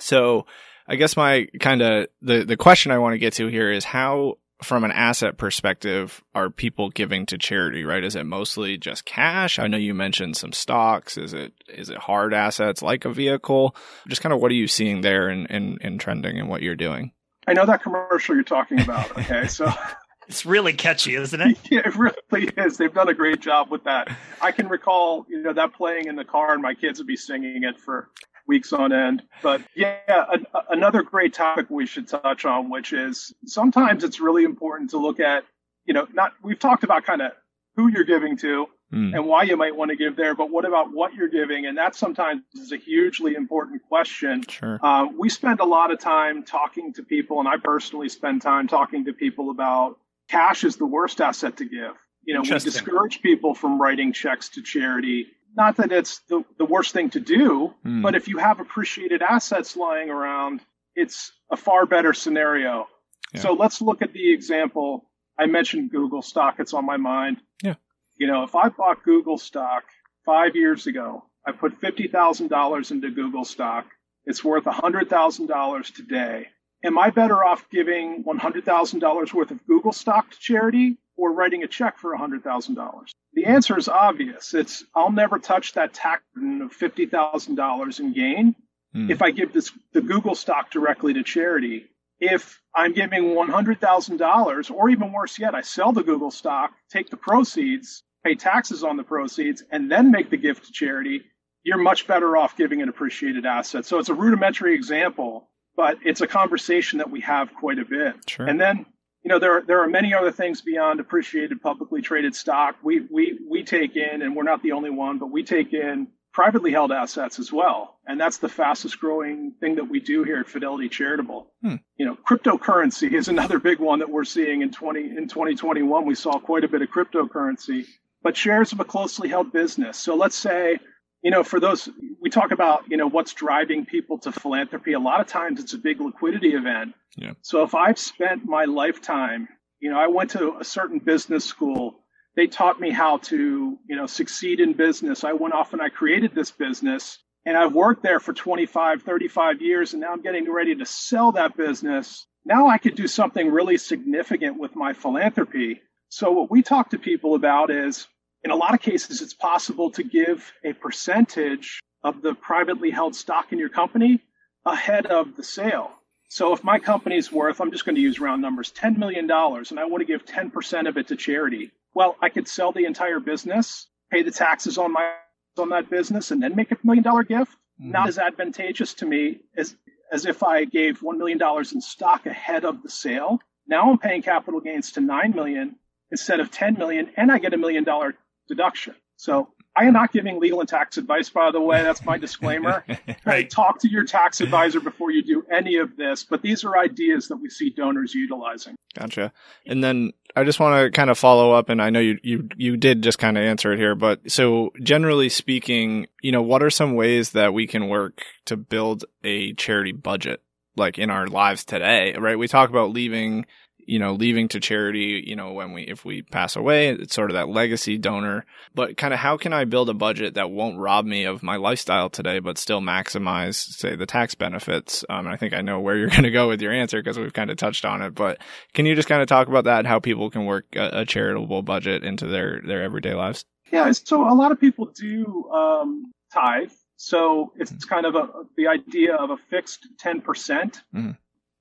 So 0.00 0.46
I 0.88 0.96
guess 0.96 1.16
my 1.16 1.46
kind 1.60 1.82
of 1.82 2.06
the, 2.22 2.44
the 2.44 2.56
question 2.56 2.90
I 2.90 2.98
want 2.98 3.12
to 3.12 3.18
get 3.18 3.34
to 3.34 3.48
here 3.48 3.70
is 3.70 3.84
how 3.84 4.38
from 4.62 4.84
an 4.84 4.92
asset 4.92 5.36
perspective, 5.36 6.22
are 6.34 6.50
people 6.50 6.90
giving 6.90 7.26
to 7.26 7.38
charity, 7.38 7.84
right? 7.84 8.04
Is 8.04 8.16
it 8.16 8.24
mostly 8.24 8.78
just 8.78 9.04
cash? 9.04 9.58
I 9.58 9.66
know 9.66 9.76
you 9.76 9.94
mentioned 9.94 10.36
some 10.36 10.52
stocks. 10.52 11.16
Is 11.16 11.32
it 11.32 11.52
is 11.68 11.90
it 11.90 11.98
hard 11.98 12.34
assets 12.34 12.82
like 12.82 13.04
a 13.04 13.12
vehicle? 13.12 13.76
Just 14.08 14.22
kind 14.22 14.32
of 14.32 14.40
what 14.40 14.50
are 14.50 14.54
you 14.54 14.68
seeing 14.68 15.00
there 15.00 15.28
in, 15.28 15.46
in, 15.46 15.78
in 15.80 15.98
trending 15.98 16.38
and 16.38 16.48
what 16.48 16.62
you're 16.62 16.74
doing? 16.76 17.12
I 17.46 17.54
know 17.54 17.66
that 17.66 17.82
commercial 17.82 18.34
you're 18.34 18.44
talking 18.44 18.80
about. 18.80 19.10
Okay, 19.18 19.46
so 19.46 19.70
it's 20.28 20.46
really 20.46 20.72
catchy, 20.72 21.14
isn't 21.14 21.40
it? 21.40 21.58
yeah, 21.70 21.80
it 21.84 21.96
really 21.96 22.50
is. 22.56 22.76
They've 22.76 22.92
done 22.92 23.08
a 23.08 23.14
great 23.14 23.40
job 23.40 23.70
with 23.70 23.84
that. 23.84 24.16
I 24.40 24.52
can 24.52 24.68
recall, 24.68 25.26
you 25.28 25.42
know, 25.42 25.52
that 25.52 25.74
playing 25.74 26.06
in 26.06 26.16
the 26.16 26.24
car, 26.24 26.52
and 26.52 26.62
my 26.62 26.74
kids 26.74 26.98
would 26.98 27.06
be 27.06 27.16
singing 27.16 27.64
it 27.64 27.78
for 27.78 28.08
weeks 28.46 28.72
on 28.72 28.92
end. 28.92 29.22
But 29.42 29.62
yeah, 29.74 29.98
a, 30.08 30.38
another 30.70 31.02
great 31.02 31.34
topic 31.34 31.66
we 31.70 31.86
should 31.86 32.08
touch 32.08 32.44
on, 32.44 32.70
which 32.70 32.92
is 32.92 33.32
sometimes 33.46 34.04
it's 34.04 34.20
really 34.20 34.44
important 34.44 34.90
to 34.90 34.98
look 34.98 35.20
at, 35.20 35.44
you 35.84 35.94
know, 35.94 36.06
not, 36.12 36.32
we've 36.42 36.58
talked 36.58 36.84
about 36.84 37.04
kind 37.04 37.22
of 37.22 37.32
who 37.76 37.88
you're 37.88 38.04
giving 38.04 38.36
to 38.38 38.66
mm. 38.92 39.14
and 39.14 39.26
why 39.26 39.44
you 39.44 39.56
might 39.56 39.74
want 39.74 39.90
to 39.90 39.96
give 39.96 40.16
there, 40.16 40.34
but 40.34 40.50
what 40.50 40.64
about 40.64 40.92
what 40.92 41.14
you're 41.14 41.28
giving? 41.28 41.66
And 41.66 41.78
that 41.78 41.96
sometimes 41.96 42.42
is 42.54 42.72
a 42.72 42.76
hugely 42.76 43.34
important 43.34 43.82
question. 43.88 44.44
Sure. 44.48 44.78
Um, 44.84 45.18
we 45.18 45.28
spend 45.28 45.60
a 45.60 45.64
lot 45.64 45.90
of 45.90 45.98
time 45.98 46.44
talking 46.44 46.92
to 46.94 47.02
people, 47.02 47.38
and 47.40 47.48
I 47.48 47.56
personally 47.56 48.08
spend 48.08 48.42
time 48.42 48.68
talking 48.68 49.06
to 49.06 49.12
people 49.12 49.50
about 49.50 49.98
cash 50.28 50.64
is 50.64 50.76
the 50.76 50.86
worst 50.86 51.20
asset 51.20 51.56
to 51.58 51.64
give. 51.64 51.94
You 52.24 52.34
know, 52.34 52.42
we 52.42 52.50
discourage 52.50 53.20
people 53.20 53.54
from 53.54 53.80
writing 53.82 54.12
checks 54.12 54.50
to 54.50 54.62
charity 54.62 55.26
not 55.56 55.76
that 55.76 55.92
it's 55.92 56.20
the, 56.28 56.44
the 56.58 56.64
worst 56.64 56.92
thing 56.92 57.10
to 57.10 57.20
do, 57.20 57.74
mm. 57.84 58.02
but 58.02 58.14
if 58.14 58.28
you 58.28 58.38
have 58.38 58.60
appreciated 58.60 59.22
assets 59.22 59.76
lying 59.76 60.10
around, 60.10 60.60
it's 60.94 61.32
a 61.50 61.56
far 61.56 61.86
better 61.86 62.12
scenario. 62.12 62.86
Yeah. 63.32 63.40
So 63.40 63.52
let's 63.54 63.80
look 63.80 64.02
at 64.02 64.12
the 64.12 64.32
example. 64.32 65.08
I 65.38 65.46
mentioned 65.46 65.90
Google 65.90 66.22
stock. 66.22 66.56
It's 66.58 66.74
on 66.74 66.84
my 66.84 66.96
mind. 66.96 67.38
Yeah. 67.62 67.74
You 68.16 68.26
know, 68.26 68.42
if 68.44 68.54
I 68.54 68.68
bought 68.68 69.02
Google 69.02 69.38
stock 69.38 69.84
five 70.24 70.54
years 70.54 70.86
ago, 70.86 71.24
I 71.46 71.52
put 71.52 71.80
$50,000 71.80 72.90
into 72.90 73.10
Google 73.10 73.44
stock. 73.44 73.86
It's 74.24 74.44
worth 74.44 74.64
$100,000 74.64 75.94
today. 75.94 76.48
Am 76.84 76.98
I 76.98 77.10
better 77.10 77.44
off 77.44 77.68
giving 77.70 78.24
$100,000 78.24 79.34
worth 79.34 79.50
of 79.50 79.66
Google 79.66 79.92
stock 79.92 80.30
to 80.30 80.38
charity 80.38 80.98
or 81.16 81.32
writing 81.32 81.62
a 81.62 81.68
check 81.68 81.98
for 81.98 82.16
$100,000? 82.16 83.10
The 83.34 83.44
answer 83.44 83.78
is 83.78 83.88
obvious. 83.88 84.52
It's 84.52 84.84
I'll 84.94 85.12
never 85.12 85.38
touch 85.38 85.74
that 85.74 85.94
tax 85.94 86.22
burden 86.34 86.62
of 86.62 86.76
$50,000 86.76 88.00
in 88.00 88.12
gain 88.12 88.56
mm. 88.94 89.10
if 89.10 89.22
I 89.22 89.30
give 89.30 89.52
this 89.52 89.70
the 89.92 90.00
Google 90.00 90.34
stock 90.34 90.70
directly 90.70 91.14
to 91.14 91.22
charity. 91.22 91.86
If 92.18 92.60
I'm 92.74 92.92
giving 92.92 93.34
$100,000 93.34 94.70
or 94.70 94.90
even 94.90 95.12
worse 95.12 95.38
yet, 95.38 95.54
I 95.54 95.60
sell 95.60 95.92
the 95.92 96.02
Google 96.02 96.30
stock, 96.30 96.72
take 96.90 97.10
the 97.10 97.16
proceeds, 97.16 98.02
pay 98.24 98.34
taxes 98.34 98.84
on 98.84 98.96
the 98.96 99.02
proceeds 99.02 99.62
and 99.70 99.90
then 99.90 100.10
make 100.10 100.30
the 100.30 100.36
gift 100.36 100.66
to 100.66 100.72
charity, 100.72 101.22
you're 101.64 101.78
much 101.78 102.06
better 102.06 102.36
off 102.36 102.56
giving 102.56 102.82
an 102.82 102.88
appreciated 102.88 103.46
asset. 103.46 103.86
So 103.86 103.98
it's 103.98 104.08
a 104.08 104.14
rudimentary 104.14 104.74
example, 104.74 105.48
but 105.76 105.98
it's 106.04 106.20
a 106.20 106.26
conversation 106.26 106.98
that 106.98 107.10
we 107.10 107.20
have 107.20 107.52
quite 107.54 107.78
a 107.78 107.84
bit. 107.84 108.14
Sure. 108.28 108.46
And 108.46 108.60
then 108.60 108.86
you 109.22 109.28
know 109.28 109.38
there 109.38 109.62
there 109.62 109.82
are 109.82 109.88
many 109.88 110.14
other 110.14 110.32
things 110.32 110.60
beyond 110.60 111.00
appreciated 111.00 111.60
publicly 111.60 112.02
traded 112.02 112.34
stock. 112.34 112.76
We 112.82 113.06
we 113.10 113.38
we 113.48 113.64
take 113.64 113.96
in, 113.96 114.22
and 114.22 114.34
we're 114.36 114.42
not 114.42 114.62
the 114.62 114.72
only 114.72 114.90
one, 114.90 115.18
but 115.18 115.30
we 115.30 115.44
take 115.44 115.72
in 115.72 116.08
privately 116.32 116.72
held 116.72 116.90
assets 116.90 117.38
as 117.38 117.52
well, 117.52 117.98
and 118.06 118.18
that's 118.18 118.38
the 118.38 118.48
fastest 118.48 118.98
growing 118.98 119.52
thing 119.60 119.76
that 119.76 119.84
we 119.84 120.00
do 120.00 120.24
here 120.24 120.40
at 120.40 120.48
Fidelity 120.48 120.88
Charitable. 120.88 121.52
Hmm. 121.62 121.76
You 121.96 122.06
know, 122.06 122.16
cryptocurrency 122.28 123.12
is 123.12 123.28
another 123.28 123.58
big 123.58 123.78
one 123.78 123.98
that 123.98 124.08
we're 124.08 124.24
seeing 124.24 124.62
in 124.62 124.70
twenty 124.70 125.02
in 125.02 125.28
twenty 125.28 125.54
twenty 125.54 125.82
one. 125.82 126.06
We 126.06 126.14
saw 126.14 126.38
quite 126.38 126.64
a 126.64 126.68
bit 126.68 126.82
of 126.82 126.88
cryptocurrency, 126.88 127.86
but 128.22 128.36
shares 128.36 128.72
of 128.72 128.80
a 128.80 128.84
closely 128.84 129.28
held 129.28 129.52
business. 129.52 129.98
So 129.98 130.16
let's 130.16 130.36
say 130.36 130.78
you 131.22 131.30
know, 131.30 131.44
for 131.44 131.60
those, 131.60 131.88
we 132.20 132.30
talk 132.30 132.50
about, 132.50 132.90
you 132.90 132.96
know, 132.96 133.08
what's 133.08 133.32
driving 133.32 133.86
people 133.86 134.18
to 134.18 134.32
philanthropy. 134.32 134.92
A 134.92 134.98
lot 134.98 135.20
of 135.20 135.28
times 135.28 135.60
it's 135.60 135.72
a 135.72 135.78
big 135.78 136.00
liquidity 136.00 136.54
event. 136.54 136.94
Yeah. 137.16 137.32
So 137.42 137.62
if 137.62 137.74
I've 137.74 137.98
spent 137.98 138.44
my 138.44 138.64
lifetime, 138.64 139.48
you 139.80 139.90
know, 139.90 139.98
I 139.98 140.08
went 140.08 140.30
to 140.30 140.56
a 140.60 140.64
certain 140.64 140.98
business 140.98 141.44
school. 141.44 142.00
They 142.34 142.46
taught 142.46 142.80
me 142.80 142.90
how 142.90 143.18
to, 143.18 143.78
you 143.88 143.96
know, 143.96 144.06
succeed 144.06 144.58
in 144.58 144.72
business. 144.72 145.22
I 145.22 145.34
went 145.34 145.54
off 145.54 145.72
and 145.72 145.82
I 145.82 145.90
created 145.90 146.34
this 146.34 146.50
business 146.50 147.18
and 147.44 147.56
I've 147.56 147.74
worked 147.74 148.02
there 148.02 148.20
for 148.20 148.32
25, 148.32 149.02
35 149.02 149.60
years. 149.60 149.92
And 149.92 150.00
now 150.00 150.12
I'm 150.12 150.22
getting 150.22 150.50
ready 150.50 150.74
to 150.76 150.86
sell 150.86 151.32
that 151.32 151.56
business. 151.56 152.26
Now 152.44 152.68
I 152.68 152.78
could 152.78 152.96
do 152.96 153.06
something 153.06 153.50
really 153.50 153.76
significant 153.76 154.58
with 154.58 154.74
my 154.74 154.92
philanthropy. 154.92 155.82
So 156.08 156.32
what 156.32 156.50
we 156.50 156.62
talk 156.62 156.90
to 156.90 156.98
people 156.98 157.34
about 157.34 157.70
is 157.70 158.06
in 158.44 158.50
a 158.50 158.56
lot 158.56 158.74
of 158.74 158.80
cases, 158.80 159.22
it's 159.22 159.34
possible 159.34 159.90
to 159.92 160.02
give 160.02 160.52
a 160.64 160.72
percentage 160.72 161.80
of 162.02 162.22
the 162.22 162.34
privately 162.34 162.90
held 162.90 163.14
stock 163.14 163.52
in 163.52 163.58
your 163.58 163.68
company 163.68 164.20
ahead 164.64 165.06
of 165.06 165.36
the 165.36 165.44
sale. 165.44 165.90
So 166.28 166.52
if 166.52 166.64
my 166.64 166.78
company's 166.78 167.30
worth, 167.30 167.60
I'm 167.60 167.70
just 167.70 167.84
going 167.84 167.94
to 167.94 168.00
use 168.00 168.18
round 168.18 168.40
numbers, 168.42 168.72
$10 168.72 168.96
million, 168.96 169.30
and 169.30 169.78
I 169.78 169.84
want 169.84 170.00
to 170.00 170.06
give 170.06 170.24
10% 170.24 170.88
of 170.88 170.96
it 170.96 171.08
to 171.08 171.16
charity. 171.16 171.70
Well, 171.94 172.16
I 172.22 172.30
could 172.30 172.48
sell 172.48 172.72
the 172.72 172.86
entire 172.86 173.20
business, 173.20 173.86
pay 174.10 174.22
the 174.22 174.30
taxes 174.30 174.78
on 174.78 174.92
my 174.92 175.14
on 175.58 175.68
that 175.68 175.90
business, 175.90 176.30
and 176.30 176.42
then 176.42 176.56
make 176.56 176.72
a 176.72 176.78
million 176.82 177.04
dollar 177.04 177.22
gift. 177.22 177.52
Mm-hmm. 177.78 177.90
Not 177.90 178.08
as 178.08 178.18
advantageous 178.18 178.94
to 178.94 179.06
me 179.06 179.40
as 179.56 179.76
as 180.10 180.24
if 180.24 180.42
I 180.42 180.64
gave 180.64 181.00
$1 181.00 181.18
million 181.18 181.40
in 181.40 181.80
stock 181.80 182.26
ahead 182.26 182.64
of 182.64 182.82
the 182.82 182.88
sale. 182.88 183.38
Now 183.66 183.90
I'm 183.90 183.98
paying 183.98 184.22
capital 184.22 184.60
gains 184.60 184.92
to 184.92 185.00
9 185.00 185.34
million 185.34 185.76
instead 186.10 186.40
of 186.40 186.50
10 186.50 186.78
million, 186.78 187.10
and 187.16 187.30
I 187.30 187.38
get 187.38 187.54
a 187.54 187.58
million 187.58 187.84
dollar 187.84 188.14
deduction. 188.52 188.94
So 189.16 189.48
I 189.74 189.84
am 189.84 189.94
not 189.94 190.12
giving 190.12 190.38
legal 190.38 190.60
and 190.60 190.68
tax 190.68 190.98
advice, 190.98 191.30
by 191.30 191.50
the 191.50 191.60
way. 191.60 191.82
That's 191.82 192.04
my 192.04 192.18
disclaimer. 192.18 192.84
right. 193.24 193.48
Talk 193.48 193.78
to 193.80 193.88
your 193.88 194.04
tax 194.04 194.40
advisor 194.40 194.80
before 194.80 195.10
you 195.10 195.22
do 195.22 195.44
any 195.50 195.76
of 195.76 195.96
this. 195.96 196.24
But 196.24 196.42
these 196.42 196.64
are 196.64 196.76
ideas 196.76 197.28
that 197.28 197.36
we 197.36 197.48
see 197.48 197.70
donors 197.70 198.14
utilizing. 198.14 198.76
Gotcha. 198.94 199.32
And 199.64 199.82
then 199.82 200.12
I 200.36 200.44
just 200.44 200.60
want 200.60 200.84
to 200.84 200.90
kind 200.90 201.08
of 201.08 201.18
follow 201.18 201.52
up, 201.52 201.68
and 201.68 201.80
I 201.80 201.90
know 201.90 202.00
you 202.00 202.18
you 202.22 202.48
you 202.56 202.76
did 202.76 203.02
just 203.02 203.18
kind 203.18 203.38
of 203.38 203.44
answer 203.44 203.72
it 203.72 203.78
here, 203.78 203.94
but 203.94 204.30
so 204.30 204.72
generally 204.82 205.28
speaking, 205.28 206.06
you 206.20 206.32
know, 206.32 206.42
what 206.42 206.62
are 206.62 206.70
some 206.70 206.94
ways 206.94 207.30
that 207.30 207.54
we 207.54 207.66
can 207.66 207.88
work 207.88 208.22
to 208.46 208.56
build 208.56 209.04
a 209.24 209.54
charity 209.54 209.92
budget, 209.92 210.42
like 210.76 210.98
in 210.98 211.10
our 211.10 211.26
lives 211.26 211.64
today? 211.64 212.14
Right? 212.18 212.38
We 212.38 212.48
talk 212.48 212.70
about 212.70 212.90
leaving 212.90 213.46
you 213.86 213.98
know, 213.98 214.12
leaving 214.12 214.48
to 214.48 214.60
charity, 214.60 215.22
you 215.26 215.36
know, 215.36 215.52
when 215.52 215.72
we, 215.72 215.82
if 215.82 216.04
we 216.04 216.22
pass 216.22 216.56
away, 216.56 216.88
it's 216.88 217.14
sort 217.14 217.30
of 217.30 217.34
that 217.34 217.48
legacy 217.48 217.98
donor. 217.98 218.44
But 218.74 218.96
kind 218.96 219.12
of 219.12 219.20
how 219.20 219.36
can 219.36 219.52
I 219.52 219.64
build 219.64 219.88
a 219.88 219.94
budget 219.94 220.34
that 220.34 220.50
won't 220.50 220.78
rob 220.78 221.04
me 221.04 221.24
of 221.24 221.42
my 221.42 221.56
lifestyle 221.56 222.08
today, 222.08 222.38
but 222.38 222.58
still 222.58 222.80
maximize, 222.80 223.54
say, 223.54 223.96
the 223.96 224.06
tax 224.06 224.34
benefits? 224.34 225.04
Um, 225.08 225.26
I 225.26 225.36
think 225.36 225.52
I 225.52 225.60
know 225.60 225.80
where 225.80 225.96
you're 225.98 226.08
going 226.08 226.22
to 226.22 226.30
go 226.30 226.48
with 226.48 226.62
your 226.62 226.72
answer 226.72 227.02
because 227.02 227.18
we've 227.18 227.32
kind 227.32 227.50
of 227.50 227.56
touched 227.56 227.84
on 227.84 228.02
it. 228.02 228.14
But 228.14 228.38
can 228.74 228.86
you 228.86 228.94
just 228.94 229.08
kind 229.08 229.22
of 229.22 229.28
talk 229.28 229.48
about 229.48 229.64
that, 229.64 229.86
how 229.86 229.98
people 229.98 230.30
can 230.30 230.44
work 230.44 230.66
a, 230.74 231.00
a 231.00 231.04
charitable 231.04 231.62
budget 231.62 232.04
into 232.04 232.26
their, 232.26 232.60
their 232.64 232.82
everyday 232.82 233.14
lives? 233.14 233.44
Yeah. 233.70 233.90
So 233.92 234.28
a 234.28 234.34
lot 234.34 234.52
of 234.52 234.60
people 234.60 234.86
do 234.94 235.50
um, 235.50 236.12
tithe. 236.32 236.72
So 236.96 237.52
it's 237.56 237.72
mm-hmm. 237.72 237.88
kind 237.88 238.06
of 238.06 238.14
a, 238.14 238.28
the 238.56 238.68
idea 238.68 239.16
of 239.16 239.30
a 239.30 239.36
fixed 239.50 239.88
10% 240.04 240.22
mm-hmm. 240.22 241.10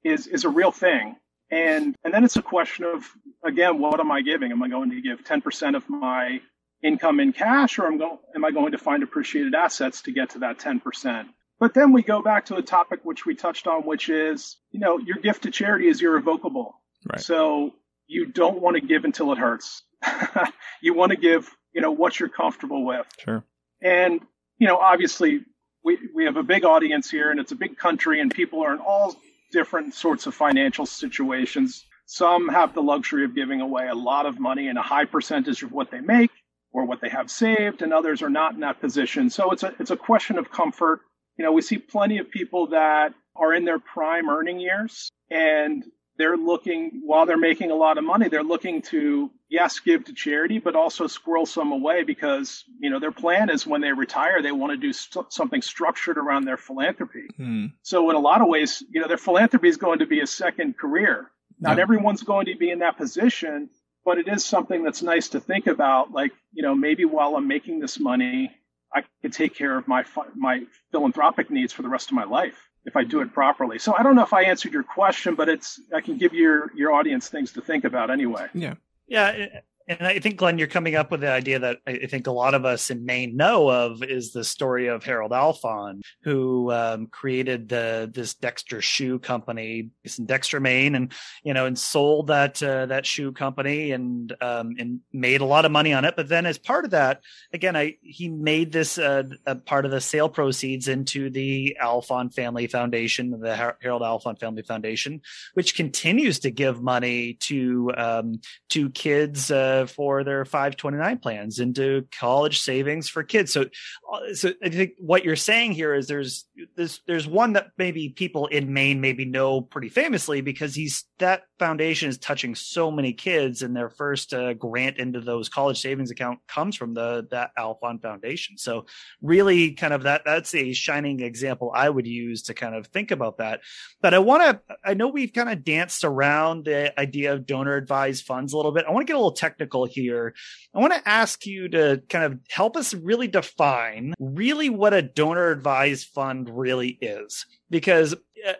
is, 0.03 0.27
is 0.27 0.45
a 0.45 0.49
real 0.49 0.71
thing. 0.71 1.15
And 1.51 1.95
and 2.03 2.13
then 2.13 2.23
it's 2.23 2.37
a 2.37 2.41
question 2.41 2.85
of 2.85 3.05
again, 3.45 3.79
what 3.79 3.99
am 3.99 4.11
I 4.11 4.21
giving? 4.21 4.51
Am 4.51 4.63
I 4.63 4.69
going 4.69 4.91
to 4.91 5.01
give 5.01 5.23
10% 5.23 5.75
of 5.75 5.89
my 5.89 6.39
income 6.83 7.19
in 7.19 7.33
cash, 7.33 7.77
or 7.77 7.87
am, 7.87 7.97
go, 7.97 8.19
am 8.35 8.45
I 8.45 8.51
going 8.51 8.71
to 8.71 8.77
find 8.77 9.03
appreciated 9.03 9.53
assets 9.53 10.03
to 10.03 10.11
get 10.11 10.31
to 10.31 10.39
that 10.39 10.59
10%? 10.59 11.25
But 11.59 11.73
then 11.75 11.91
we 11.91 12.01
go 12.01 12.23
back 12.23 12.45
to 12.45 12.55
a 12.55 12.61
topic 12.61 13.01
which 13.03 13.25
we 13.25 13.35
touched 13.35 13.67
on, 13.67 13.83
which 13.83 14.09
is, 14.09 14.57
you 14.71 14.79
know, 14.79 14.97
your 14.97 15.17
gift 15.17 15.43
to 15.43 15.51
charity 15.51 15.87
is 15.87 16.01
irrevocable. 16.01 16.73
Right. 17.07 17.21
So 17.21 17.73
you 18.07 18.25
don't 18.25 18.61
want 18.61 18.77
to 18.77 18.81
give 18.81 19.05
until 19.05 19.31
it 19.31 19.37
hurts. 19.37 19.83
you 20.81 20.95
want 20.95 21.11
to 21.11 21.17
give, 21.17 21.49
you 21.73 21.81
know, 21.81 21.91
what 21.91 22.19
you're 22.19 22.29
comfortable 22.29 22.83
with. 22.83 23.05
Sure. 23.19 23.43
And, 23.81 24.21
you 24.57 24.67
know, 24.67 24.77
obviously 24.77 25.41
we, 25.83 25.99
we 26.15 26.25
have 26.25 26.35
a 26.35 26.43
big 26.43 26.65
audience 26.65 27.11
here 27.11 27.29
and 27.29 27.39
it's 27.39 27.51
a 27.51 27.55
big 27.55 27.77
country 27.77 28.19
and 28.19 28.33
people 28.33 28.63
are 28.63 28.73
in 28.73 28.79
all 28.79 29.15
different 29.51 29.93
sorts 29.93 30.27
of 30.27 30.33
financial 30.33 30.85
situations. 30.85 31.85
Some 32.05 32.49
have 32.49 32.73
the 32.73 32.81
luxury 32.81 33.23
of 33.23 33.35
giving 33.35 33.61
away 33.61 33.87
a 33.87 33.95
lot 33.95 34.25
of 34.25 34.39
money 34.39 34.67
and 34.67 34.77
a 34.77 34.81
high 34.81 35.05
percentage 35.05 35.63
of 35.63 35.71
what 35.71 35.91
they 35.91 36.01
make 36.01 36.31
or 36.73 36.85
what 36.85 37.01
they 37.01 37.09
have 37.09 37.29
saved, 37.29 37.81
and 37.81 37.93
others 37.93 38.21
are 38.21 38.29
not 38.29 38.53
in 38.53 38.61
that 38.61 38.79
position. 38.79 39.29
So 39.29 39.51
it's 39.51 39.63
a 39.63 39.73
it's 39.79 39.91
a 39.91 39.97
question 39.97 40.37
of 40.37 40.51
comfort. 40.51 41.01
You 41.37 41.45
know, 41.45 41.51
we 41.51 41.61
see 41.61 41.77
plenty 41.77 42.17
of 42.17 42.29
people 42.29 42.67
that 42.67 43.13
are 43.35 43.53
in 43.53 43.65
their 43.65 43.79
prime 43.79 44.29
earning 44.29 44.59
years 44.59 45.09
and 45.29 45.83
they're 46.17 46.37
looking 46.37 47.01
while 47.05 47.25
they're 47.25 47.37
making 47.37 47.71
a 47.71 47.75
lot 47.75 47.97
of 47.97 48.03
money 48.03 48.27
they're 48.27 48.43
looking 48.43 48.81
to 48.81 49.31
yes 49.51 49.79
give 49.79 50.05
to 50.05 50.13
charity 50.13 50.57
but 50.57 50.75
also 50.75 51.05
squirrel 51.05 51.45
some 51.45 51.71
away 51.71 52.03
because 52.03 52.63
you 52.79 52.89
know 52.89 52.99
their 52.99 53.11
plan 53.11 53.49
is 53.49 53.67
when 53.67 53.81
they 53.81 53.91
retire 53.91 54.41
they 54.41 54.51
want 54.51 54.71
to 54.71 54.77
do 54.77 54.93
st- 54.93 55.31
something 55.31 55.61
structured 55.61 56.17
around 56.17 56.45
their 56.45 56.57
philanthropy 56.57 57.27
hmm. 57.35 57.65
so 57.83 58.09
in 58.09 58.15
a 58.15 58.19
lot 58.19 58.41
of 58.41 58.47
ways 58.47 58.81
you 58.89 59.01
know 59.01 59.07
their 59.07 59.17
philanthropy 59.17 59.67
is 59.67 59.77
going 59.77 59.99
to 59.99 60.07
be 60.07 60.21
a 60.21 60.27
second 60.27 60.77
career 60.77 61.29
not 61.59 61.77
yeah. 61.77 61.83
everyone's 61.83 62.23
going 62.23 62.45
to 62.45 62.55
be 62.55 62.71
in 62.71 62.79
that 62.79 62.97
position 62.97 63.69
but 64.03 64.17
it 64.17 64.27
is 64.27 64.43
something 64.43 64.83
that's 64.83 65.03
nice 65.03 65.29
to 65.29 65.39
think 65.39 65.67
about 65.67 66.11
like 66.11 66.31
you 66.53 66.63
know 66.63 66.73
maybe 66.73 67.05
while 67.05 67.35
i'm 67.35 67.47
making 67.47 67.79
this 67.79 67.99
money 67.99 68.51
i 68.95 69.03
could 69.21 69.33
take 69.33 69.53
care 69.53 69.77
of 69.77 69.87
my 69.87 70.03
my 70.35 70.61
philanthropic 70.91 71.51
needs 71.51 71.73
for 71.73 71.81
the 71.81 71.89
rest 71.89 72.09
of 72.09 72.15
my 72.15 72.23
life 72.23 72.69
if 72.83 72.95
I 72.95 73.03
do 73.03 73.21
it 73.21 73.31
properly. 73.31 73.77
So 73.77 73.93
I 73.95 74.01
don't 74.01 74.15
know 74.15 74.23
if 74.23 74.33
I 74.33 74.45
answered 74.45 74.73
your 74.73 74.81
question, 74.81 75.35
but 75.35 75.49
it's 75.49 75.79
I 75.95 76.01
can 76.01 76.17
give 76.17 76.33
your 76.33 76.71
your 76.75 76.91
audience 76.91 77.29
things 77.29 77.53
to 77.53 77.61
think 77.61 77.83
about 77.83 78.09
anyway. 78.09 78.47
Yeah. 78.55 78.73
Yeah, 79.07 79.61
and 79.87 80.07
I 80.07 80.19
think 80.19 80.37
Glenn, 80.37 80.57
you're 80.57 80.67
coming 80.67 80.95
up 80.95 81.11
with 81.11 81.21
the 81.21 81.31
idea 81.31 81.59
that 81.59 81.79
I 81.87 82.05
think 82.07 82.27
a 82.27 82.31
lot 82.31 82.53
of 82.53 82.65
us 82.65 82.89
in 82.89 83.05
Maine 83.05 83.35
know 83.35 83.69
of 83.69 84.03
is 84.03 84.31
the 84.31 84.43
story 84.43 84.87
of 84.87 85.03
Harold 85.03 85.31
Alfond, 85.31 86.01
who 86.23 86.71
um, 86.71 87.07
created 87.07 87.69
the 87.69 88.09
this 88.13 88.33
Dexter 88.33 88.81
shoe 88.81 89.19
company 89.19 89.89
in 90.17 90.25
Dexter, 90.25 90.59
Maine, 90.59 90.95
and 90.95 91.11
you 91.43 91.53
know, 91.53 91.65
and 91.65 91.77
sold 91.77 92.27
that 92.27 92.61
uh, 92.61 92.85
that 92.87 93.05
shoe 93.05 93.31
company 93.31 93.91
and 93.91 94.33
um, 94.41 94.75
and 94.77 94.99
made 95.11 95.41
a 95.41 95.45
lot 95.45 95.65
of 95.65 95.71
money 95.71 95.93
on 95.93 96.05
it. 96.05 96.15
But 96.15 96.29
then, 96.29 96.45
as 96.45 96.57
part 96.57 96.85
of 96.85 96.91
that, 96.91 97.21
again, 97.53 97.75
I 97.75 97.95
he 98.01 98.29
made 98.29 98.71
this 98.71 98.97
uh, 98.97 99.23
a 99.45 99.55
part 99.55 99.85
of 99.85 99.91
the 99.91 100.01
sale 100.01 100.29
proceeds 100.29 100.87
into 100.87 101.29
the 101.29 101.77
Alfond 101.81 102.33
Family 102.33 102.67
Foundation, 102.67 103.31
the 103.39 103.55
Harold 103.55 104.01
Alfond 104.01 104.39
Family 104.39 104.63
Foundation, 104.63 105.21
which 105.53 105.75
continues 105.75 106.39
to 106.39 106.51
give 106.51 106.81
money 106.81 107.33
to 107.41 107.91
um, 107.97 108.41
to 108.69 108.89
kids. 108.89 109.49
Uh, 109.51 109.70
for 109.87 110.23
their 110.23 110.45
529 110.45 111.17
plans 111.19 111.59
into 111.59 112.05
college 112.17 112.61
savings 112.61 113.09
for 113.09 113.23
kids. 113.23 113.53
So, 113.53 113.65
uh, 114.11 114.33
so 114.33 114.51
I 114.63 114.69
think 114.69 114.91
what 114.97 115.25
you're 115.25 115.35
saying 115.35 115.73
here 115.73 115.93
is 115.93 116.07
there's 116.07 116.45
there's 116.75 117.01
there's 117.07 117.27
one 117.27 117.53
that 117.53 117.67
maybe 117.77 118.09
people 118.09 118.47
in 118.47 118.73
Maine 118.73 119.01
maybe 119.01 119.25
know 119.25 119.61
pretty 119.61 119.89
famously 119.89 120.41
because 120.41 120.75
he's 120.75 121.05
that 121.19 121.43
foundation 121.59 122.09
is 122.09 122.17
touching 122.17 122.55
so 122.55 122.91
many 122.91 123.13
kids, 123.13 123.61
and 123.61 123.75
their 123.75 123.89
first 123.89 124.33
uh, 124.33 124.53
grant 124.53 124.97
into 124.97 125.21
those 125.21 125.49
college 125.49 125.79
savings 125.79 126.11
account 126.11 126.39
comes 126.47 126.75
from 126.75 126.93
the 126.93 127.27
that 127.31 127.51
Alfond 127.57 128.01
Foundation. 128.01 128.57
So, 128.57 128.85
really, 129.21 129.73
kind 129.73 129.93
of 129.93 130.03
that 130.03 130.23
that's 130.25 130.53
a 130.55 130.73
shining 130.73 131.21
example 131.21 131.71
I 131.73 131.89
would 131.89 132.07
use 132.07 132.43
to 132.43 132.53
kind 132.53 132.75
of 132.75 132.87
think 132.87 133.11
about 133.11 133.37
that. 133.37 133.61
But 134.01 134.13
I 134.13 134.19
want 134.19 134.43
to 134.43 134.75
I 134.83 134.93
know 134.93 135.07
we've 135.07 135.33
kind 135.33 135.49
of 135.49 135.63
danced 135.63 136.03
around 136.03 136.65
the 136.65 136.99
idea 136.99 137.33
of 137.33 137.45
donor 137.45 137.75
advised 137.75 138.25
funds 138.25 138.53
a 138.53 138.57
little 138.57 138.71
bit. 138.71 138.85
I 138.85 138.91
want 138.91 139.05
to 139.05 139.11
get 139.11 139.15
a 139.15 139.19
little 139.19 139.31
technical 139.31 139.60
here. 139.89 140.33
I 140.73 140.79
want 140.79 140.93
to 140.93 141.09
ask 141.09 141.45
you 141.45 141.69
to 141.69 142.01
kind 142.09 142.25
of 142.25 142.39
help 142.49 142.77
us 142.77 142.93
really 142.93 143.27
define 143.27 144.13
really 144.19 144.69
what 144.69 144.93
a 144.93 145.01
donor 145.01 145.49
advised 145.49 146.07
fund 146.13 146.49
really 146.51 146.97
is. 147.01 147.45
Because 147.69 148.15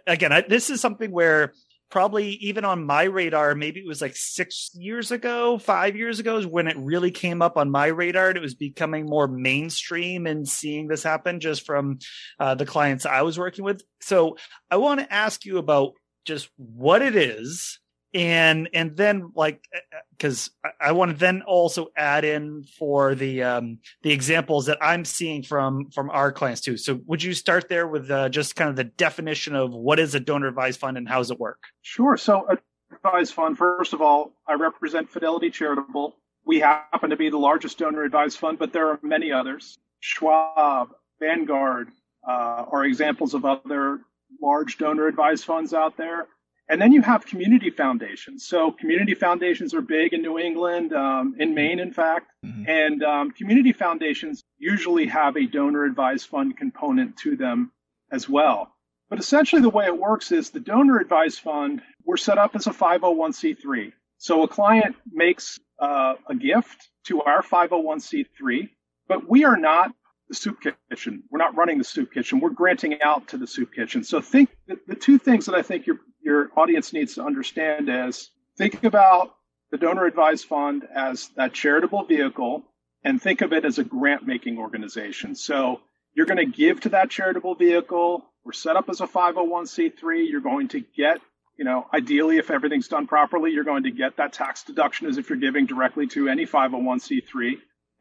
again, 0.08 0.32
I, 0.32 0.42
this 0.42 0.70
is 0.70 0.82
something 0.82 1.12
where 1.12 1.54
probably 1.92 2.30
even 2.36 2.66
on 2.66 2.86
my 2.86 3.04
radar, 3.04 3.54
maybe 3.54 3.82
it 3.82 3.88
was 3.88 4.02
like 4.02 4.16
six 4.16 4.72
years 4.74 5.12
ago, 5.12 5.58
five 5.58 5.96
years 5.96 6.20
ago 6.20 6.38
is 6.38 6.48
when 6.48 6.68
it 6.68 6.78
really 6.78 7.12
came 7.12 7.42
up 7.42 7.58
on 7.58 7.70
my 7.70 7.88
radar 7.88 8.30
and 8.30 8.38
it 8.38 8.42
was 8.42 8.56
becoming 8.56 9.06
more 9.06 9.28
mainstream 9.28 10.26
and 10.26 10.48
seeing 10.48 10.88
this 10.88 11.04
happen 11.04 11.40
just 11.40 11.66
from 11.66 12.00
uh, 12.40 12.56
the 12.56 12.66
clients 12.66 13.06
I 13.06 13.22
was 13.24 13.38
working 13.38 13.66
with. 13.66 13.84
So 14.00 14.38
I 14.72 14.78
want 14.78 15.02
to 15.02 15.14
ask 15.14 15.46
you 15.46 15.58
about 15.58 15.92
just 16.26 16.50
what 16.56 17.02
it 17.02 17.16
is 17.16 17.80
and 18.14 18.70
and 18.74 18.96
then 18.98 19.32
like 19.36 19.64
because 20.12 20.50
uh, 20.66 20.68
uh, 20.68 20.72
I, 20.82 20.92
want 20.92 21.12
to 21.12 21.18
then 21.18 21.44
also 21.44 21.92
add 21.96 22.26
in 22.26 22.66
for 22.78 23.16
the 23.16 23.44
um 23.44 23.80
the 24.04 24.12
examples 24.12 24.66
that 24.66 24.78
i'm 24.82 25.06
seeing 25.06 25.44
from 25.44 25.90
from 25.92 26.10
our 26.10 26.32
clients 26.32 26.62
too. 26.62 26.78
So 26.78 27.00
would 27.06 27.24
you 27.24 27.34
start 27.34 27.70
there 27.70 27.88
with 27.88 28.12
uh, 28.12 28.30
just 28.30 28.56
kind 28.56 28.70
of 28.70 28.76
the 28.76 28.84
definition 28.84 29.56
of 29.56 29.74
what 29.74 30.00
is 30.00 30.14
a 30.14 30.20
donor 30.20 30.48
advised 30.48 30.80
fund 30.80 30.98
and 30.98 31.08
how 31.08 31.20
does 31.20 31.32
it 31.32 31.40
work? 31.40 31.60
Sure. 31.82 32.18
So 32.18 32.46
a 32.50 32.58
advised 32.94 33.34
fund 33.34 33.58
first 33.58 33.94
of 33.94 34.02
all 34.02 34.34
i 34.48 34.54
represent 34.54 35.10
fidelity 35.10 35.50
charitable. 35.50 36.18
We 36.46 36.60
happen 36.60 37.12
to 37.12 37.16
be 37.16 37.30
the 37.30 37.38
largest 37.38 37.78
donor 37.78 38.04
advised 38.04 38.38
fund 38.38 38.60
but 38.60 38.74
there 38.74 38.90
are 38.90 39.00
many 39.02 39.32
others. 39.32 39.80
Schwab 40.02 40.90
vanguard 41.20 41.90
uh, 42.28 42.66
are 42.70 42.84
examples 42.84 43.34
of 43.34 43.46
other 43.46 44.02
large 44.42 44.78
donor 44.78 45.08
advised 45.08 45.46
funds 45.46 45.74
out 45.74 45.96
there 45.96 46.28
and 46.72 46.82
then 46.82 46.94
you 46.94 47.02
have 47.02 47.26
community 47.26 47.70
foundations. 47.70 48.48
So 48.48 48.72
community 48.72 49.14
foundations 49.14 49.74
are 49.74 49.82
big 49.82 50.14
in 50.14 50.22
New 50.22 50.40
England, 50.40 50.94
um, 50.94 51.36
in 51.38 51.54
Maine, 51.54 51.80
in 51.80 51.92
fact. 51.92 52.32
Mm-hmm. 52.46 52.64
And 52.66 53.04
um, 53.04 53.32
community 53.32 53.74
foundations 53.74 54.42
usually 54.58 55.06
have 55.08 55.36
a 55.36 55.46
donor 55.46 55.84
advised 55.84 56.30
fund 56.30 56.56
component 56.56 57.18
to 57.18 57.36
them 57.36 57.74
as 58.10 58.30
well. 58.30 58.74
But 59.10 59.20
essentially, 59.20 59.62
the 59.62 59.70
way 59.70 59.86
it 59.86 59.98
works 59.98 60.32
is 60.32 60.52
the 60.52 60.62
donor 60.62 60.98
advised 60.98 61.42
fund, 61.42 61.82
we're 62.06 62.16
set 62.16 62.38
up 62.38 62.56
as 62.56 62.68
a 62.68 62.72
501c3. 62.72 63.92
So 64.18 64.44
a 64.44 64.48
client 64.48 64.96
makes 65.12 65.60
uh, 65.78 66.14
a 66.30 66.36
gift 66.36 66.88
to 67.08 67.22
our 67.22 67.44
501c3, 67.44 68.70
but 69.10 69.30
we 69.30 69.44
are 69.44 69.58
not 69.58 69.92
the 70.30 70.36
soup 70.36 70.60
kitchen. 70.90 71.24
We're 71.30 71.40
not 71.40 71.58
running 71.58 71.80
the 71.80 71.84
soup 71.84 72.14
kitchen. 72.14 72.40
We're 72.40 72.52
granting 72.52 73.02
out 73.02 73.28
to 73.30 73.38
the 73.38 73.48
soup 73.48 73.74
kitchen. 73.74 74.06
So 74.06 74.22
think 74.22 74.56
the, 74.68 74.80
the 74.88 74.96
two 74.96 75.18
things 75.18 75.48
that 75.48 75.56
I 75.56 75.62
think 75.62 75.86
your 75.86 76.00
your 76.24 76.50
audience 76.56 76.94
needs 76.94 77.16
to 77.16 77.24
understand 77.24 77.90
is 77.90 78.30
think 78.58 78.84
about 78.84 79.34
the 79.72 79.78
donor 79.78 80.06
advised 80.06 80.46
fund 80.46 80.84
as 80.94 81.30
that 81.36 81.54
charitable 81.54 82.04
vehicle 82.04 82.64
and 83.04 83.22
think 83.22 83.42
of 83.42 83.54
it 83.54 83.66
as 83.66 83.80
a 83.80 83.84
grant 83.84 84.28
making 84.28 84.58
organization. 84.58 85.36
So 85.36 85.82
you're 86.14 86.26
going 86.26 86.38
to 86.38 86.46
give 86.46 86.82
to 86.82 86.90
that 86.90 87.10
charitable 87.10 87.56
vehicle. 87.56 88.26
We're 88.44 88.52
set 88.52 88.76
up 88.76 88.90
as 88.90 89.02
a 89.02 89.08
501c3. 89.08 90.30
You're 90.30 90.42
going 90.42 90.68
to 90.70 90.82
get, 90.82 91.22
you 91.58 91.66
know, 91.66 91.88
ideally, 91.94 92.38
if 92.38 92.52
everything's 92.52 92.88
done 92.88 93.08
properly, 93.08 93.52
you're 93.52 93.64
going 93.64 93.84
to 93.84 93.92
get 93.92 94.18
that 94.18 94.34
tax 94.34 94.64
deduction 94.64 95.08
as 95.08 95.18
if 95.18 95.30
you're 95.30 95.40
giving 95.40 95.66
directly 95.66 96.08
to 96.08 96.28
any 96.28 96.46
501c3. 96.46 97.54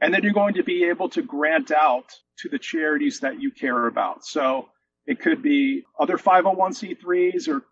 And 0.02 0.12
then 0.12 0.22
you're 0.22 0.32
going 0.32 0.54
to 0.54 0.64
be 0.64 0.84
able 0.84 1.10
to 1.10 1.22
grant 1.22 1.70
out 1.70 2.06
to 2.38 2.48
the 2.48 2.58
charities 2.58 3.20
that 3.20 3.40
you 3.40 3.50
care 3.50 3.86
about. 3.86 4.24
So 4.24 4.68
it 5.06 5.20
could 5.20 5.42
be 5.42 5.84
other 5.98 6.16
501c3s 6.16 7.48
or 7.48 7.62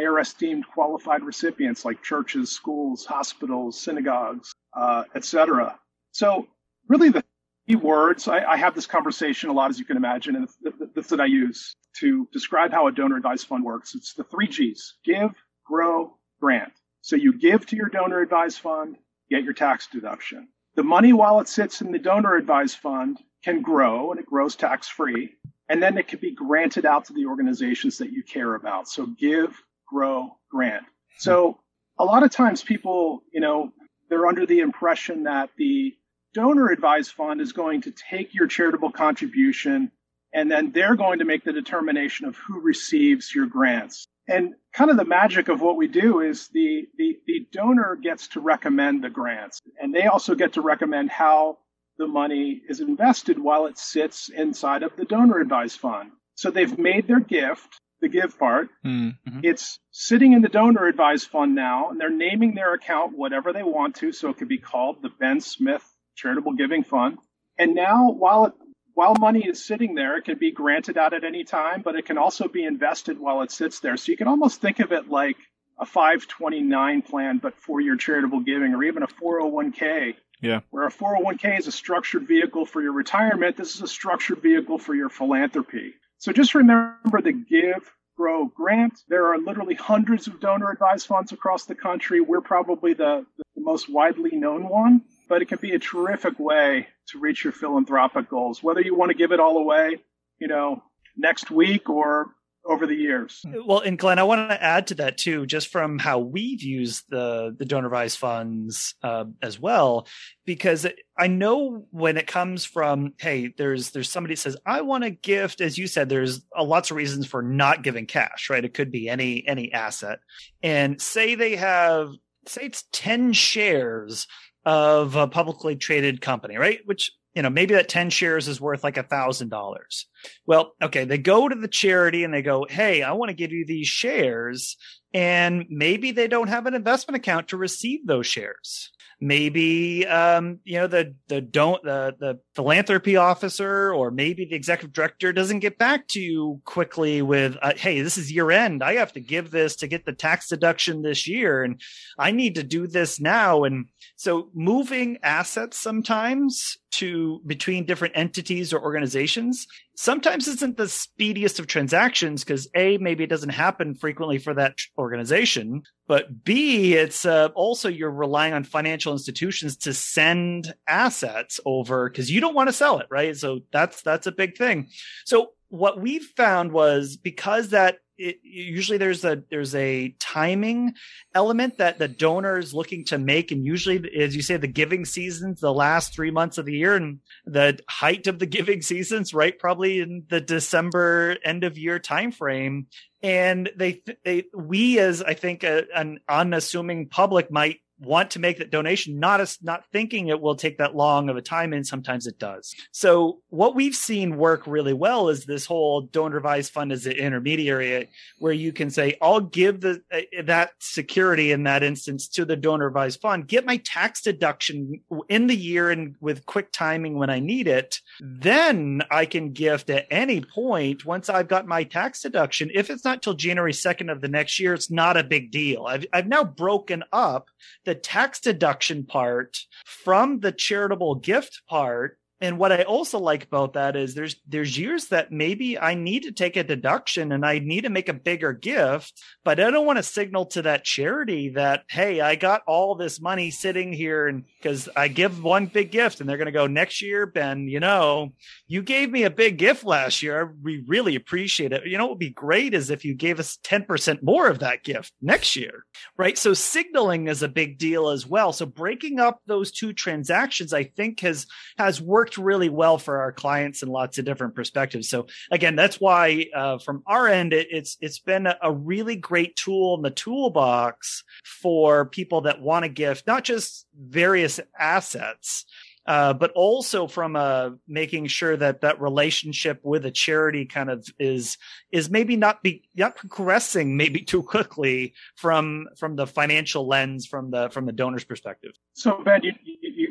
IRS 0.00 0.36
deemed 0.36 0.66
qualified 0.66 1.22
recipients 1.22 1.84
like 1.84 2.02
churches, 2.02 2.50
schools, 2.50 3.04
hospitals, 3.04 3.80
synagogues, 3.80 4.54
uh, 4.74 5.04
etc. 5.14 5.78
So 6.12 6.46
really 6.88 7.10
the 7.10 7.24
key 7.66 7.76
words, 7.76 8.28
I, 8.28 8.44
I, 8.44 8.56
have 8.56 8.74
this 8.74 8.86
conversation 8.86 9.50
a 9.50 9.52
lot, 9.52 9.70
as 9.70 9.78
you 9.78 9.84
can 9.84 9.96
imagine, 9.96 10.36
and 10.36 10.48
that's 10.94 11.08
that 11.08 11.20
I 11.20 11.26
use 11.26 11.74
to 12.00 12.28
describe 12.32 12.72
how 12.72 12.86
a 12.86 12.92
donor 12.92 13.16
advised 13.16 13.46
fund 13.46 13.64
works. 13.64 13.94
It's 13.94 14.14
the 14.14 14.24
three 14.24 14.48
G's, 14.48 14.94
give, 15.04 15.30
grow, 15.64 16.16
grant. 16.40 16.72
So 17.00 17.16
you 17.16 17.38
give 17.38 17.66
to 17.66 17.76
your 17.76 17.88
donor 17.88 18.20
advised 18.20 18.58
fund, 18.58 18.96
get 19.30 19.44
your 19.44 19.54
tax 19.54 19.86
deduction. 19.86 20.48
The 20.74 20.82
money 20.82 21.12
while 21.12 21.40
it 21.40 21.48
sits 21.48 21.80
in 21.80 21.92
the 21.92 21.98
donor 21.98 22.34
advised 22.34 22.78
fund 22.78 23.18
can 23.44 23.62
grow 23.62 24.10
and 24.10 24.18
it 24.18 24.26
grows 24.26 24.56
tax 24.56 24.88
free. 24.88 25.34
And 25.68 25.82
then 25.82 25.96
it 25.96 26.08
can 26.08 26.18
be 26.18 26.32
granted 26.32 26.84
out 26.84 27.06
to 27.06 27.12
the 27.12 27.26
organizations 27.26 27.98
that 27.98 28.12
you 28.12 28.22
care 28.22 28.54
about. 28.54 28.88
So 28.88 29.06
give, 29.06 29.56
grow, 29.86 30.36
grant. 30.50 30.84
So 31.18 31.58
a 31.98 32.04
lot 32.04 32.22
of 32.22 32.30
times 32.30 32.62
people, 32.62 33.22
you 33.32 33.40
know, 33.40 33.72
they're 34.08 34.26
under 34.26 34.46
the 34.46 34.60
impression 34.60 35.24
that 35.24 35.50
the 35.56 35.94
donor 36.34 36.68
advised 36.70 37.12
fund 37.12 37.40
is 37.40 37.52
going 37.52 37.82
to 37.82 37.92
take 38.10 38.34
your 38.34 38.46
charitable 38.46 38.90
contribution 38.90 39.90
and 40.32 40.50
then 40.50 40.72
they're 40.72 40.96
going 40.96 41.20
to 41.20 41.24
make 41.24 41.44
the 41.44 41.52
determination 41.52 42.26
of 42.26 42.36
who 42.36 42.60
receives 42.60 43.32
your 43.32 43.46
grants. 43.46 44.08
And 44.26 44.54
kind 44.72 44.90
of 44.90 44.96
the 44.96 45.04
magic 45.04 45.48
of 45.48 45.60
what 45.60 45.76
we 45.76 45.86
do 45.86 46.20
is 46.20 46.48
the, 46.48 46.86
the, 46.96 47.16
the 47.26 47.46
donor 47.52 47.96
gets 48.02 48.28
to 48.28 48.40
recommend 48.40 49.04
the 49.04 49.10
grants 49.10 49.60
and 49.80 49.94
they 49.94 50.06
also 50.06 50.34
get 50.34 50.54
to 50.54 50.60
recommend 50.60 51.10
how 51.10 51.58
the 51.98 52.06
money 52.08 52.60
is 52.68 52.80
invested 52.80 53.38
while 53.38 53.66
it 53.66 53.78
sits 53.78 54.28
inside 54.28 54.82
of 54.82 54.96
the 54.96 55.04
donor 55.04 55.38
advised 55.38 55.78
fund. 55.78 56.10
So 56.34 56.50
they've 56.50 56.78
made 56.78 57.06
their 57.06 57.20
gift, 57.20 57.80
the 58.04 58.08
give 58.08 58.38
part. 58.38 58.68
Mm-hmm. 58.84 59.40
It's 59.42 59.80
sitting 59.90 60.34
in 60.34 60.42
the 60.42 60.48
donor 60.48 60.86
advised 60.86 61.28
fund 61.28 61.54
now, 61.54 61.90
and 61.90 61.98
they're 62.00 62.10
naming 62.10 62.54
their 62.54 62.74
account 62.74 63.16
whatever 63.16 63.52
they 63.52 63.62
want 63.62 63.96
to. 63.96 64.12
So 64.12 64.28
it 64.28 64.36
could 64.36 64.48
be 64.48 64.58
called 64.58 65.02
the 65.02 65.08
Ben 65.08 65.40
Smith 65.40 65.84
Charitable 66.16 66.52
Giving 66.52 66.84
Fund. 66.84 67.18
And 67.58 67.74
now, 67.74 68.10
while 68.10 68.46
it, 68.46 68.52
while 68.94 69.14
money 69.18 69.44
is 69.46 69.64
sitting 69.64 69.94
there, 69.94 70.18
it 70.18 70.24
can 70.24 70.38
be 70.38 70.52
granted 70.52 70.98
out 70.98 71.14
at 71.14 71.24
any 71.24 71.44
time, 71.44 71.82
but 71.82 71.96
it 71.96 72.06
can 72.06 72.18
also 72.18 72.46
be 72.46 72.64
invested 72.64 73.18
while 73.18 73.42
it 73.42 73.50
sits 73.50 73.80
there. 73.80 73.96
So 73.96 74.12
you 74.12 74.18
can 74.18 74.28
almost 74.28 74.60
think 74.60 74.78
of 74.80 74.92
it 74.92 75.08
like 75.08 75.36
a 75.78 75.86
529 75.86 77.02
plan, 77.02 77.38
but 77.38 77.54
for 77.56 77.80
your 77.80 77.96
charitable 77.96 78.40
giving, 78.40 78.74
or 78.74 78.84
even 78.84 79.02
a 79.02 79.08
401k. 79.08 80.14
Yeah. 80.40 80.60
Where 80.70 80.86
a 80.86 80.92
401k 80.92 81.58
is 81.58 81.66
a 81.66 81.72
structured 81.72 82.28
vehicle 82.28 82.66
for 82.66 82.82
your 82.82 82.92
retirement, 82.92 83.56
this 83.56 83.74
is 83.74 83.82
a 83.82 83.88
structured 83.88 84.42
vehicle 84.42 84.78
for 84.78 84.94
your 84.94 85.08
philanthropy. 85.08 85.94
So 86.24 86.32
just 86.32 86.54
remember 86.54 87.20
the 87.20 87.32
give, 87.32 87.92
grow, 88.16 88.46
grant. 88.46 88.94
There 89.08 89.26
are 89.26 89.38
literally 89.38 89.74
hundreds 89.74 90.26
of 90.26 90.40
donor 90.40 90.70
advised 90.70 91.06
funds 91.06 91.32
across 91.32 91.66
the 91.66 91.74
country. 91.74 92.22
We're 92.22 92.40
probably 92.40 92.94
the, 92.94 93.26
the 93.54 93.60
most 93.60 93.90
widely 93.90 94.36
known 94.36 94.68
one 94.68 95.02
but 95.28 95.42
it 95.42 95.46
can 95.46 95.58
be 95.60 95.72
a 95.72 95.78
terrific 95.78 96.38
way 96.38 96.88
to 97.08 97.18
reach 97.18 97.44
your 97.44 97.52
philanthropic 97.52 98.28
goals, 98.28 98.62
whether 98.62 98.80
you 98.80 98.94
want 98.94 99.10
to 99.10 99.16
give 99.16 99.32
it 99.32 99.40
all 99.40 99.58
away, 99.58 99.98
you 100.38 100.48
know, 100.48 100.82
next 101.16 101.50
week 101.50 101.88
or 101.88 102.26
over 102.66 102.86
the 102.86 102.94
years. 102.94 103.44
Well, 103.66 103.80
and 103.80 103.98
Glenn, 103.98 104.18
I 104.18 104.22
want 104.22 104.50
to 104.50 104.62
add 104.62 104.88
to 104.88 104.94
that 104.96 105.18
too, 105.18 105.46
just 105.46 105.68
from 105.68 105.98
how 105.98 106.18
we've 106.18 106.62
used 106.62 107.04
the 107.08 107.54
the 107.58 107.76
advised 107.76 108.18
funds 108.18 108.94
uh, 109.02 109.26
as 109.42 109.60
well, 109.60 110.06
because 110.44 110.86
I 111.18 111.26
know 111.26 111.86
when 111.90 112.16
it 112.16 112.26
comes 112.26 112.64
from, 112.64 113.14
hey, 113.18 113.52
there's 113.56 113.90
there's 113.90 114.10
somebody 114.10 114.36
says 114.36 114.56
I 114.64 114.82
want 114.82 115.04
a 115.04 115.10
gift, 115.10 115.60
as 115.60 115.76
you 115.76 115.86
said, 115.86 116.08
there's 116.08 116.40
uh, 116.56 116.64
lots 116.64 116.90
of 116.90 116.96
reasons 116.96 117.26
for 117.26 117.42
not 117.42 117.82
giving 117.82 118.06
cash, 118.06 118.48
right? 118.50 118.64
It 118.64 118.74
could 118.74 118.90
be 118.90 119.08
any 119.08 119.46
any 119.46 119.72
asset, 119.72 120.20
and 120.62 121.00
say 121.00 121.34
they 121.34 121.56
have 121.56 122.10
say 122.48 122.62
it's 122.64 122.84
10 122.92 123.32
shares 123.32 124.26
of 124.64 125.16
a 125.16 125.28
publicly 125.28 125.76
traded 125.76 126.20
company, 126.20 126.56
right? 126.56 126.80
Which, 126.84 127.12
you 127.34 127.42
know, 127.42 127.50
maybe 127.50 127.74
that 127.74 127.88
10 127.88 128.10
shares 128.10 128.48
is 128.48 128.60
worth 128.60 128.84
like 128.84 128.96
a 128.96 129.02
thousand 129.02 129.50
dollars. 129.50 130.06
Well, 130.46 130.72
okay. 130.82 131.04
They 131.04 131.18
go 131.18 131.48
to 131.48 131.54
the 131.54 131.68
charity 131.68 132.24
and 132.24 132.32
they 132.32 132.42
go, 132.42 132.66
Hey, 132.68 133.02
I 133.02 133.12
want 133.12 133.30
to 133.30 133.34
give 133.34 133.52
you 133.52 133.64
these 133.66 133.88
shares. 133.88 134.76
And 135.12 135.66
maybe 135.68 136.10
they 136.10 136.26
don't 136.26 136.48
have 136.48 136.66
an 136.66 136.74
investment 136.74 137.16
account 137.16 137.48
to 137.48 137.56
receive 137.56 138.06
those 138.06 138.26
shares 138.26 138.90
maybe 139.20 140.06
um, 140.06 140.58
you 140.64 140.78
know 140.78 140.86
the 140.86 141.14
the 141.28 141.40
don't 141.40 141.82
the 141.82 142.14
the 142.18 142.38
philanthropy 142.54 143.16
officer 143.16 143.92
or 143.92 144.10
maybe 144.10 144.44
the 144.44 144.54
executive 144.54 144.92
director 144.92 145.32
doesn't 145.32 145.60
get 145.60 145.78
back 145.78 146.06
to 146.08 146.20
you 146.20 146.60
quickly 146.64 147.22
with 147.22 147.56
uh, 147.62 147.72
hey 147.76 148.00
this 148.00 148.18
is 148.18 148.30
year 148.30 148.50
end 148.50 148.82
i 148.82 148.94
have 148.94 149.12
to 149.12 149.20
give 149.20 149.50
this 149.50 149.76
to 149.76 149.86
get 149.86 150.04
the 150.04 150.12
tax 150.12 150.48
deduction 150.48 151.02
this 151.02 151.26
year 151.26 151.62
and 151.62 151.80
i 152.18 152.30
need 152.30 152.54
to 152.54 152.62
do 152.62 152.86
this 152.86 153.20
now 153.20 153.64
and 153.64 153.86
so 154.16 154.50
moving 154.54 155.18
assets 155.22 155.78
sometimes 155.78 156.76
to 156.90 157.40
between 157.46 157.86
different 157.86 158.16
entities 158.16 158.72
or 158.72 158.82
organizations 158.82 159.66
sometimes 159.96 160.48
isn't 160.48 160.76
the 160.76 160.88
speediest 160.88 161.58
of 161.58 161.66
transactions 161.66 162.44
because 162.44 162.68
a 162.74 162.98
maybe 162.98 163.24
it 163.24 163.30
doesn't 163.30 163.50
happen 163.50 163.94
frequently 163.94 164.38
for 164.38 164.52
that 164.54 164.76
organization 164.98 165.82
but 166.06 166.44
b 166.44 166.94
it's 166.94 167.24
uh, 167.24 167.48
also 167.54 167.88
you're 167.88 168.10
relying 168.10 168.52
on 168.52 168.64
financial 168.64 169.12
institutions 169.12 169.76
to 169.76 169.94
send 169.94 170.74
assets 170.86 171.60
over 171.64 172.10
because 172.10 172.30
you 172.30 172.40
don't 172.40 172.54
want 172.54 172.68
to 172.68 172.72
sell 172.72 172.98
it 172.98 173.06
right? 173.14 173.36
So 173.36 173.60
that's 173.72 174.02
that's 174.02 174.26
a 174.26 174.32
big 174.32 174.56
thing. 174.56 174.88
So 175.24 175.52
what 175.68 176.00
we 176.00 176.18
found 176.18 176.72
was 176.72 177.16
because 177.16 177.70
that 177.70 177.98
it, 178.18 178.36
usually 178.42 178.98
there's 178.98 179.24
a 179.24 179.42
there's 179.50 179.74
a 179.74 180.14
timing 180.20 180.94
element 181.34 181.78
that 181.78 181.98
the 181.98 182.08
donor 182.08 182.58
is 182.58 182.74
looking 182.74 183.04
to 183.06 183.18
make. 183.18 183.50
And 183.50 183.64
usually 183.64 184.02
as 184.20 184.36
you 184.36 184.42
say 184.42 184.56
the 184.56 184.66
giving 184.66 185.04
seasons 185.04 185.60
the 185.60 185.72
last 185.72 186.14
three 186.14 186.30
months 186.30 186.58
of 186.58 186.66
the 186.66 186.74
year 186.74 186.96
and 186.96 187.20
the 187.44 187.78
height 187.88 188.26
of 188.26 188.38
the 188.38 188.46
giving 188.54 188.82
seasons 188.82 189.34
right? 189.34 189.58
Probably 189.58 190.00
in 190.00 190.24
the 190.28 190.40
december 190.40 191.36
end 191.44 191.64
of 191.64 191.78
year 191.78 191.98
time 191.98 192.32
frame 192.32 192.86
and 193.22 193.70
they 193.76 194.02
they 194.24 194.44
we 194.54 194.98
as 194.98 195.22
i 195.22 195.32
think 195.32 195.64
a, 195.64 195.84
an 195.94 196.18
unassuming 196.28 197.08
public 197.08 197.50
might 197.50 197.78
want 197.98 198.30
to 198.32 198.38
make 198.38 198.58
that 198.58 198.70
donation, 198.70 199.18
not 199.18 199.40
as 199.40 199.58
not 199.62 199.84
thinking 199.92 200.28
it 200.28 200.40
will 200.40 200.56
take 200.56 200.78
that 200.78 200.96
long 200.96 201.28
of 201.28 201.36
a 201.36 201.42
time, 201.42 201.72
and 201.72 201.86
sometimes 201.86 202.26
it 202.26 202.38
does. 202.38 202.74
So 202.92 203.40
what 203.50 203.74
we've 203.74 203.94
seen 203.94 204.36
work 204.36 204.66
really 204.66 204.92
well 204.92 205.28
is 205.28 205.44
this 205.44 205.66
whole 205.66 206.02
donor 206.02 206.38
advised 206.38 206.72
fund 206.72 206.92
as 206.92 207.06
an 207.06 207.12
intermediary, 207.12 208.08
where 208.38 208.52
you 208.52 208.72
can 208.72 208.90
say, 208.90 209.16
"I'll 209.22 209.40
give 209.40 209.80
the 209.80 210.02
uh, 210.12 210.20
that 210.44 210.72
security 210.80 211.52
in 211.52 211.64
that 211.64 211.82
instance 211.82 212.28
to 212.28 212.44
the 212.44 212.56
donor 212.56 212.88
advised 212.88 213.20
fund, 213.20 213.48
get 213.48 213.64
my 213.64 213.78
tax 213.78 214.22
deduction 214.22 215.00
in 215.28 215.46
the 215.46 215.56
year 215.56 215.90
and 215.90 216.16
with 216.20 216.46
quick 216.46 216.72
timing 216.72 217.18
when 217.18 217.30
I 217.30 217.40
need 217.40 217.68
it. 217.68 218.00
Then 218.20 219.02
I 219.10 219.26
can 219.26 219.52
gift 219.52 219.90
at 219.90 220.06
any 220.10 220.40
point 220.40 221.04
once 221.04 221.28
I've 221.28 221.48
got 221.48 221.66
my 221.66 221.84
tax 221.84 222.22
deduction. 222.22 222.70
If 222.74 222.90
it's 222.90 223.04
not 223.04 223.22
till 223.22 223.34
January 223.34 223.72
second 223.72 224.10
of 224.10 224.20
the 224.20 224.28
next 224.28 224.58
year, 224.58 224.74
it's 224.74 224.90
not 224.90 225.16
a 225.16 225.24
big 225.24 225.50
deal. 225.50 225.86
I've 225.86 226.06
I've 226.12 226.26
now 226.26 226.44
broken 226.44 227.04
up 227.12 227.48
the 227.84 227.94
tax 227.94 228.40
deduction 228.40 229.04
part 229.04 229.58
from 229.84 230.40
the 230.40 230.52
charitable 230.52 231.16
gift 231.16 231.62
part 231.68 232.18
and 232.40 232.58
what 232.58 232.72
I 232.72 232.82
also 232.82 233.20
like 233.20 233.44
about 233.44 233.74
that 233.74 233.94
is 233.94 234.14
there's 234.14 234.36
there's 234.46 234.76
years 234.76 235.06
that 235.06 235.30
maybe 235.30 235.78
I 235.78 235.94
need 235.94 236.24
to 236.24 236.32
take 236.32 236.56
a 236.56 236.64
deduction 236.64 237.30
and 237.30 237.46
I 237.46 237.60
need 237.60 237.82
to 237.82 237.90
make 237.90 238.08
a 238.08 238.14
bigger 238.14 238.52
gift, 238.52 239.22
but 239.44 239.60
I 239.60 239.70
don't 239.70 239.86
want 239.86 239.98
to 239.98 240.02
signal 240.02 240.46
to 240.46 240.62
that 240.62 240.84
charity 240.84 241.50
that 241.50 241.84
hey, 241.88 242.20
I 242.20 242.34
got 242.34 242.62
all 242.66 242.96
this 242.96 243.20
money 243.20 243.50
sitting 243.50 243.92
here 243.92 244.26
and 244.26 244.44
because 244.58 244.88
I 244.96 245.08
give 245.08 245.44
one 245.44 245.66
big 245.66 245.92
gift 245.92 246.20
and 246.20 246.28
they're 246.28 246.36
going 246.36 246.46
to 246.46 246.52
go 246.52 246.66
next 246.66 247.02
year, 247.02 247.24
Ben, 247.24 247.68
you 247.68 247.78
know, 247.78 248.32
you 248.66 248.82
gave 248.82 249.10
me 249.10 249.22
a 249.22 249.30
big 249.30 249.56
gift 249.56 249.84
last 249.84 250.22
year. 250.22 250.54
We 250.62 250.82
really 250.88 251.14
appreciate 251.14 251.72
it. 251.72 251.86
You 251.86 251.98
know, 251.98 252.04
what 252.04 252.12
would 252.12 252.18
be 252.18 252.30
great 252.30 252.74
is 252.74 252.90
if 252.90 253.04
you 253.04 253.14
gave 253.14 253.38
us 253.38 253.58
10% 253.62 254.22
more 254.22 254.48
of 254.48 254.58
that 254.58 254.82
gift 254.82 255.12
next 255.22 255.54
year, 255.54 255.84
right? 256.16 256.36
So 256.36 256.52
signaling 256.52 257.28
is 257.28 257.42
a 257.42 257.48
big 257.48 257.78
deal 257.78 258.08
as 258.08 258.26
well. 258.26 258.52
So 258.52 258.66
breaking 258.66 259.20
up 259.20 259.40
those 259.46 259.70
two 259.70 259.92
transactions, 259.92 260.72
I 260.72 260.84
think 260.84 261.20
has 261.20 261.46
has 261.78 262.00
worked 262.00 262.23
worked 262.24 262.38
really 262.38 262.70
well 262.70 262.96
for 262.96 263.18
our 263.20 263.32
clients 263.32 263.82
in 263.82 263.88
lots 263.90 264.16
of 264.16 264.24
different 264.24 264.54
perspectives. 264.54 265.10
So 265.10 265.26
again, 265.50 265.76
that's 265.76 266.00
why 266.00 266.46
uh, 266.56 266.78
from 266.78 267.02
our 267.06 267.28
end, 267.28 267.52
it, 267.52 267.68
it's 267.70 267.98
it's 268.00 268.18
been 268.18 268.46
a, 268.46 268.72
really 268.72 269.16
great 269.16 269.56
tool 269.56 269.94
in 269.94 270.02
the 270.02 270.10
toolbox 270.10 271.22
for 271.44 272.06
people 272.06 272.42
that 272.42 272.62
want 272.62 272.84
to 272.84 272.88
gift 272.88 273.26
not 273.26 273.44
just 273.44 273.86
various 273.94 274.58
assets. 274.78 275.66
Uh, 276.06 276.34
but 276.34 276.50
also 276.52 277.06
from 277.06 277.34
uh, 277.34 277.70
making 277.88 278.26
sure 278.26 278.54
that 278.54 278.82
that 278.82 279.00
relationship 279.00 279.80
with 279.82 280.04
a 280.04 280.10
charity 280.10 280.66
kind 280.66 280.90
of 280.90 281.06
is 281.18 281.56
is 281.92 282.10
maybe 282.10 282.36
not 282.36 282.62
be 282.62 282.82
not 282.94 283.16
progressing 283.16 283.96
maybe 283.96 284.20
too 284.20 284.42
quickly 284.42 285.14
from 285.34 285.88
from 285.96 286.14
the 286.14 286.26
financial 286.26 286.86
lens 286.86 287.26
from 287.26 287.50
the 287.50 287.70
from 287.70 287.86
the 287.86 287.92
donor's 287.92 288.24
perspective. 288.24 288.72
So 288.92 289.22
Ben, 289.24 289.40
you, 289.44 289.52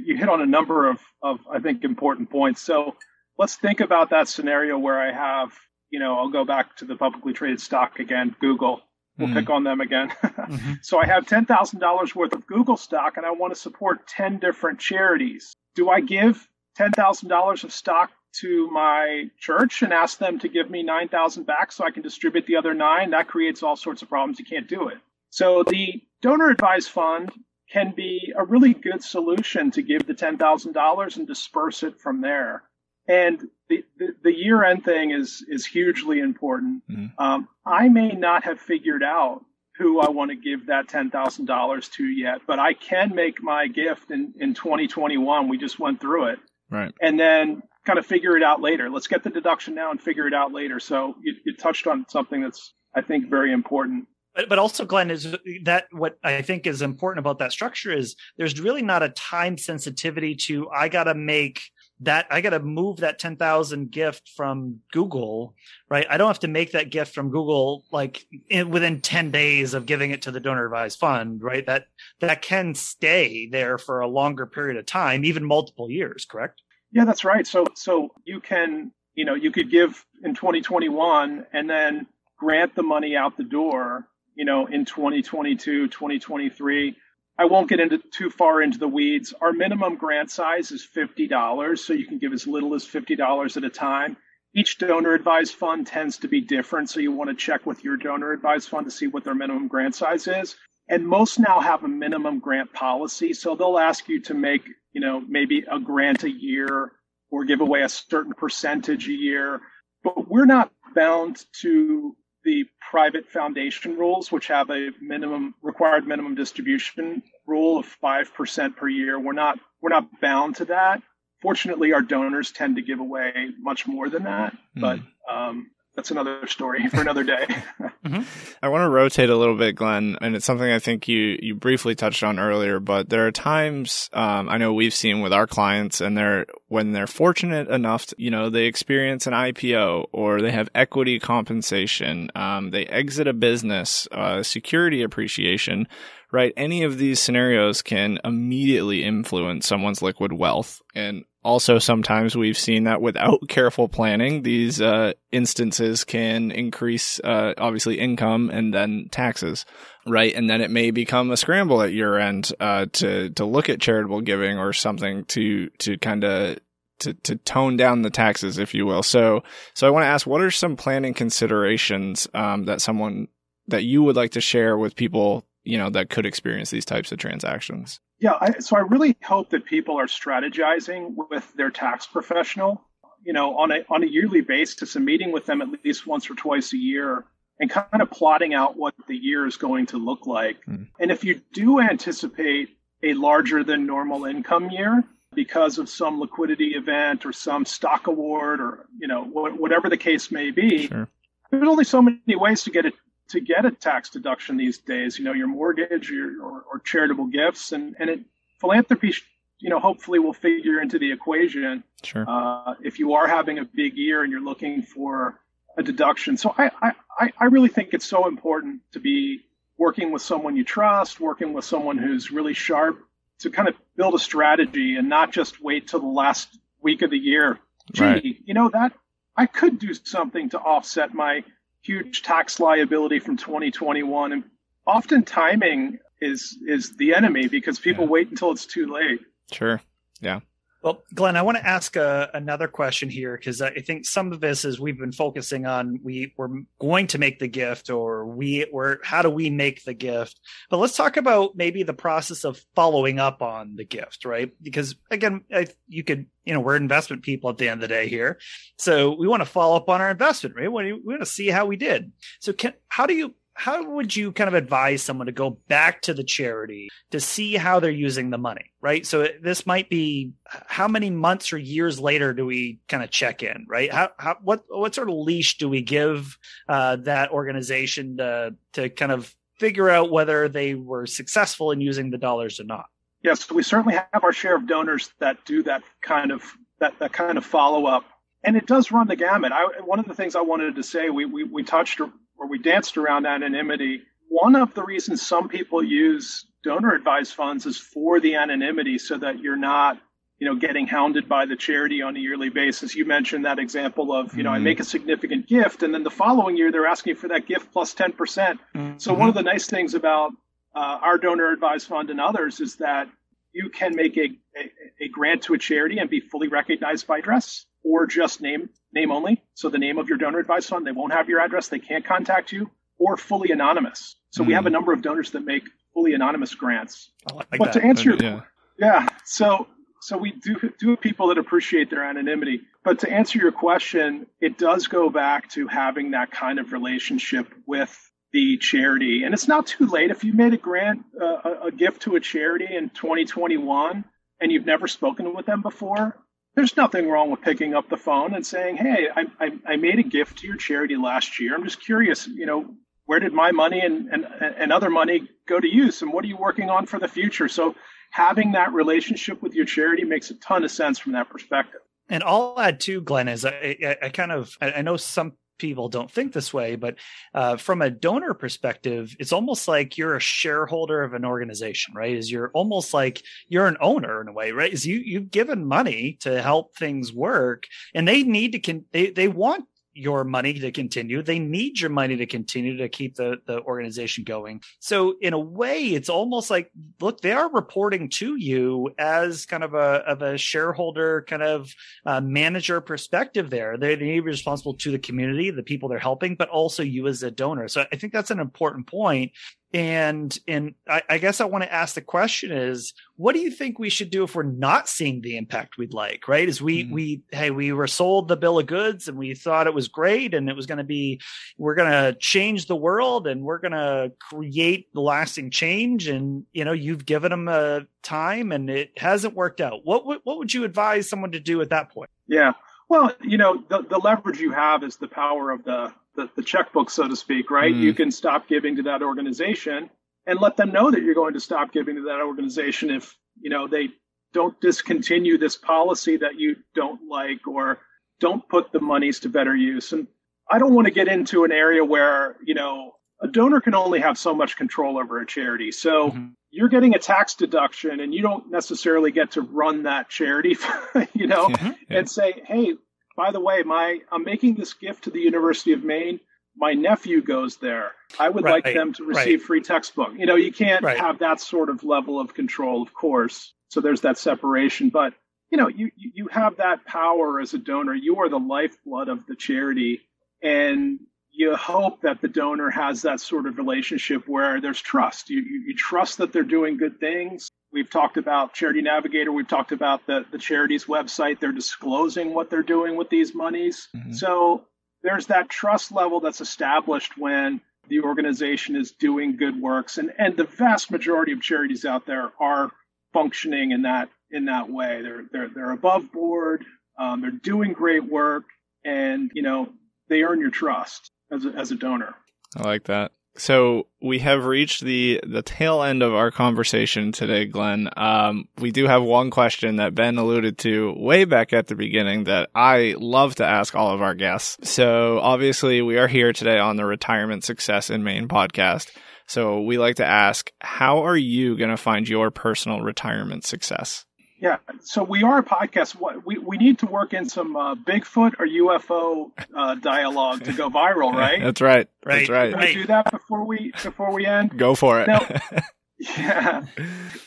you, 0.06 0.18
hit 0.18 0.30
on 0.30 0.42
a 0.42 0.46
number 0.46 0.90
of, 0.90 1.00
of, 1.22 1.40
I 1.52 1.60
think, 1.60 1.84
important 1.84 2.30
points. 2.30 2.62
So 2.62 2.96
let's 3.38 3.56
think 3.56 3.80
about 3.80 4.10
that 4.12 4.28
scenario 4.28 4.78
where 4.78 5.00
I 5.00 5.12
have, 5.12 5.54
you 5.90 6.00
know, 6.00 6.18
I'll 6.18 6.30
go 6.30 6.46
back 6.46 6.76
to 6.78 6.86
the 6.86 6.96
publicly 6.96 7.34
traded 7.34 7.62
stock 7.62 8.00
again, 8.00 8.36
Google. 8.40 8.82
We'll 9.18 9.28
mm-hmm. 9.28 9.40
pick 9.40 9.50
on 9.50 9.64
them 9.64 9.80
again. 9.80 10.10
mm-hmm. 10.24 10.74
So 10.82 11.00
I 11.00 11.06
have 11.06 11.26
$10,000 11.26 12.16
worth 12.16 12.34
of 12.34 12.48
Google 12.48 12.78
stock 12.78 13.18
and 13.18 13.26
I 13.26 13.32
want 13.32 13.54
to 13.54 13.60
support 13.60 14.08
10 14.08 14.40
different 14.40 14.80
charities. 14.80 15.54
Do 15.76 15.90
I 15.90 16.02
give 16.02 16.48
$10,000 16.80 17.64
of 17.64 17.72
stock 17.72 18.12
to 18.42 18.70
my 18.72 19.30
church 19.38 19.84
and 19.84 19.94
ask 19.94 20.18
them 20.18 20.40
to 20.40 20.50
give 20.50 20.70
me 20.72 20.82
9,000 20.82 21.46
back 21.46 21.72
so 21.72 21.86
I 21.86 21.92
can 21.92 22.02
distribute 22.02 22.48
the 22.48 22.56
other 22.56 22.74
nine? 22.74 23.12
That 23.12 23.28
creates 23.28 23.62
all 23.62 23.76
sorts 23.76 24.02
of 24.02 24.10
problems. 24.10 24.40
You 24.40 24.46
can't 24.46 24.68
do 24.68 24.88
it. 24.88 24.98
So 25.30 25.64
the 25.64 26.02
donor 26.22 26.50
advised 26.50 26.90
fund 26.90 27.32
can 27.74 27.92
be 27.92 28.32
a 28.38 28.46
really 28.46 28.74
good 28.74 29.04
solution 29.04 29.72
to 29.72 29.82
give 29.82 30.06
the 30.06 30.14
$10,000 30.14 31.18
and 31.18 31.28
disperse 31.28 31.82
it 31.82 32.00
from 32.00 32.22
there. 32.22 32.64
And 33.08 33.42
the, 33.68 33.84
the, 33.98 34.16
the 34.24 34.34
year 34.34 34.64
end 34.64 34.86
thing 34.86 35.12
is, 35.12 35.44
is 35.48 35.66
hugely 35.66 36.20
important. 36.20 36.84
Mm-hmm. 36.90 37.22
Um, 37.24 37.48
I 37.66 37.90
may 37.90 38.12
not 38.12 38.44
have 38.46 38.60
figured 38.60 39.04
out 39.04 39.44
who 39.78 40.00
I 40.00 40.12
want 40.12 40.30
to 40.30 40.36
give 40.36 40.68
that 40.68 40.88
$10,000 40.88 41.92
to 41.94 42.04
yet, 42.06 42.42
but 42.46 42.60
I 42.60 42.74
can 42.74 43.16
make 43.16 43.42
my 43.42 43.68
gift 43.68 44.12
in, 44.12 44.34
in 44.40 44.54
2021. 44.54 45.50
We 45.50 45.58
just 45.58 45.80
went 45.80 46.00
through 46.00 46.28
it. 46.28 46.40
Right. 46.70 46.94
And 47.02 47.20
then 47.20 47.64
kind 47.86 47.98
of 47.98 48.06
figure 48.06 48.38
it 48.38 48.44
out 48.44 48.62
later. 48.62 48.90
Let's 48.90 49.08
get 49.08 49.24
the 49.24 49.32
deduction 49.32 49.74
now 49.74 49.90
and 49.90 50.00
figure 50.00 50.28
it 50.28 50.34
out 50.34 50.54
later. 50.54 50.80
So 50.80 51.16
you, 51.24 51.34
you 51.44 51.56
touched 51.56 51.88
on 51.88 52.06
something 52.08 52.42
that's, 52.42 52.72
I 52.96 53.02
think, 53.02 53.30
very 53.30 53.52
important. 53.52 54.06
But, 54.36 54.50
but 54.50 54.60
also, 54.60 54.86
Glenn, 54.86 55.12
is 55.12 55.36
that 55.64 55.86
what 55.92 56.18
I 56.24 56.42
think 56.42 56.66
is 56.66 56.82
important 56.82 57.20
about 57.20 57.40
that 57.40 57.52
structure 57.52 57.92
is 57.96 58.16
there's 58.38 58.60
really 58.60 58.82
not 58.82 59.04
a 59.04 59.10
time 59.10 59.58
sensitivity 59.58 60.36
to 60.48 60.70
I 60.70 60.90
got 60.90 61.04
to 61.06 61.14
make 61.14 61.62
that 62.00 62.26
I 62.32 62.42
got 62.42 62.50
to 62.50 62.60
move 62.60 62.98
that 62.98 63.20
10,000 63.20 63.92
gift 63.92 64.30
from 64.36 64.80
Google, 64.92 65.56
right? 65.90 66.06
I 66.10 66.18
don't 66.18 66.28
have 66.28 66.40
to 66.40 66.48
make 66.48 66.72
that 66.72 66.90
gift 66.90 67.14
from 67.14 67.30
Google 67.30 67.86
like 67.92 68.26
in, 68.50 68.72
within 68.72 69.02
10 69.02 69.32
days 69.32 69.74
of 69.74 69.86
giving 69.86 70.12
it 70.12 70.24
to 70.24 70.32
the 70.32 70.40
donor 70.40 70.66
advised 70.66 71.00
fund, 71.00 71.42
right? 71.42 71.66
That 71.66 71.86
that 72.20 72.42
can 72.42 72.74
stay 72.76 73.48
there 73.48 73.78
for 73.78 74.02
a 74.02 74.08
longer 74.08 74.46
period 74.46 74.78
of 74.78 74.86
time, 74.86 75.24
even 75.24 75.46
multiple 75.46 75.90
years, 75.90 76.26
correct? 76.26 76.62
Yeah, 76.92 77.06
that's 77.06 77.24
right. 77.24 77.46
So 77.46 77.68
so 77.76 78.10
you 78.26 78.40
can, 78.40 78.92
you 79.14 79.26
know, 79.26 79.36
you 79.36 79.52
could 79.52 79.70
give 79.70 80.04
in 80.24 80.34
2021 80.34 81.46
and 81.54 81.70
then 81.70 82.08
grant 82.38 82.76
the 82.76 82.84
money 82.84 83.16
out 83.16 83.38
the 83.38 83.44
door 83.44 84.08
you 84.36 84.46
know, 84.46 84.66
in 84.68 84.86
2022, 84.86 85.88
2023. 85.88 86.96
I 87.38 87.46
won't 87.46 87.70
get 87.70 87.80
into 87.80 87.98
too 87.98 88.30
far 88.30 88.62
into 88.62 88.78
the 88.78 88.88
weeds. 88.88 89.34
Our 89.42 89.54
minimum 89.54 89.96
grant 89.96 90.30
size 90.30 90.72
is 90.72 90.88
$50, 90.96 91.80
so 91.80 91.94
you 91.94 92.06
can 92.06 92.20
give 92.20 92.32
as 92.32 92.46
little 92.46 92.76
as 92.76 92.86
$50 92.86 93.58
at 93.58 93.64
a 93.64 93.70
time. 93.70 94.18
Each 94.56 94.78
donor 94.78 95.14
advised 95.14 95.56
fund 95.56 95.88
tends 95.88 96.18
to 96.20 96.28
be 96.28 96.42
different, 96.42 96.90
so 96.90 97.00
you 97.00 97.12
want 97.12 97.32
to 97.32 97.36
check 97.36 97.66
with 97.66 97.84
your 97.84 97.98
donor 97.98 98.34
advised 98.34 98.70
fund 98.70 98.86
to 98.86 98.92
see 98.92 99.08
what 99.08 99.24
their 99.24 99.34
minimum 99.34 99.68
grant 99.68 99.96
size 99.96 100.28
is. 100.28 100.56
And 100.88 101.08
most 101.08 101.40
now 101.40 101.60
have 101.60 101.84
a 101.84 101.88
minimum 101.88 102.40
grant 102.40 102.72
policy, 102.72 103.34
so 103.34 103.56
they'll 103.56 103.80
ask 103.80 104.08
you 104.08 104.22
to 104.24 104.36
make, 104.36 104.64
you 104.92 105.02
know, 105.02 105.22
maybe 105.22 105.64
a 105.72 105.80
grant 105.80 106.24
a 106.24 106.30
year 106.30 106.92
or 107.32 107.46
give 107.46 107.62
away 107.62 107.82
a 107.82 107.90
certain 107.90 108.34
percentage 108.34 109.08
a 109.08 109.14
year. 109.14 109.62
But 110.04 110.30
we're 110.30 110.46
not 110.46 110.72
bound 110.94 111.44
to 111.62 112.16
the 112.44 112.66
private 112.92 113.28
foundation 113.30 113.98
rules, 113.98 114.32
which 114.32 114.48
have 114.48 114.70
a 114.70 114.90
minimum 115.02 115.56
required 115.62 116.08
minimum 116.08 116.36
distribution 116.36 117.24
rule 117.46 117.80
of 117.80 117.86
five 117.86 118.34
percent 118.34 118.76
per 118.76 118.88
year. 118.88 119.20
We're 119.20 119.34
not 119.34 119.60
we're 119.82 119.90
not 119.90 120.20
bound 120.22 120.58
to 120.58 120.66
that. 120.66 121.02
Fortunately, 121.42 121.94
our 121.94 122.02
donors 122.02 122.52
tend 122.52 122.78
to 122.78 122.82
give 122.82 123.00
away 123.00 123.50
much 123.60 123.86
more 123.86 124.10
than 124.10 124.24
that, 124.24 124.54
mm. 124.78 124.82
but 124.82 125.00
um, 125.32 125.72
that's 125.96 126.10
another 126.10 126.48
story 126.48 126.88
for 126.90 127.02
another 127.02 127.24
day. 127.24 127.46
mm-hmm. 128.06 128.22
I 128.62 128.70
want 128.70 128.84
to 128.84 128.90
rotate 128.90 129.30
a 129.30 129.36
little 129.36 129.56
bit, 129.56 129.76
Glenn, 129.76 130.18
and 130.22 130.36
it's 130.36 130.46
something 130.46 130.70
I 130.70 130.80
think 130.80 131.08
you 131.08 131.38
you 131.40 131.56
briefly 131.56 131.94
touched 131.94 132.24
on 132.24 132.40
earlier. 132.40 132.80
But 132.80 133.10
there 133.10 133.28
are 133.28 133.32
times 133.32 134.10
um, 134.14 134.50
I 134.50 134.58
know 134.58 134.74
we've 134.74 134.94
seen 134.94 135.22
with 135.22 135.34
our 135.34 135.46
clients, 135.46 136.02
and 136.02 136.18
they're 136.18 136.48
when 136.68 136.94
they're 136.94 137.08
fortunate 137.08 137.70
enough, 137.70 138.08
to, 138.08 138.16
you 138.18 138.32
know, 138.32 138.50
they 138.50 138.66
experience 138.66 139.28
an 139.28 139.34
IPO 139.34 140.08
or 140.12 140.42
they 140.42 140.52
have 140.52 140.70
equity 140.74 141.20
compensation, 141.20 142.32
um, 142.36 142.72
they 142.72 142.86
exit 142.88 143.28
a 143.28 143.34
business, 143.34 144.08
uh, 144.12 144.42
security 144.42 145.04
appreciation. 145.04 145.88
Right, 146.32 146.52
any 146.58 146.82
of 146.82 146.98
these 146.98 147.20
scenarios 147.20 147.84
can 147.84 148.18
immediately 148.24 149.04
influence 149.04 149.68
someone's 149.68 150.02
liquid 150.02 150.34
wealth, 150.34 150.82
and 150.96 151.26
also, 151.44 151.80
sometimes 151.80 152.36
we've 152.36 152.58
seen 152.58 152.86
that 152.86 153.02
without 153.02 153.40
careful 153.50 153.88
planning, 153.88 154.44
these 154.44 154.82
uh, 154.82 155.14
instances 155.32 156.04
can 156.04 156.52
increase, 156.52 157.20
uh, 157.20 157.54
obviously, 157.58 158.00
income 158.00 158.50
and 158.50 158.74
then 158.74 159.10
taxes, 159.12 159.66
right? 160.06 160.34
And 160.34 160.50
then 160.50 160.62
it 160.62 160.72
may 160.72 160.92
become 160.92 161.32
a 161.32 161.38
scramble 161.38 161.82
at 161.82 161.94
your 161.94 162.18
end 162.18 162.52
uh, 162.60 162.88
to 162.94 163.30
to 163.32 163.46
look 163.46 163.70
at 163.70 163.82
charitable 163.82 164.22
giving 164.22 164.58
or 164.58 164.74
something 164.74 165.26
to 165.26 165.70
to 165.80 165.98
kind 165.98 166.24
of 166.24 166.60
to, 167.00 167.14
to 167.14 167.36
tone 167.36 167.78
down 167.78 168.02
the 168.02 168.10
taxes, 168.10 168.58
if 168.58 168.74
you 168.74 168.86
will. 168.86 169.04
So, 169.04 169.44
so 169.74 169.88
I 169.88 169.90
want 169.90 170.04
to 170.04 170.08
ask, 170.08 170.26
what 170.26 170.42
are 170.42 170.52
some 170.52 170.76
planning 170.76 171.14
considerations 171.14 172.28
um, 172.34 172.66
that 172.66 172.82
someone 172.82 173.28
that 173.68 173.84
you 173.84 174.04
would 174.04 174.16
like 174.16 174.32
to 174.32 174.42
share 174.42 174.78
with 174.78 174.96
people, 174.96 175.46
you 175.64 175.78
know, 175.78 175.90
that 175.90 176.10
could 176.10 176.26
experience 176.26 176.70
these 176.70 176.86
types 176.86 177.12
of 177.12 177.18
transactions? 177.18 178.00
Yeah, 178.20 178.34
I, 178.40 178.60
so 178.60 178.76
I 178.76 178.82
really 178.82 179.18
hope 179.24 179.50
that 179.50 179.66
people 179.66 180.00
are 180.00 180.08
strategizing 180.08 181.16
with 181.30 181.52
their 181.56 181.70
tax 181.70 182.06
professional, 182.06 182.82
you 183.24 183.34
know, 183.34 183.58
on 183.58 183.72
a 183.72 183.86
on 183.90 184.04
a 184.04 184.06
yearly 184.06 184.42
basis, 184.42 184.96
and 184.96 185.06
meeting 185.06 185.32
with 185.32 185.46
them 185.46 185.62
at 185.62 185.70
least 185.84 186.08
once 186.08 186.30
or 186.30 186.36
twice 186.36 186.74
a 186.74 186.78
year, 186.78 187.26
and 187.60 187.70
kind 187.70 188.02
of 188.02 188.12
plotting 188.12 188.54
out 188.54 188.78
what 188.78 188.94
the 189.08 189.16
year 189.16 189.46
is 189.46 189.58
going 189.58 189.88
to 189.88 189.98
look 189.98 190.26
like. 190.26 190.58
Mm. 190.66 190.88
And 191.00 191.12
if 191.12 191.24
you 191.24 191.42
do 191.54 191.80
anticipate 191.80 192.78
a 193.04 193.14
larger 193.14 193.64
than 193.64 193.86
normal 193.86 194.26
income 194.26 194.70
year 194.70 195.04
because 195.34 195.78
of 195.78 195.90
some 195.90 196.20
liquidity 196.20 196.76
event 196.76 197.26
or 197.26 197.34
some 197.34 197.66
stock 197.66 198.08
award 198.08 198.62
or 198.62 198.86
you 198.98 199.08
know 199.08 199.24
whatever 199.24 199.90
the 199.90 199.98
case 199.98 200.32
may 200.32 200.52
be, 200.52 200.88
sure. 200.88 201.08
there's 201.52 201.68
only 201.68 201.84
so 201.84 202.02
many 202.02 202.36
ways 202.36 202.64
to 202.64 202.72
get 202.72 202.86
it 202.86 202.94
to 203.34 203.42
get 203.42 203.66
a 203.66 203.72
tax 203.72 204.10
deduction 204.10 204.58
these 204.58 204.78
days. 204.78 205.18
You 205.18 205.26
know, 205.26 205.34
your 205.34 205.48
mortgage 205.48 206.10
your, 206.10 206.42
or, 206.42 206.64
or 206.72 206.80
charitable 206.80 207.28
gifts, 207.28 207.72
and 207.72 207.96
and 208.00 208.10
it, 208.10 208.20
philanthropy, 208.60 209.14
you 209.60 209.70
know, 209.70 209.80
hopefully 209.80 210.20
will 210.20 210.34
figure 210.34 210.80
into 210.80 211.00
the 211.00 211.12
equation. 211.12 211.84
Sure. 212.04 212.26
Uh, 212.28 212.76
if 212.82 213.00
you 213.00 213.14
are 213.14 213.28
having 213.28 213.60
a 213.60 213.66
big 213.66 213.98
year 213.98 214.24
and 214.24 214.32
you're 214.32 214.42
looking 214.42 214.84
for 214.84 215.40
a 215.78 215.84
deduction, 215.84 216.38
so 216.38 216.54
I, 216.58 216.72
I 217.20 217.32
I 217.38 217.46
really 217.46 217.70
think 217.70 217.94
it's 217.94 218.08
so 218.08 218.28
important 218.28 218.82
to 218.94 219.00
be 219.00 219.42
working 219.78 220.12
with 220.12 220.22
someone 220.22 220.56
you 220.56 220.64
trust, 220.64 221.20
working 221.20 221.54
with 221.54 221.66
someone 221.66 221.98
who's 221.98 222.32
really 222.32 222.54
sharp 222.54 223.00
to 223.40 223.50
kind 223.50 223.68
of 223.68 223.76
build 223.98 224.14
a 224.14 224.20
strategy 224.20 224.96
and 224.96 225.10
not 225.10 225.32
just 225.32 225.62
wait 225.62 225.88
till 225.88 226.00
the 226.00 226.06
last 226.06 226.48
week 226.82 227.02
of 227.02 227.10
the 227.10 227.18
year. 227.18 227.60
Gee, 227.92 228.04
right. 228.04 228.38
you 228.46 228.54
know 228.54 228.70
that 228.70 228.94
I 229.36 229.48
could 229.48 229.80
do 229.80 229.94
something 229.96 230.52
to 230.52 230.60
offset 230.60 231.14
my 231.16 231.44
huge 231.84 232.24
tax 232.24 232.60
liability 232.60 233.20
from 233.20 233.38
2021. 233.38 234.32
And 234.32 234.44
often 234.88 235.24
timing 235.24 236.00
is 236.22 236.58
is 236.68 236.96
the 236.98 237.14
enemy 237.14 237.48
because 237.48 237.80
people 237.80 238.06
yeah. 238.06 238.12
wait 238.12 238.30
until 238.30 238.52
it's 238.52 238.66
too 238.66 238.92
late. 238.92 239.20
Sure. 239.52 239.82
Yeah. 240.22 240.40
Well, 240.84 241.02
Glenn, 241.14 241.38
I 241.38 241.44
want 241.44 241.58
to 241.58 241.66
ask 241.66 241.96
a, 241.96 242.30
another 242.34 242.68
question 242.68 243.10
here 243.10 243.38
because 243.38 243.62
I 243.62 243.72
think 243.72 244.06
some 244.06 244.34
of 244.34 244.42
this 244.42 244.66
is 244.66 244.82
we've 244.82 245.00
been 245.00 245.14
focusing 245.14 245.66
on 245.66 246.02
we 246.04 246.34
we're 246.36 246.50
going 246.78 247.08
to 247.08 247.18
make 247.18 247.40
the 247.40 247.48
gift 247.48 247.90
or 247.90 248.26
we 248.26 248.66
were 248.70 249.00
how 249.02 249.22
do 249.22 249.30
we 249.30 249.50
make 249.50 249.86
the 249.86 249.94
gift? 249.94 250.42
But 250.70 250.80
let's 250.80 250.98
talk 250.98 251.16
about 251.16 251.56
maybe 251.56 251.84
the 251.84 251.94
process 251.94 252.44
of 252.44 252.62
following 252.76 253.18
up 253.18 253.42
on 253.42 253.78
the 253.78 253.86
gift, 253.86 254.26
right? 254.26 254.52
Because 254.62 254.96
again, 255.10 255.46
I, 255.54 255.68
you 255.88 256.04
could 256.04 256.26
you 256.44 256.54
know 256.54 256.60
we're 256.60 256.76
investment 256.76 257.24
people 257.24 257.50
at 257.50 257.58
the 257.58 257.70
end 257.70 257.82
of 257.82 257.88
the 257.88 257.96
day 257.96 258.10
here, 258.10 258.38
so 258.78 259.16
we 259.16 259.26
want 259.26 259.40
to 259.40 259.46
follow 259.46 259.78
up 259.78 259.88
on 259.88 260.02
our 260.02 260.12
investment, 260.12 260.58
right? 260.58 260.70
We 260.70 260.92
want 260.92 261.22
to 261.22 261.26
see 261.26 261.48
how 261.48 261.66
we 261.66 261.78
did. 261.78 262.12
So, 262.42 262.52
can 262.52 262.74
how 262.90 263.06
do 263.06 263.14
you 263.14 263.34
how 263.56 263.84
would 263.92 264.16
you 264.16 264.32
kind 264.32 264.48
of 264.48 264.54
advise 264.54 265.02
someone 265.04 265.28
to 265.28 265.32
go 265.32 265.52
back 265.68 266.02
to 266.02 266.14
the 266.14 266.24
charity 266.24 266.90
to 267.12 267.20
see 267.20 267.56
how 267.56 267.80
they're 267.80 267.92
using 267.92 268.30
the 268.30 268.38
money 268.38 268.74
right? 268.84 269.06
So 269.06 269.30
this 269.42 269.66
might 269.66 269.90
be 269.90 270.34
how 270.46 270.90
many 270.90 271.10
months 271.10 271.54
or 271.54 271.58
years 271.58 272.00
later 272.02 272.34
do 272.34 272.46
we 272.46 272.80
kind 272.90 273.02
of 273.02 273.10
check 273.10 273.42
in 273.42 273.66
right? 273.68 273.92
How, 273.92 274.12
how 274.20 274.38
what 274.44 274.66
what 274.68 274.94
sort 274.94 275.10
of 275.10 275.16
leash 275.16 275.58
do 275.58 275.70
we 275.70 275.82
give 275.82 276.38
uh, 276.68 276.98
that 276.98 277.32
organization 277.32 278.18
to 278.18 278.56
to 278.74 278.90
kind 278.90 279.12
of 279.12 279.34
figure 279.58 279.90
out 279.90 280.12
whether 280.12 280.50
they 280.50 280.76
were 280.76 281.08
successful 281.08 281.72
in 281.72 281.80
using 281.80 282.12
the 282.12 282.18
dollars 282.18 282.60
or 282.60 282.66
not? 282.66 282.86
Yes 283.24 283.50
we 283.50 283.64
certainly 283.64 283.96
have 283.96 284.24
our 284.24 284.34
share 284.34 284.56
of 284.56 284.68
donors 284.68 285.12
that 285.20 285.44
do 285.46 285.64
that 285.64 285.82
kind 286.02 286.32
of 286.32 286.44
that, 286.80 287.00
that 287.00 287.14
kind 287.14 287.38
of 287.38 287.46
follow 287.46 287.86
up 287.86 288.04
and 288.44 288.58
it 288.58 288.66
does 288.66 288.92
run 288.92 289.08
the 289.08 289.16
gamut. 289.16 289.54
I, 289.54 289.80
one 289.86 290.00
of 290.00 290.06
the 290.06 290.14
things 290.14 290.36
i 290.36 290.42
wanted 290.42 290.76
to 290.76 290.84
say 290.84 291.10
we, 291.10 291.24
we, 291.24 291.46
we 291.46 291.64
touched 291.64 292.02
where 292.44 292.50
we 292.50 292.58
danced 292.58 292.98
around 292.98 293.26
anonymity. 293.26 294.02
One 294.28 294.58
of 294.58 294.74
the 294.74 294.84
reasons 294.84 295.26
some 295.26 295.48
people 295.48 295.82
use 295.82 296.46
donor 296.62 296.94
advised 296.94 297.34
funds 297.34 297.66
is 297.66 297.78
for 297.78 298.20
the 298.20 298.36
anonymity 298.36 298.98
so 298.98 299.18
that 299.18 299.40
you're 299.40 299.56
not 299.56 299.98
you 300.40 300.50
know 300.50 300.56
getting 300.56 300.86
hounded 300.86 301.30
by 301.30 301.46
the 301.46 301.56
charity 301.56 302.02
on 302.02 302.18
a 302.18 302.20
yearly 302.20 302.50
basis 302.50 302.96
you 302.96 303.06
mentioned 303.06 303.46
that 303.46 303.60
example 303.60 304.14
of 304.14 304.36
you 304.36 304.44
know 304.44 304.50
mm-hmm. 304.50 304.56
i 304.56 304.70
make 304.70 304.80
a 304.80 304.84
significant 304.84 305.48
gift 305.48 305.84
and 305.84 305.94
then 305.94 306.04
the 306.04 306.10
following 306.10 306.58
year 306.58 306.72
they're 306.72 306.88
asking 306.88 307.16
for 307.16 307.28
that 307.28 307.46
gift 307.46 307.72
plus 307.72 307.94
10% 307.94 308.12
mm 308.14 308.58
hmm 308.74 308.98
so 308.98 309.14
one 309.14 309.30
of 309.30 309.36
the 309.36 309.42
nice 309.42 309.68
things 309.68 309.94
about 309.94 310.32
uh, 310.76 310.98
our 311.02 311.18
donor 311.18 311.52
advised 311.52 311.88
fund 311.88 312.10
and 312.10 312.20
others 312.20 312.60
is 312.60 312.78
that 312.78 313.08
you 313.54 313.70
can 313.70 313.96
make 313.96 314.18
a, 314.18 314.30
a, 314.58 315.06
a 315.06 315.08
grant 315.10 315.44
to 315.44 315.54
a 315.54 315.58
charity 315.58 315.98
and 316.00 316.10
be 316.10 316.20
fully 316.20 316.48
recognized 316.48 317.06
by 317.08 317.20
address 317.20 317.66
or 317.84 318.06
just 318.08 318.42
name 318.42 318.70
name 318.94 319.12
only. 319.12 319.44
So 319.56 319.70
the 319.70 319.78
name 319.78 319.98
of 319.98 320.10
your 320.10 320.18
donor 320.18 320.40
advised 320.40 320.70
fund, 320.70 320.86
they 320.86 320.92
won't 320.92 321.14
have 321.14 321.30
your 321.30 321.40
address, 321.40 321.68
they 321.68 321.80
can't 321.80 322.06
contact 322.06 322.52
you, 322.52 322.70
or 322.98 323.18
fully 323.18 323.52
anonymous. 323.52 324.16
So 324.32 324.44
mm. 324.44 324.48
we 324.48 324.54
have 324.54 324.66
a 324.66 324.70
hmm. 324.70 324.74
number 324.74 324.94
of 324.94 325.02
donors 325.02 325.32
that 325.32 325.46
make 325.46 325.64
fully 325.94 326.14
anonymous 326.14 326.54
grants. 326.56 327.12
Like 327.34 327.48
but 327.52 327.74
that. 327.74 327.74
to 327.74 327.84
answer 327.84 328.12
your 328.12 328.24
yeah. 328.24 328.42
yeah, 328.78 329.08
so 329.26 329.68
so 330.02 330.18
we 330.18 330.32
do 330.32 330.56
do 330.80 330.90
have 330.92 331.02
people 331.02 331.28
that 331.28 331.38
appreciate 331.38 331.90
their 331.90 332.04
anonymity. 332.04 332.62
But 332.84 333.00
to 333.00 333.10
answer 333.10 333.40
your 333.40 333.52
question, 333.52 334.28
it 334.42 334.58
does 334.58 334.88
go 334.88 335.10
back 335.10 335.50
to 335.52 335.68
having 335.68 336.12
that 336.12 336.32
kind 336.32 336.60
of 336.60 336.74
relationship 336.74 337.48
with 337.66 337.98
the 338.34 338.58
charity. 338.58 339.24
And 339.24 339.34
it's 339.34 339.48
not 339.48 339.68
too 339.68 339.86
late 339.86 340.12
if 340.12 340.24
you 340.24 340.34
made 340.34 340.54
a 340.54 340.58
grant, 340.58 341.06
uh, 341.22 341.26
a, 341.26 341.68
a 341.68 341.72
gift 341.72 342.02
to 342.02 342.16
a 342.16 342.20
charity 342.20 342.68
in 342.70 342.90
2021 342.90 344.04
and 344.42 344.52
you've 344.52 344.66
never 344.66 344.88
spoken 344.88 345.34
with 345.34 345.46
them 345.46 345.62
before, 345.62 346.18
there's 346.56 346.78
nothing 346.78 347.10
wrong 347.10 347.32
with 347.32 347.42
picking 347.42 347.74
up 347.74 347.90
the 347.90 347.98
phone 347.98 348.34
and 348.34 348.46
saying, 348.46 348.78
"Hey, 348.78 349.08
I, 349.16 349.26
I, 349.40 349.52
I, 349.74 349.76
made 349.76 350.00
a 350.00 350.04
gift 350.04 350.40
to 350.40 350.48
your 350.48 350.58
charity 350.58 350.96
last 350.96 351.40
year. 351.40 351.56
I'm 351.56 351.64
just 351.64 351.82
curious, 351.82 352.28
you 352.28 352.46
know, 352.46 352.76
where 353.06 353.20
did 353.20 353.34
my 353.34 353.52
money 353.52 353.80
and, 353.82 354.08
and 354.10 354.26
and 354.26 354.72
other 354.72 354.90
money 354.90 355.28
go 355.48 355.60
to 355.60 355.68
use, 355.68 356.02
and 356.02 356.14
what 356.14 356.24
are 356.24 356.28
you 356.28 356.38
working 356.38 356.70
on 356.70 356.86
for 356.86 357.00
the 357.00 357.08
future?" 357.08 357.48
So 357.48 357.76
having 358.12 358.52
that 358.52 358.74
relationship 358.74 359.42
with 359.42 359.56
your 359.56 359.66
charity 359.66 360.04
makes 360.04 360.30
a 360.30 360.36
ton 360.36 360.64
of 360.64 360.72
sense 360.72 361.00
from 361.00 361.14
that 361.14 361.30
perspective. 361.30 361.82
And 362.10 362.24
I'll 362.24 362.60
add 362.60 362.80
too, 362.80 363.02
Glenn, 363.02 363.28
is 363.28 363.46
I, 363.46 363.76
I, 363.84 363.98
I 364.04 364.10
kind 364.10 364.32
of 364.32 364.56
I 364.62 364.82
know 364.82 364.98
some 364.98 365.34
people 365.58 365.90
don't 365.90 366.12
think 366.12 366.34
this 366.34 366.54
way, 366.54 366.76
but 366.76 366.96
uh, 367.34 367.58
from 367.58 367.82
a 367.82 367.90
donor 367.90 368.34
perspective, 368.34 369.16
it's 369.20 369.34
almost 369.34 369.68
like 369.68 369.98
you're 369.98 370.16
a 370.16 370.20
shareholder 370.22 371.04
of 371.04 371.14
an 371.14 371.26
organization, 371.26 371.94
right? 371.96 372.16
Is 372.16 372.32
you're 372.32 372.52
almost 372.54 372.94
like 372.94 373.22
you're 373.48 373.68
an 373.68 373.78
owner 373.82 374.22
in 374.22 374.28
a 374.28 374.34
way, 374.34 374.52
right? 374.52 374.72
Is 374.72 374.86
you 374.86 374.98
you've 374.98 375.32
given 375.32 375.66
money 375.66 376.18
to 376.22 376.42
help 376.42 376.76
things 376.76 377.14
work, 377.14 377.64
and 377.94 378.08
they 378.08 378.24
need 378.24 378.54
to 378.54 378.60
con- 378.60 378.86
they 378.92 379.12
they 379.12 379.28
want 379.28 379.66
your 379.94 380.24
money 380.24 380.54
to 380.54 380.72
continue. 380.72 381.22
They 381.22 381.40
need 381.40 381.80
your 381.80 381.90
money 381.90 382.16
to 382.18 382.26
continue 382.26 382.78
to 382.78 382.90
keep 382.90 383.16
the, 383.16 383.38
the 383.46 383.62
organization 383.62 384.24
going. 384.24 384.62
So 384.80 385.16
in 385.22 385.34
a 385.34 385.40
way, 385.40 385.82
it's 385.86 386.10
almost 386.10 386.50
like, 386.50 386.72
look, 387.00 387.22
they 387.22 387.32
are 387.32 387.52
reporting 387.52 388.10
to 388.10 388.36
you 388.36 388.94
as 388.98 389.46
kind 389.46 389.64
of 389.64 389.74
a, 389.74 390.04
of 390.08 390.22
a 390.22 390.38
shareholder 390.38 391.26
kind 391.28 391.44
of 391.44 391.74
uh, 392.06 392.22
manager 392.22 392.82
perspective 392.82 393.50
there. 393.50 393.78
They, 393.78 393.96
they 393.96 394.06
need 394.06 394.16
to 394.18 394.22
be 394.24 394.30
responsible 394.30 394.74
to 394.76 394.92
the 394.92 395.00
community, 395.00 395.52
the 395.52 395.64
people 395.64 395.90
they're 395.90 396.00
helping, 396.00 396.36
but 396.36 396.50
also 396.50 396.84
you 396.84 397.08
as 397.08 397.24
a 397.24 397.32
donor. 397.32 397.68
So 397.68 397.86
I 397.92 397.96
think 397.96 398.14
that's 398.14 398.32
an 398.32 398.40
important 398.40 398.88
point 398.88 399.32
and 399.74 400.38
and 400.48 400.76
I, 400.88 401.02
I, 401.10 401.18
guess 401.18 401.42
I 401.42 401.46
want 401.46 401.64
to 401.64 401.74
ask 401.74 401.96
the 401.96 402.02
question 402.02 402.52
is 402.52 402.94
what 403.16 403.34
do 403.34 403.42
you 403.42 403.50
think 403.50 403.80
we 403.80 403.90
should 403.90 404.12
do 404.12 404.24
if 404.24 404.36
we're 404.36 404.44
not 404.44 404.88
seeing 404.88 405.22
the 405.22 405.36
impact 405.36 405.78
we'd 405.78 405.94
like 405.94 406.28
right? 406.28 406.48
Is 406.48 406.62
we 406.62 406.84
mm-hmm. 406.84 406.94
we 406.94 407.24
hey 407.32 407.50
we 407.50 407.74
were 407.74 407.88
sold 407.88 408.28
the 408.28 408.38
bill 408.38 408.60
of 408.60 408.68
goods 408.68 409.08
and 409.08 409.18
we 409.18 409.34
thought 409.34 409.66
it 409.66 409.74
was 409.74 409.88
great 409.88 410.36
and 410.36 410.48
it 410.48 410.56
was 410.56 410.68
going 410.68 410.78
to 410.78 410.84
be 410.84 411.20
we're 411.58 411.74
going 411.74 411.92
to 411.92 412.16
change 412.20 412.68
the 412.68 412.76
world 412.76 413.26
and 413.26 413.44
we're 413.44 413.58
going 413.58 413.72
to 413.72 414.12
create 414.20 414.88
lasting 414.94 415.50
change 415.50 416.08
and 416.08 416.46
you 416.54 416.66
know 416.66 416.74
you've 416.74 417.06
given 417.06 417.32
them 417.32 417.48
a 417.48 417.82
time 418.04 418.52
and 418.52 418.70
it 418.70 418.92
hasn't 418.98 419.34
worked 419.34 419.60
out. 419.60 419.82
What 419.84 420.06
what 420.06 420.38
would 420.38 420.54
you 420.54 420.66
advise 420.66 421.10
someone 421.10 421.32
to 421.32 421.40
do 421.40 421.62
at 421.62 421.72
that 421.72 421.92
point? 421.92 422.12
Yeah. 422.28 422.54
Well 422.90 423.12
you 423.22 423.40
know 423.40 423.64
the, 423.70 423.82
the 423.82 423.98
leverage 423.98 424.40
you 424.40 424.52
have 424.52 424.84
is 424.84 424.98
the 424.98 425.08
power 425.08 425.50
of 425.50 425.64
the 425.64 425.94
the, 426.16 426.30
the 426.36 426.44
checkbook, 426.44 426.90
so 426.90 427.08
to 427.08 427.16
speak, 427.16 427.50
right? 427.50 427.74
Mm. 427.74 427.80
You 427.80 427.94
can 427.94 428.12
stop 428.12 428.48
giving 428.48 428.76
to 428.78 428.84
that 428.84 429.02
organization 429.02 429.90
and 430.26 430.40
let 430.40 430.58
them 430.58 430.72
know 430.72 430.92
that 430.92 431.02
you're 431.02 431.16
going 431.16 431.34
to 431.34 431.40
stop 431.40 431.72
giving 431.72 431.96
to 431.96 432.04
that 432.04 432.22
organization 432.22 432.90
if, 432.90 433.16
you 433.42 433.50
know, 433.50 433.68
they 433.68 433.90
don't 434.34 434.60
discontinue 434.62 435.38
this 435.38 435.58
policy 435.58 436.18
that 436.18 436.40
you 436.40 436.56
don't 436.76 437.08
like 437.10 437.48
or 437.48 437.80
don't 438.20 438.48
put 438.48 438.72
the 438.72 438.80
monies 438.80 439.20
to 439.22 439.30
better 439.30 439.56
use. 439.56 439.92
And 439.94 440.08
I 440.50 440.60
don't 440.60 440.74
want 440.74 440.88
to 440.88 440.94
get 440.94 441.08
into 441.08 441.44
an 441.44 441.52
area 441.52 441.84
where, 441.84 442.38
you 442.46 442.54
know, 442.54 442.94
a 443.22 443.28
donor 443.28 443.62
can 443.62 443.74
only 443.74 444.00
have 444.02 444.18
so 444.18 444.34
much 444.34 444.58
control 444.58 444.98
over 444.98 445.20
a 445.20 445.26
charity. 445.26 445.72
So 445.72 446.10
mm-hmm. 446.10 446.28
you're 446.52 446.70
getting 446.70 446.94
a 446.94 447.00
tax 447.00 447.36
deduction 447.36 448.00
and 448.00 448.14
you 448.14 448.22
don't 448.22 448.52
necessarily 448.52 449.12
get 449.12 449.32
to 449.32 449.42
run 449.42 449.84
that 449.84 450.10
charity, 450.10 450.58
you 451.14 451.28
know, 451.28 451.50
yeah. 451.50 451.74
and 451.90 452.10
say, 452.10 452.44
hey, 452.46 452.74
by 453.16 453.32
the 453.32 453.40
way, 453.40 453.64
my 453.64 454.00
I'm 454.12 454.24
making 454.24 454.56
this 454.56 454.74
gift 454.74 455.06
to 455.06 455.12
the 455.12 455.20
University 455.20 455.74
of 455.74 455.84
Maine. 455.84 456.20
My 456.56 456.74
nephew 456.74 457.22
goes 457.22 457.58
there. 457.58 457.94
I 458.20 458.30
would 458.30 458.44
right, 458.44 458.64
like 458.64 458.76
them 458.76 458.94
to 458.94 459.06
receive 459.06 459.40
right. 459.40 459.48
free 459.48 459.62
textbook. 459.62 460.14
You 460.16 460.28
know, 460.28 460.36
you 460.36 460.52
can't 460.52 460.84
right. 460.84 460.98
have 460.98 461.20
that 461.20 461.42
sort 461.42 461.70
of 461.70 461.84
level 461.84 462.20
of 462.20 462.36
control, 462.36 462.82
of 462.84 462.94
course. 462.94 463.54
So 463.70 463.82
there's 463.82 464.02
that 464.02 464.20
separation. 464.20 464.90
But 464.90 465.14
you 465.50 465.58
know, 465.58 465.68
you 465.68 465.92
you 465.96 466.28
have 466.28 466.58
that 466.58 466.86
power 466.86 467.40
as 467.40 467.54
a 467.54 467.58
donor. 467.58 467.94
You 467.94 468.20
are 468.20 468.30
the 468.30 468.40
lifeblood 468.40 469.10
of 469.10 469.26
the 469.26 469.36
charity, 469.36 470.02
and 470.42 471.00
you 471.32 471.56
hope 471.56 472.02
that 472.02 472.22
the 472.22 472.28
donor 472.28 472.70
has 472.70 473.02
that 473.02 473.20
sort 473.20 473.48
of 473.48 473.58
relationship 473.58 474.28
where 474.28 474.62
there's 474.62 474.80
trust. 474.80 475.32
You, 475.32 475.42
you, 475.42 475.64
you 475.68 475.76
trust 475.76 476.20
that 476.20 476.32
they're 476.32 476.44
doing 476.44 476.78
good 476.78 477.00
things. 477.00 477.50
We've 477.74 477.90
talked 477.90 478.18
about 478.18 478.54
Charity 478.54 478.84
Navigator. 478.84 479.32
We've 479.32 479.48
talked 479.48 479.72
about 479.72 480.06
the, 480.06 480.26
the 480.32 480.38
charity's 480.38 480.86
website. 480.86 481.40
They're 481.40 481.52
disclosing 481.52 482.34
what 482.34 482.50
they're 482.50 482.62
doing 482.62 482.96
with 482.96 483.10
these 483.10 483.34
monies. 483.34 483.90
Mm-hmm. 483.96 484.14
So 484.14 484.66
there's 485.02 485.28
that 485.28 485.50
trust 485.50 485.92
level 485.92 486.20
that's 486.20 486.40
established 486.40 487.18
when 487.18 487.62
the 487.90 488.02
organization 488.02 488.76
is 488.76 488.92
doing 488.92 489.38
good 489.38 489.60
works. 489.60 489.98
And, 489.98 490.14
and 490.18 490.38
the 490.38 490.46
vast 490.46 490.92
majority 490.92 491.32
of 491.32 491.42
charities 491.42 491.84
out 491.84 492.06
there 492.06 492.32
are 492.40 492.72
functioning 493.12 493.72
in 493.72 493.84
that 493.84 494.10
in 494.32 494.46
that 494.46 494.70
way. 494.70 495.02
They're 495.02 495.24
they're 495.32 495.50
they're 495.50 495.72
above 495.72 496.12
board. 496.12 496.66
Um, 497.00 497.22
they're 497.22 497.32
doing 497.32 497.74
great 497.74 498.04
work, 498.04 498.46
and 498.86 499.32
you 499.34 499.42
know 499.42 499.70
they 500.10 500.24
earn 500.24 500.40
your 500.40 500.52
trust 500.52 501.12
as 501.32 501.46
a, 501.46 501.50
as 501.50 501.72
a 501.72 501.76
donor. 501.76 502.16
I 502.56 502.64
like 502.64 502.84
that. 502.86 503.12
So 503.36 503.88
we 504.02 504.20
have 504.20 504.46
reached 504.46 504.84
the 504.84 505.20
the 505.26 505.42
tail 505.42 505.82
end 505.82 506.04
of 506.04 506.14
our 506.14 506.30
conversation 506.30 507.12
today, 507.12 507.46
Glenn. 507.46 507.90
Um, 507.98 508.48
we 508.60 508.72
do 508.72 508.86
have 508.86 509.02
one 509.02 509.32
question 509.32 509.78
that 509.78 509.96
Ben 509.96 510.18
alluded 510.18 510.60
to 510.60 510.94
way 510.98 511.26
back 511.26 511.52
at 511.52 511.68
the 511.68 511.76
beginning 511.76 512.26
that 512.26 512.50
I 512.54 512.96
love 512.98 513.36
to 513.36 513.46
ask 513.46 513.74
all 513.76 513.92
of 513.92 514.02
our 514.02 514.14
guests. 514.14 514.70
So 514.70 515.20
obviously, 515.20 515.82
we 515.82 515.98
are 515.98 516.08
here 516.08 516.32
today 516.32 516.60
on 516.60 516.76
the 516.76 516.86
Retirement 516.86 517.44
Success 517.44 517.90
in 517.90 518.04
Maine 518.04 518.28
podcast. 518.28 518.92
So 519.26 519.62
we 519.62 519.78
like 519.78 519.96
to 519.96 520.06
ask, 520.06 520.52
how 520.62 521.06
are 521.06 521.18
you 521.18 521.58
going 521.58 521.70
to 521.70 521.78
find 521.78 522.08
your 522.08 522.30
personal 522.30 522.82
retirement 522.82 523.46
success? 523.46 524.06
Yeah, 524.44 524.58
so 524.82 525.06
we 525.06 525.24
are 525.24 525.38
a 525.38 525.44
podcast. 525.44 525.96
We, 526.26 526.38
we 526.38 526.58
need 526.58 526.80
to 526.80 526.86
work 526.86 527.14
in 527.14 527.30
some 527.30 527.56
uh, 527.56 527.76
Bigfoot 527.76 528.34
or 528.40 528.46
UFO 528.46 529.32
uh, 529.56 529.76
dialogue 529.76 530.44
to 530.44 530.52
go 530.52 530.70
viral, 530.70 531.14
right? 531.18 531.42
That's 531.42 531.62
right. 531.62 531.88
Right. 532.06 532.28
That's 532.28 532.30
right. 532.30 532.52
Can 532.52 532.60
we 532.60 532.74
do 532.74 532.88
that 532.88 533.10
before 533.10 533.46
we 533.46 533.72
before 533.72 534.12
we 534.12 534.26
end? 534.26 534.58
Go 534.58 534.76
for 534.76 535.00
it. 535.00 535.08
Now, 535.08 535.26
yeah. 535.98 536.66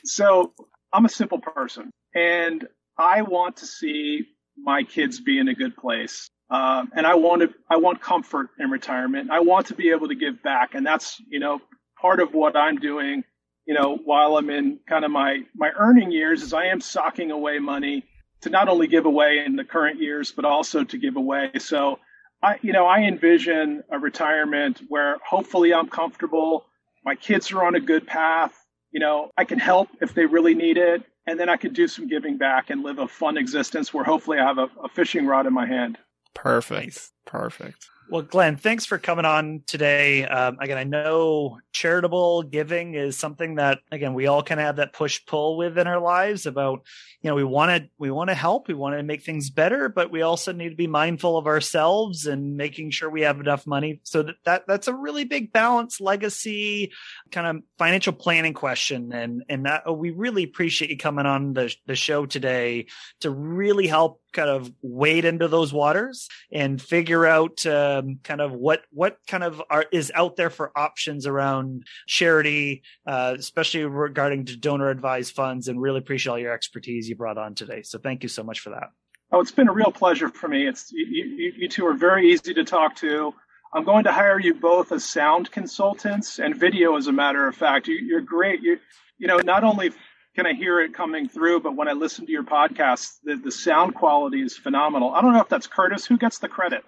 So 0.05 0.53
I'm 0.93 1.07
a 1.07 1.09
simple 1.09 1.39
person, 1.39 1.91
and 2.15 2.69
I 2.99 3.23
want 3.23 3.57
to 3.59 3.67
see 3.67 4.27
my 4.59 4.83
kids 4.83 5.19
be 5.19 5.39
in 5.39 5.49
a 5.49 5.55
good 5.55 5.75
place. 5.75 6.29
Um, 6.51 6.91
and 6.95 7.07
I 7.07 7.15
want 7.15 7.41
to, 7.41 7.55
I 7.71 7.79
want 7.79 8.03
comfort 8.03 8.51
in 8.59 8.69
retirement. 8.71 9.31
I 9.31 9.41
want 9.41 9.69
to 9.69 9.75
be 9.75 9.89
able 9.91 10.09
to 10.09 10.15
give 10.15 10.43
back. 10.43 10.75
And 10.75 10.87
that's, 10.87 11.19
you 11.29 11.41
know, 11.41 11.61
part 11.99 12.21
of 12.21 12.35
what 12.35 12.57
I'm 12.57 12.77
doing, 12.77 13.25
you 13.67 13.75
know, 13.75 13.97
while 14.05 14.37
I'm 14.37 14.49
in 14.49 14.79
kind 14.89 15.05
of 15.05 15.11
my, 15.11 15.41
my 15.55 15.71
earning 15.77 16.11
years 16.13 16.43
is 16.43 16.53
I 16.53 16.67
am 16.67 16.81
socking 16.81 17.31
away 17.31 17.59
money 17.59 18.05
to 18.43 18.51
not 18.51 18.69
only 18.69 18.87
give 18.87 19.07
away 19.07 19.43
in 19.45 19.57
the 19.57 19.65
current 19.65 20.01
years, 20.01 20.31
but 20.31 20.45
also 20.45 20.85
to 20.85 20.99
give 20.99 21.17
away. 21.17 21.51
So 21.59 21.99
I, 22.43 22.59
you 22.63 22.73
know, 22.73 22.87
I 22.87 23.01
envision 23.01 23.83
a 23.91 23.99
retirement 23.99 24.83
where 24.89 25.17
hopefully 25.27 25.75
I'm 25.75 25.89
comfortable. 25.89 26.67
My 27.05 27.15
kids 27.15 27.51
are 27.53 27.65
on 27.65 27.75
a 27.75 27.81
good 27.81 28.07
path. 28.07 28.55
You 28.93 29.01
know, 29.01 29.31
I 29.37 29.45
can 29.45 29.59
help 29.59 29.89
if 30.01 30.15
they 30.15 30.27
really 30.27 30.55
need 30.55 30.79
it. 30.79 31.03
And 31.27 31.41
then 31.41 31.49
I 31.49 31.57
could 31.57 31.75
do 31.75 31.89
some 31.89 32.07
giving 32.07 32.39
back 32.39 32.71
and 32.71 32.85
live 32.85 33.01
a 33.01 33.09
fun 33.09 33.37
existence 33.37 33.93
where 33.93 34.05
hopefully 34.05 34.39
I 34.39 34.47
have 34.47 34.59
a, 34.59 34.69
a 34.85 34.89
fishing 34.89 35.27
rod 35.27 35.47
in 35.47 35.53
my 35.53 35.67
hand. 35.67 35.99
Perfect. 36.35 37.11
Perfect. 37.25 37.89
Well, 38.09 38.23
Glenn, 38.23 38.57
thanks 38.57 38.87
for 38.87 38.99
coming 38.99 39.25
on 39.25 39.63
today. 39.67 40.25
Um, 40.25 40.59
again, 40.61 40.79
I 40.79 40.85
know 40.85 41.59
charitable 41.73 42.45
giving 42.45 42.95
is 42.95 43.19
something 43.19 43.57
that, 43.57 43.81
again, 43.91 44.15
we 44.15 44.29
all 44.29 44.45
kind 44.45 44.61
of 44.61 44.67
have 44.67 44.77
that 44.77 44.93
push 44.93 45.27
pull 45.27 45.57
with 45.57 45.77
in 45.77 45.89
our 45.89 45.99
lives 45.99 46.47
about, 46.47 46.87
you 47.21 47.29
know, 47.29 47.35
we 47.35 47.43
want 47.43 47.71
to, 47.71 47.91
we 47.99 48.13
want 48.13 48.29
to 48.29 48.35
help, 48.35 48.69
we 48.69 48.75
want 48.75 48.97
to 48.97 49.03
make 49.03 49.25
things 49.25 49.51
better, 49.51 49.89
but 49.89 50.13
we 50.13 50.23
also 50.23 50.53
need 50.53 50.69
to 50.69 50.77
be 50.77 50.87
mindful 50.87 51.37
of 51.37 51.49
ourselves 51.49 52.27
and 52.27 52.57
making 52.57 52.93
sure 52.93 53.11
we 53.11 53.23
have 53.23 53.41
enough 53.41 53.67
money. 53.67 54.01
So 54.05 54.23
that, 54.23 54.37
that 54.45 54.63
that's 54.69 54.89
a 54.89 54.95
really 54.95 55.25
big 55.25 55.53
balance, 55.53 56.01
legacy, 56.01 56.93
kind 57.33 57.59
of 57.59 57.65
financial 57.77 58.13
planning 58.13 58.55
question. 58.55 59.13
And, 59.13 59.43
and 59.49 59.67
that, 59.67 59.83
oh, 59.85 59.95
we 59.95 60.11
really 60.11 60.45
appreciate 60.45 60.93
you 60.93 60.97
coming 60.97 61.27
on 61.27 61.55
the, 61.55 61.75
the 61.87 61.97
show 61.97 62.25
today 62.25 62.87
to 63.21 63.31
really 63.31 63.89
help 63.89 64.21
kind 64.37 64.51
of 64.51 64.71
wade 64.83 65.25
into 65.25 65.49
those 65.49 65.73
waters 65.73 66.29
and 66.53 66.81
figure 66.81 67.27
out 67.27 67.65
um, 67.67 68.21
kind 68.23 68.41
of 68.41 68.53
what 68.53 68.83
what 68.93 69.17
kind 69.27 69.43
of 69.43 69.63
are 69.71 69.87
is 69.91 70.13
out 70.15 70.37
there 70.37 70.51
for 70.51 70.71
options 70.77 71.27
around 71.27 71.85
charity, 72.07 72.83
uh, 73.07 73.35
especially 73.39 73.85
regarding 73.85 74.45
to 74.45 74.57
donor 74.57 74.91
advised 74.91 75.35
funds. 75.35 75.67
And 75.67 75.81
really 75.81 75.99
appreciate 75.99 76.31
all 76.31 76.39
your 76.39 76.53
expertise 76.53 77.09
you 77.09 77.17
brought 77.17 77.39
on 77.39 77.55
today. 77.55 77.83
So 77.83 77.99
thank 77.99 78.23
you 78.23 78.29
so 78.29 78.45
much 78.45 78.61
for 78.61 78.71
that. 78.71 78.91
Oh, 79.33 79.41
it's 79.41 79.51
been 79.51 79.69
a 79.69 79.73
real 79.73 79.91
pleasure 79.91 80.29
for 80.29 80.49
me. 80.49 80.69
It's 80.69 80.93
you, 80.93 81.53
you, 81.57 81.69
two 81.69 81.87
are 81.87 81.95
very 81.95 82.31
easy 82.31 82.55
to 82.55 82.65
talk 82.65 82.95
to. 82.97 83.35
I'm 83.75 83.85
going 83.85 84.05
to 84.05 84.13
hire 84.13 84.39
you 84.39 84.55
both 84.55 84.93
as 84.93 85.05
sound 85.05 85.51
consultants 85.51 86.39
and 86.39 86.55
video, 86.55 86.97
as 86.97 87.09
a 87.09 87.13
matter 87.13 87.49
of 87.49 87.57
fact. 87.57 87.89
You, 87.89 88.17
are 88.17 88.21
great. 88.21 88.63
You, 88.63 88.79
you 89.19 89.27
know, 89.27 89.39
not 89.39 89.65
only 89.65 89.91
can 90.37 90.45
I 90.47 90.53
hear 90.53 90.81
it 90.81 90.93
coming 90.93 91.29
through? 91.29 91.61
But 91.61 91.77
when 91.77 91.89
I 91.89 91.93
listen 91.93 92.27
to 92.27 92.33
your 92.33 92.45
podcast, 92.45 93.19
the, 93.25 93.37
the 93.37 93.51
sound 93.51 93.95
quality 93.95 94.43
is 94.43 94.55
phenomenal. 94.55 95.13
I 95.15 95.23
don't 95.23 95.33
know 95.33 95.41
if 95.41 95.49
that's 95.49 95.67
Curtis. 95.67 96.05
Who 96.05 96.19
gets 96.19 96.39
the 96.39 96.49
credit? 96.49 96.85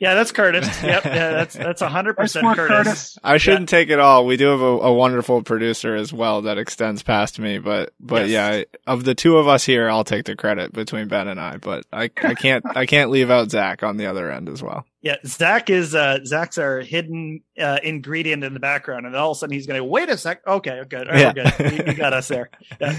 Yeah, 0.00 0.14
that's 0.14 0.32
Curtis. 0.32 0.68
Yep, 0.88 1.04
yeah, 1.04 1.30
that's 1.30 1.54
that's 1.54 1.82
hundred 1.82 2.16
percent 2.16 2.46
Curtis. 2.56 2.68
Curtis. 2.68 3.18
I 3.22 3.36
shouldn't 3.36 3.70
yeah. 3.70 3.78
take 3.78 3.90
it 3.90 4.00
all. 4.00 4.24
We 4.24 4.36
do 4.36 4.46
have 4.46 4.60
a, 4.60 4.64
a, 4.64 4.92
wonderful 4.92 5.42
producer 5.42 5.94
as 5.94 6.12
well 6.12 6.42
that 6.42 6.56
extends 6.56 7.02
past 7.02 7.38
me. 7.38 7.58
But 7.58 7.92
but 8.00 8.28
yes. 8.28 8.64
yeah, 8.70 8.78
of 8.86 9.04
the 9.04 9.14
two 9.14 9.36
of 9.36 9.48
us 9.48 9.64
here, 9.64 9.90
I'll 9.90 10.04
take 10.04 10.24
the 10.24 10.34
credit 10.34 10.72
between 10.72 11.08
Ben 11.08 11.28
and 11.28 11.38
I. 11.38 11.58
But 11.58 11.84
I 11.92 12.10
I 12.22 12.34
can't 12.34 12.64
I 12.74 12.86
can't 12.86 13.10
leave 13.10 13.30
out 13.30 13.50
Zach 13.50 13.82
on 13.82 13.98
the 13.98 14.06
other 14.06 14.30
end 14.30 14.48
as 14.48 14.62
well. 14.62 14.86
Yeah, 15.00 15.16
Zach 15.24 15.70
is 15.70 15.94
uh 15.94 16.18
Zach's 16.24 16.58
our 16.58 16.80
hidden 16.80 17.42
uh, 17.60 17.78
ingredient 17.82 18.42
in 18.42 18.52
the 18.52 18.60
background, 18.60 19.06
and 19.06 19.14
all 19.14 19.30
of 19.30 19.36
a 19.36 19.38
sudden 19.38 19.54
he's 19.54 19.66
going 19.66 19.78
to 19.78 19.84
wait 19.84 20.08
a 20.08 20.18
sec. 20.18 20.44
Okay, 20.46 20.82
good, 20.88 21.06
right, 21.06 21.18
yeah. 21.18 21.32
good. 21.32 21.72
You, 21.72 21.84
you, 21.86 21.94
got 21.94 22.12
us 22.12 22.28
there. 22.28 22.50
Yeah. 22.80 22.98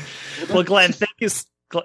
Well, 0.50 0.64
Glenn, 0.64 0.94
thank 0.94 1.12
you, 1.20 1.30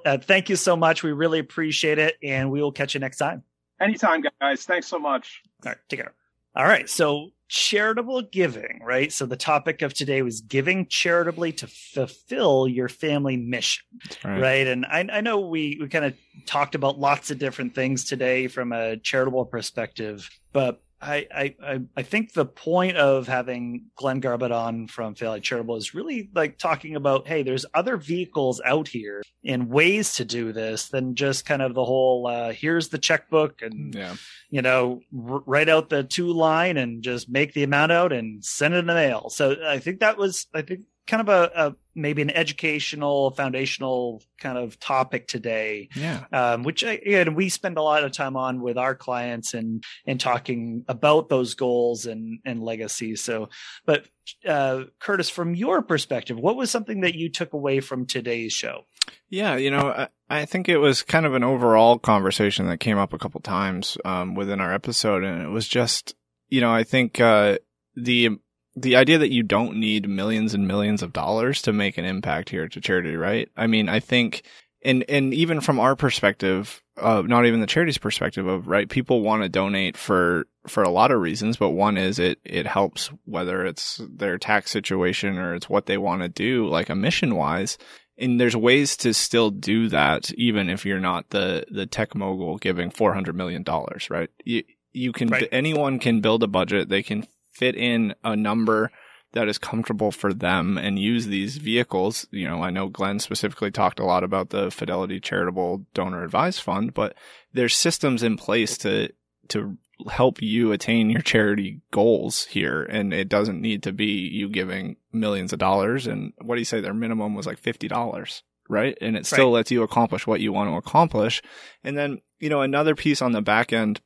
uh, 0.07 0.19
thank 0.19 0.49
you 0.49 0.57
so 0.57 0.77
much. 0.77 1.03
We 1.03 1.13
really 1.13 1.41
appreciate 1.41 1.99
it, 1.99 2.17
and 2.23 2.51
we 2.51 2.63
will 2.63 2.73
catch 2.73 2.95
you 2.95 3.01
next 3.01 3.19
time. 3.19 3.43
Anytime, 3.81 4.23
guys. 4.41 4.65
Thanks 4.65 4.87
so 4.87 4.99
much. 4.99 5.43
All 5.65 5.73
right, 5.73 5.79
take 5.89 6.01
care. 6.01 6.15
All 6.55 6.65
right, 6.65 6.89
so 6.89 7.31
charitable 7.49 8.23
giving, 8.23 8.81
right? 8.83 9.13
So 9.13 9.27
the 9.27 9.37
topic 9.37 9.83
of 9.83 9.95
today 9.95 10.23
was 10.23 10.41
giving 10.41 10.87
charitably 10.87 11.53
to 11.53 11.67
fulfill 11.67 12.67
your 12.67 12.89
family 12.89 13.37
mission, 13.37 13.85
right? 14.25 14.41
right? 14.41 14.67
And 14.67 14.87
I, 14.87 15.07
I 15.13 15.21
know 15.21 15.41
we 15.41 15.79
we 15.81 15.89
kind 15.89 16.05
of 16.05 16.15
talked 16.47 16.75
about 16.75 16.99
lots 16.99 17.31
of 17.31 17.39
different 17.39 17.75
things 17.75 18.05
today 18.05 18.49
from 18.49 18.73
a 18.73 18.97
charitable 18.97 19.47
perspective, 19.47 20.29
but 20.53 20.83
I, 21.01 21.55
I, 21.63 21.81
I 21.97 22.03
think 22.03 22.33
the 22.33 22.47
point 22.47 22.97
of 22.97 23.27
having 23.29 23.87
Glenn 23.97 24.21
Garbutt 24.21 24.53
on 24.53 24.87
from 24.87 25.15
Fidelity 25.15 25.43
Charitable 25.43 25.77
is 25.77 25.95
really 25.95 26.31
like 26.35 26.57
talking 26.57 26.97
about, 26.97 27.29
hey, 27.29 27.43
there's 27.43 27.67
other 27.75 27.97
vehicles 27.97 28.61
out 28.65 28.89
here 28.89 29.23
and 29.45 29.69
ways 29.69 30.15
to 30.15 30.25
do 30.25 30.53
this 30.53 30.89
than 30.89 31.15
just 31.15 31.45
kind 31.45 31.61
of 31.61 31.75
the 31.75 31.85
whole 31.85 32.27
uh, 32.27 32.53
here's 32.53 32.89
the 32.89 32.99
checkbook 32.99 33.61
and 33.61 33.95
yeah. 33.95 34.17
you 34.51 34.63
know 34.63 35.01
r- 35.15 35.43
write 35.45 35.69
out 35.69 35.91
the 35.91 36.03
two 36.03 36.33
line 36.33 36.77
and 36.77 37.03
just 37.03 37.29
make 37.29 37.53
the 37.53 37.63
amount 37.63 37.93
out 37.93 38.13
and 38.13 38.45
send 38.45 38.75
it 38.75 38.79
in 38.79 38.87
the 38.87 38.95
mail. 38.95 39.29
So 39.29 39.57
I 39.67 39.79
think 39.79 40.01
that 40.01 40.17
was 40.17 40.47
I 40.55 40.63
think 40.63 40.83
kind 41.07 41.21
of 41.21 41.29
a, 41.29 41.51
a, 41.55 41.77
maybe 41.95 42.23
an 42.23 42.31
educational 42.31 43.31
foundational 43.33 44.23
kind 44.39 44.59
of 44.59 44.79
topic 44.81 45.29
today. 45.29 45.89
Yeah. 45.95 46.25
Um, 46.33 46.63
which 46.63 46.83
again 46.83 47.35
we 47.35 47.49
spend 47.49 47.77
a 47.77 47.83
lot 47.83 48.05
of 48.05 48.13
time 48.13 48.37
on 48.37 48.61
with 48.61 48.79
our 48.79 48.95
clients 48.95 49.55
and 49.55 49.85
and 50.07 50.19
talking 50.19 50.85
about 50.89 51.29
those 51.29 51.55
goals 51.55 52.07
and 52.07 52.41
and 52.45 52.63
legacies. 52.63 53.23
So 53.23 53.49
but 53.85 54.09
uh, 54.49 54.85
curtis 54.99 55.29
from 55.29 55.55
your 55.55 55.83
perspective 55.83 56.39
what 56.39 56.57
was 56.57 56.71
something 56.71 57.03
that 57.03 57.15
you 57.15 57.29
took 57.29 57.53
away 57.53 57.81
from 57.81 58.07
today's 58.07 58.53
show? 58.53 58.87
Yeah 59.29 59.57
you 59.57 59.71
know 59.71 59.91
I, 59.91 60.09
I 60.29 60.45
think 60.47 60.69
it 60.69 60.79
was 60.79 61.03
kind 61.03 61.27
of 61.27 61.35
an 61.35 61.45
overall 61.45 61.99
conversation 61.99 62.67
that 62.67 62.81
came 62.81 62.99
up 62.99 63.13
a 63.13 63.19
couple 63.19 63.41
times 63.41 63.99
um, 64.05 64.35
within 64.35 64.61
our 64.61 64.73
episode. 64.73 65.23
And 65.23 65.43
it 65.43 65.49
was 65.49 65.69
just 65.69 66.15
you 66.49 66.61
know 66.61 66.73
i 66.73 66.85
think 66.85 67.21
uh, 67.21 67.59
the 67.97 68.31
the 68.77 68.97
idea 68.97 69.19
that 69.19 69.33
you 69.33 69.43
don't 69.43 69.77
need 69.77 70.09
millions 70.09 70.55
and 70.55 70.67
millions 70.67 71.03
of 71.03 71.13
dollars 71.13 71.63
to 71.63 71.73
make 71.73 71.99
an 71.99 72.05
impact 72.05 72.51
here 72.51 72.69
to 72.69 72.81
charity, 72.81 73.17
right? 73.17 73.49
I 73.57 73.67
mean, 73.67 73.89
I 73.89 74.01
think, 74.01 74.43
and, 74.83 75.05
and 75.09 75.33
even 75.33 75.61
from 75.61 75.79
our 75.79 75.95
perspective, 75.95 76.83
uh, 76.97 77.23
not 77.25 77.47
even 77.47 77.61
the 77.61 77.67
charity's 77.67 77.99
perspective 77.99 78.47
of, 78.47 78.67
right, 78.67 78.89
people 78.89 79.21
want 79.21 79.43
to 79.43 79.49
donate 79.49 79.97
for, 79.97 80.47
for 80.67 80.83
a 80.83 80.91
lot 80.91 81.13
of 81.13 81.21
reasons, 81.21 81.57
but 81.57 81.71
one 81.71 81.97
is 81.97 82.19
it, 82.19 82.39
it 82.45 82.67
helps 82.67 83.11
whether 83.25 83.65
it's 83.65 84.01
their 84.09 84.39
tax 84.39 84.71
situation 84.71 85.39
or 85.39 85.55
it's 85.55 85.69
what 85.69 85.87
they 85.87 85.99
want 85.99 86.23
to 86.23 86.29
do, 86.29 86.67
like 86.67 86.89
a 86.89 86.97
mission 86.97 87.37
wise. 87.37 87.79
And 88.17 88.41
there's 88.41 88.57
ways 88.57 88.97
to 88.99 89.13
still 89.13 89.51
do 89.51 89.89
that, 89.89 90.33
even 90.35 90.69
if 90.69 90.85
you're 90.85 91.01
not 91.01 91.31
the, 91.31 91.65
the 91.71 91.87
tech 91.87 92.15
mogul 92.15 92.59
giving 92.59 92.91
$400 92.91 93.35
million, 93.35 93.65
right? 94.09 94.31
You, 94.45 94.63
you 94.93 95.13
can, 95.13 95.29
right. 95.29 95.49
anyone 95.51 95.99
can 95.99 96.21
build 96.21 96.45
a 96.45 96.47
budget. 96.47 96.89
They 96.89 97.03
can 97.03 97.27
fit 97.55 97.75
in 97.75 98.15
a 98.23 98.37
number 98.37 98.91
that 99.33 99.49
is 99.49 99.59
comfortable 99.59 100.13
for 100.13 100.33
them 100.33 100.79
and 100.79 100.99
use 100.99 101.27
these 101.27 101.57
vehicles. 101.57 102.27
You 102.31 102.49
know, 102.49 102.63
I 102.63 102.71
know 102.71 102.89
Glenn 102.89 103.19
specifically 103.19 103.71
talked 103.71 103.99
a 103.99 104.05
lot 104.05 104.25
about 104.25 104.51
the 104.51 104.71
Fidelity 104.71 105.21
Charitable 105.21 105.85
Donor 105.93 106.23
Advised 106.23 106.61
Fund, 106.61 106.95
but 106.95 107.17
there's 107.53 107.75
systems 107.75 108.23
in 108.23 108.37
place 108.37 108.79
to 108.79 109.11
to 109.49 109.77
help 110.09 110.43
you 110.43 110.73
attain 110.73 111.11
your 111.11 111.21
charity 111.21 111.81
goals 111.93 112.47
here 112.47 112.83
and 112.83 113.15
it 113.15 113.29
doesn't 113.29 113.61
need 113.61 113.83
to 113.83 113.93
be 113.93 114.29
you 114.29 114.49
giving 114.49 114.97
millions 115.13 115.53
of 115.53 115.59
dollars 115.59 116.07
and 116.07 116.33
what 116.43 116.57
do 116.57 116.61
you 116.61 116.65
say 116.65 116.81
their 116.81 116.95
minimum 116.95 117.35
was 117.35 117.47
like 117.47 117.63
$50 117.63 118.43
right 118.69 118.99
and 119.01 119.17
it 119.17 119.25
still 119.25 119.47
right. 119.47 119.59
lets 119.59 119.71
you 119.71 119.83
accomplish 119.83 120.27
what 120.27 120.41
you 120.41 120.53
want 120.53 120.69
to 120.69 120.77
accomplish 120.77 121.43
and 121.85 121.97
then 121.97 122.21
you 122.41 122.49
know 122.49 122.61
another 122.61 122.97
piece 122.97 123.23
on 123.23 123.33
the 123.33 123.41
back 123.41 123.73
end 123.73 124.01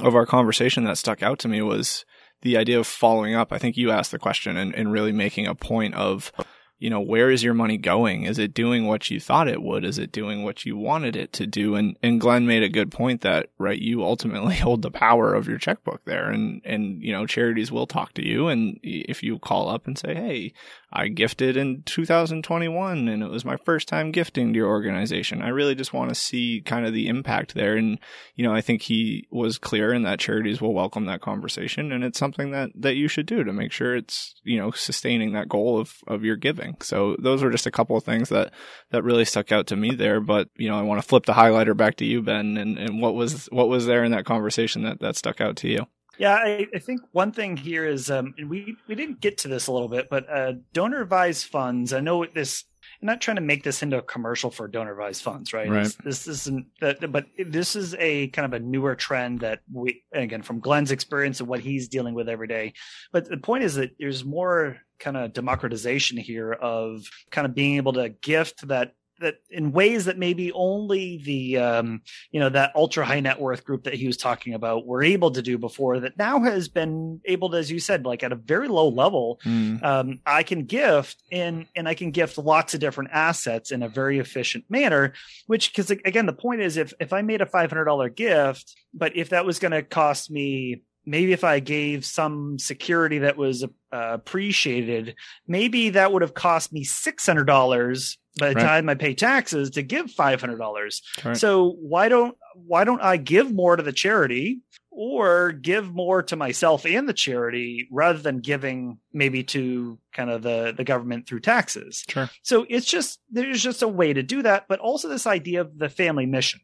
of 0.00 0.14
our 0.14 0.26
conversation 0.26 0.84
that 0.84 0.98
stuck 0.98 1.22
out 1.22 1.40
to 1.40 1.48
me 1.48 1.60
was 1.60 2.04
the 2.42 2.56
idea 2.56 2.78
of 2.78 2.86
following 2.86 3.34
up. 3.34 3.52
I 3.52 3.58
think 3.58 3.76
you 3.76 3.90
asked 3.90 4.10
the 4.10 4.18
question 4.18 4.56
and, 4.56 4.74
and 4.74 4.92
really 4.92 5.12
making 5.12 5.46
a 5.46 5.54
point 5.54 5.94
of, 5.94 6.32
you 6.78 6.90
know, 6.90 7.00
where 7.00 7.30
is 7.30 7.42
your 7.42 7.54
money 7.54 7.78
going? 7.78 8.24
Is 8.24 8.38
it 8.38 8.52
doing 8.52 8.86
what 8.86 9.10
you 9.10 9.20
thought 9.20 9.48
it 9.48 9.62
would? 9.62 9.84
Is 9.84 9.98
it 9.98 10.10
doing 10.10 10.42
what 10.42 10.66
you 10.66 10.76
wanted 10.76 11.14
it 11.14 11.32
to 11.34 11.46
do? 11.46 11.76
And, 11.76 11.96
and 12.02 12.20
Glenn 12.20 12.46
made 12.46 12.64
a 12.64 12.68
good 12.68 12.90
point 12.90 13.20
that, 13.20 13.50
right, 13.58 13.78
you 13.78 14.02
ultimately 14.02 14.56
hold 14.58 14.82
the 14.82 14.90
power 14.90 15.34
of 15.34 15.48
your 15.48 15.58
checkbook 15.58 16.04
there. 16.04 16.28
And, 16.28 16.60
and, 16.64 17.00
you 17.02 17.12
know, 17.12 17.26
charities 17.26 17.70
will 17.70 17.86
talk 17.86 18.12
to 18.14 18.26
you. 18.26 18.48
And 18.48 18.78
if 18.82 19.22
you 19.22 19.38
call 19.38 19.68
up 19.68 19.86
and 19.86 19.96
say, 19.96 20.14
Hey, 20.14 20.52
I 20.92 21.08
gifted 21.08 21.56
in 21.56 21.82
2021 21.84 23.08
and 23.08 23.22
it 23.22 23.30
was 23.30 23.44
my 23.44 23.56
first 23.56 23.88
time 23.88 24.12
gifting 24.12 24.52
to 24.52 24.56
your 24.56 24.68
organization. 24.68 25.40
I 25.40 25.48
really 25.48 25.74
just 25.74 25.94
want 25.94 26.10
to 26.10 26.14
see 26.14 26.62
kind 26.64 26.84
of 26.84 26.92
the 26.92 27.08
impact 27.08 27.54
there. 27.54 27.76
And, 27.76 27.98
you 28.34 28.44
know, 28.44 28.54
I 28.54 28.60
think 28.60 28.82
he 28.82 29.26
was 29.30 29.58
clear 29.58 29.92
in 29.92 30.02
that 30.02 30.20
charities 30.20 30.60
will 30.60 30.74
welcome 30.74 31.06
that 31.06 31.22
conversation. 31.22 31.92
And 31.92 32.04
it's 32.04 32.18
something 32.18 32.50
that, 32.50 32.70
that 32.74 32.96
you 32.96 33.08
should 33.08 33.26
do 33.26 33.42
to 33.42 33.52
make 33.52 33.72
sure 33.72 33.96
it's, 33.96 34.34
you 34.44 34.58
know, 34.58 34.70
sustaining 34.70 35.32
that 35.32 35.48
goal 35.48 35.80
of, 35.80 35.94
of 36.06 36.24
your 36.24 36.36
giving. 36.36 36.76
So 36.80 37.16
those 37.18 37.42
were 37.42 37.50
just 37.50 37.66
a 37.66 37.72
couple 37.72 37.96
of 37.96 38.04
things 38.04 38.28
that, 38.28 38.52
that 38.90 39.02
really 39.02 39.24
stuck 39.24 39.50
out 39.50 39.66
to 39.68 39.76
me 39.76 39.94
there. 39.94 40.20
But, 40.20 40.50
you 40.56 40.68
know, 40.68 40.78
I 40.78 40.82
want 40.82 41.00
to 41.00 41.08
flip 41.08 41.24
the 41.24 41.32
highlighter 41.32 41.76
back 41.76 41.96
to 41.96 42.04
you, 42.04 42.20
Ben, 42.20 42.58
and, 42.58 42.78
and 42.78 43.00
what 43.00 43.14
was, 43.14 43.46
what 43.46 43.68
was 43.68 43.86
there 43.86 44.04
in 44.04 44.12
that 44.12 44.26
conversation 44.26 44.82
that, 44.82 45.00
that 45.00 45.16
stuck 45.16 45.40
out 45.40 45.56
to 45.56 45.68
you? 45.68 45.86
Yeah, 46.18 46.34
I, 46.34 46.66
I, 46.74 46.78
think 46.78 47.00
one 47.12 47.32
thing 47.32 47.56
here 47.56 47.86
is 47.86 48.10
um, 48.10 48.34
we 48.46 48.76
we 48.86 48.94
didn't 48.94 49.20
get 49.20 49.38
to 49.38 49.48
this 49.48 49.66
a 49.66 49.72
little 49.72 49.88
bit, 49.88 50.08
but 50.10 50.28
uh, 50.30 50.52
donor 50.72 51.02
advised 51.02 51.46
funds. 51.46 51.92
I 51.92 52.00
know 52.00 52.26
this 52.26 52.64
I'm 53.02 53.06
not 53.06 53.20
trying 53.20 53.34
to 53.34 53.42
make 53.42 53.64
this 53.64 53.82
into 53.82 53.98
a 53.98 54.02
commercial 54.02 54.48
for 54.48 54.68
donor 54.68 54.92
advised 54.92 55.22
funds, 55.22 55.52
right? 55.52 55.68
Right. 55.68 55.82
This, 55.82 55.96
this 56.24 56.28
isn't 56.28 56.66
that, 56.80 57.10
but 57.10 57.26
this 57.36 57.74
is 57.74 57.96
a 57.98 58.28
kind 58.28 58.46
of 58.46 58.52
a 58.52 58.64
newer 58.64 58.94
trend 58.94 59.40
that 59.40 59.58
we, 59.72 60.04
again, 60.12 60.42
from 60.42 60.60
Glenn's 60.60 60.92
experience 60.92 61.40
and 61.40 61.48
what 61.48 61.58
he's 61.58 61.88
dealing 61.88 62.14
with 62.14 62.28
every 62.28 62.46
day. 62.46 62.74
But 63.12 63.28
the 63.28 63.38
point 63.38 63.64
is 63.64 63.74
that 63.74 63.90
there's 63.98 64.24
more 64.24 64.78
kind 65.00 65.16
of 65.16 65.32
democratization 65.32 66.16
here 66.16 66.52
of 66.52 67.04
kind 67.30 67.44
of 67.44 67.56
being 67.56 67.76
able 67.76 67.94
to 67.94 68.10
gift 68.10 68.68
that 68.68 68.92
that 69.22 69.36
in 69.50 69.72
ways 69.72 70.04
that 70.04 70.18
maybe 70.18 70.52
only 70.52 71.18
the 71.24 71.58
um, 71.58 72.02
you 72.30 72.38
know 72.40 72.48
that 72.48 72.72
ultra 72.76 73.04
high 73.04 73.20
net 73.20 73.40
worth 73.40 73.64
group 73.64 73.84
that 73.84 73.94
he 73.94 74.06
was 74.06 74.16
talking 74.16 74.54
about 74.54 74.86
were 74.86 75.02
able 75.02 75.30
to 75.30 75.42
do 75.42 75.56
before 75.58 76.00
that 76.00 76.16
now 76.18 76.40
has 76.42 76.68
been 76.68 77.20
able 77.24 77.50
to 77.50 77.56
as 77.56 77.70
you 77.70 77.80
said 77.80 78.04
like 78.04 78.22
at 78.22 78.32
a 78.32 78.36
very 78.36 78.68
low 78.68 78.88
level 78.88 79.40
Mm. 79.44 79.82
um, 79.82 80.20
i 80.26 80.42
can 80.42 80.64
gift 80.64 81.22
and 81.32 81.66
and 81.74 81.88
i 81.88 81.94
can 81.94 82.10
gift 82.10 82.36
lots 82.38 82.74
of 82.74 82.80
different 82.80 83.10
assets 83.12 83.70
in 83.72 83.82
a 83.82 83.88
very 83.88 84.18
efficient 84.18 84.64
manner 84.68 85.12
which 85.46 85.72
because 85.72 85.90
again 85.90 86.26
the 86.26 86.32
point 86.32 86.60
is 86.60 86.76
if 86.76 86.92
if 87.00 87.12
i 87.12 87.22
made 87.22 87.40
a 87.40 87.46
$500 87.46 88.14
gift 88.16 88.74
but 88.92 89.16
if 89.16 89.30
that 89.30 89.44
was 89.46 89.58
going 89.58 89.72
to 89.72 89.82
cost 89.82 90.30
me 90.30 90.82
maybe 91.04 91.32
if 91.32 91.44
I 91.44 91.60
gave 91.60 92.04
some 92.04 92.58
security 92.58 93.18
that 93.18 93.36
was 93.36 93.64
uh, 93.64 93.68
appreciated, 93.92 95.14
maybe 95.46 95.90
that 95.90 96.12
would 96.12 96.22
have 96.22 96.34
cost 96.34 96.72
me 96.72 96.84
six 96.84 97.26
hundred 97.26 97.44
dollars 97.46 98.18
by 98.38 98.48
the 98.50 98.54
Right. 98.54 98.62
time 98.64 98.88
I 98.88 98.94
pay 98.94 99.14
taxes 99.14 99.70
to 99.70 99.82
give 99.82 100.10
five 100.10 100.40
hundred 100.40 100.58
dollars. 100.58 101.02
Right. 101.24 101.36
So 101.36 101.70
why 101.80 102.08
don't 102.08 102.36
why 102.54 102.84
don't 102.84 103.02
I 103.02 103.16
give 103.16 103.52
more 103.52 103.76
to 103.76 103.82
the 103.82 103.92
charity 103.92 104.60
or 104.90 105.52
give 105.52 105.90
more 105.92 106.22
to 106.22 106.36
myself 106.36 106.84
and 106.84 107.08
the 107.08 107.14
charity 107.14 107.88
rather 107.90 108.18
than 108.18 108.40
giving 108.40 108.98
maybe 109.12 109.42
to 109.44 109.98
kind 110.12 110.30
of 110.30 110.42
the 110.42 110.72
the 110.76 110.84
government 110.84 111.26
through 111.26 111.40
taxes? 111.40 112.04
Sure. 112.08 112.30
So 112.42 112.66
it's 112.68 112.86
just 112.86 113.20
there's 113.30 113.62
just 113.62 113.82
a 113.82 113.88
way 113.88 114.12
to 114.12 114.22
do 114.22 114.42
that, 114.42 114.66
but 114.68 114.80
also 114.80 115.08
this 115.08 115.26
idea 115.26 115.60
of 115.62 115.78
the 115.78 115.88
family 115.88 116.26
mission. 116.26 116.60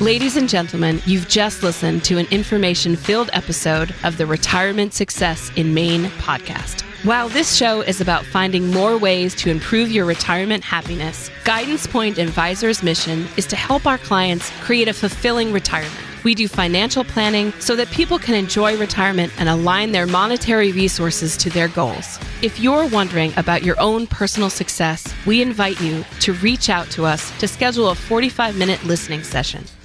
Ladies 0.00 0.36
and 0.36 0.48
gentlemen, 0.48 1.00
you've 1.06 1.28
just 1.28 1.62
listened 1.62 2.02
to 2.04 2.18
an 2.18 2.26
information 2.32 2.96
filled 2.96 3.30
episode 3.32 3.94
of 4.02 4.16
the 4.16 4.26
Retirement 4.26 4.92
Success 4.94 5.52
in 5.54 5.74
Maine 5.74 6.06
podcast. 6.18 6.82
While 7.04 7.28
this 7.28 7.56
show 7.56 7.82
is 7.82 8.00
about 8.00 8.24
finding 8.24 8.68
more 8.70 8.96
ways 8.96 9.34
to 9.36 9.50
improve 9.50 9.92
your 9.92 10.04
retirement 10.04 10.64
happiness, 10.64 11.30
Guidance 11.44 11.86
Point 11.86 12.18
Advisors' 12.18 12.82
mission 12.82 13.28
is 13.36 13.46
to 13.46 13.56
help 13.56 13.86
our 13.86 13.98
clients 13.98 14.50
create 14.60 14.88
a 14.88 14.92
fulfilling 14.92 15.52
retirement. 15.52 16.11
We 16.24 16.34
do 16.34 16.48
financial 16.48 17.04
planning 17.04 17.52
so 17.58 17.76
that 17.76 17.90
people 17.90 18.18
can 18.18 18.34
enjoy 18.34 18.76
retirement 18.76 19.32
and 19.38 19.48
align 19.48 19.92
their 19.92 20.06
monetary 20.06 20.72
resources 20.72 21.36
to 21.38 21.50
their 21.50 21.68
goals. 21.68 22.18
If 22.42 22.60
you're 22.60 22.86
wondering 22.86 23.32
about 23.36 23.62
your 23.62 23.78
own 23.80 24.06
personal 24.06 24.50
success, 24.50 25.12
we 25.26 25.42
invite 25.42 25.80
you 25.80 26.04
to 26.20 26.32
reach 26.34 26.68
out 26.70 26.90
to 26.92 27.04
us 27.04 27.30
to 27.38 27.48
schedule 27.48 27.90
a 27.90 27.94
45 27.94 28.56
minute 28.56 28.84
listening 28.84 29.22
session. 29.22 29.64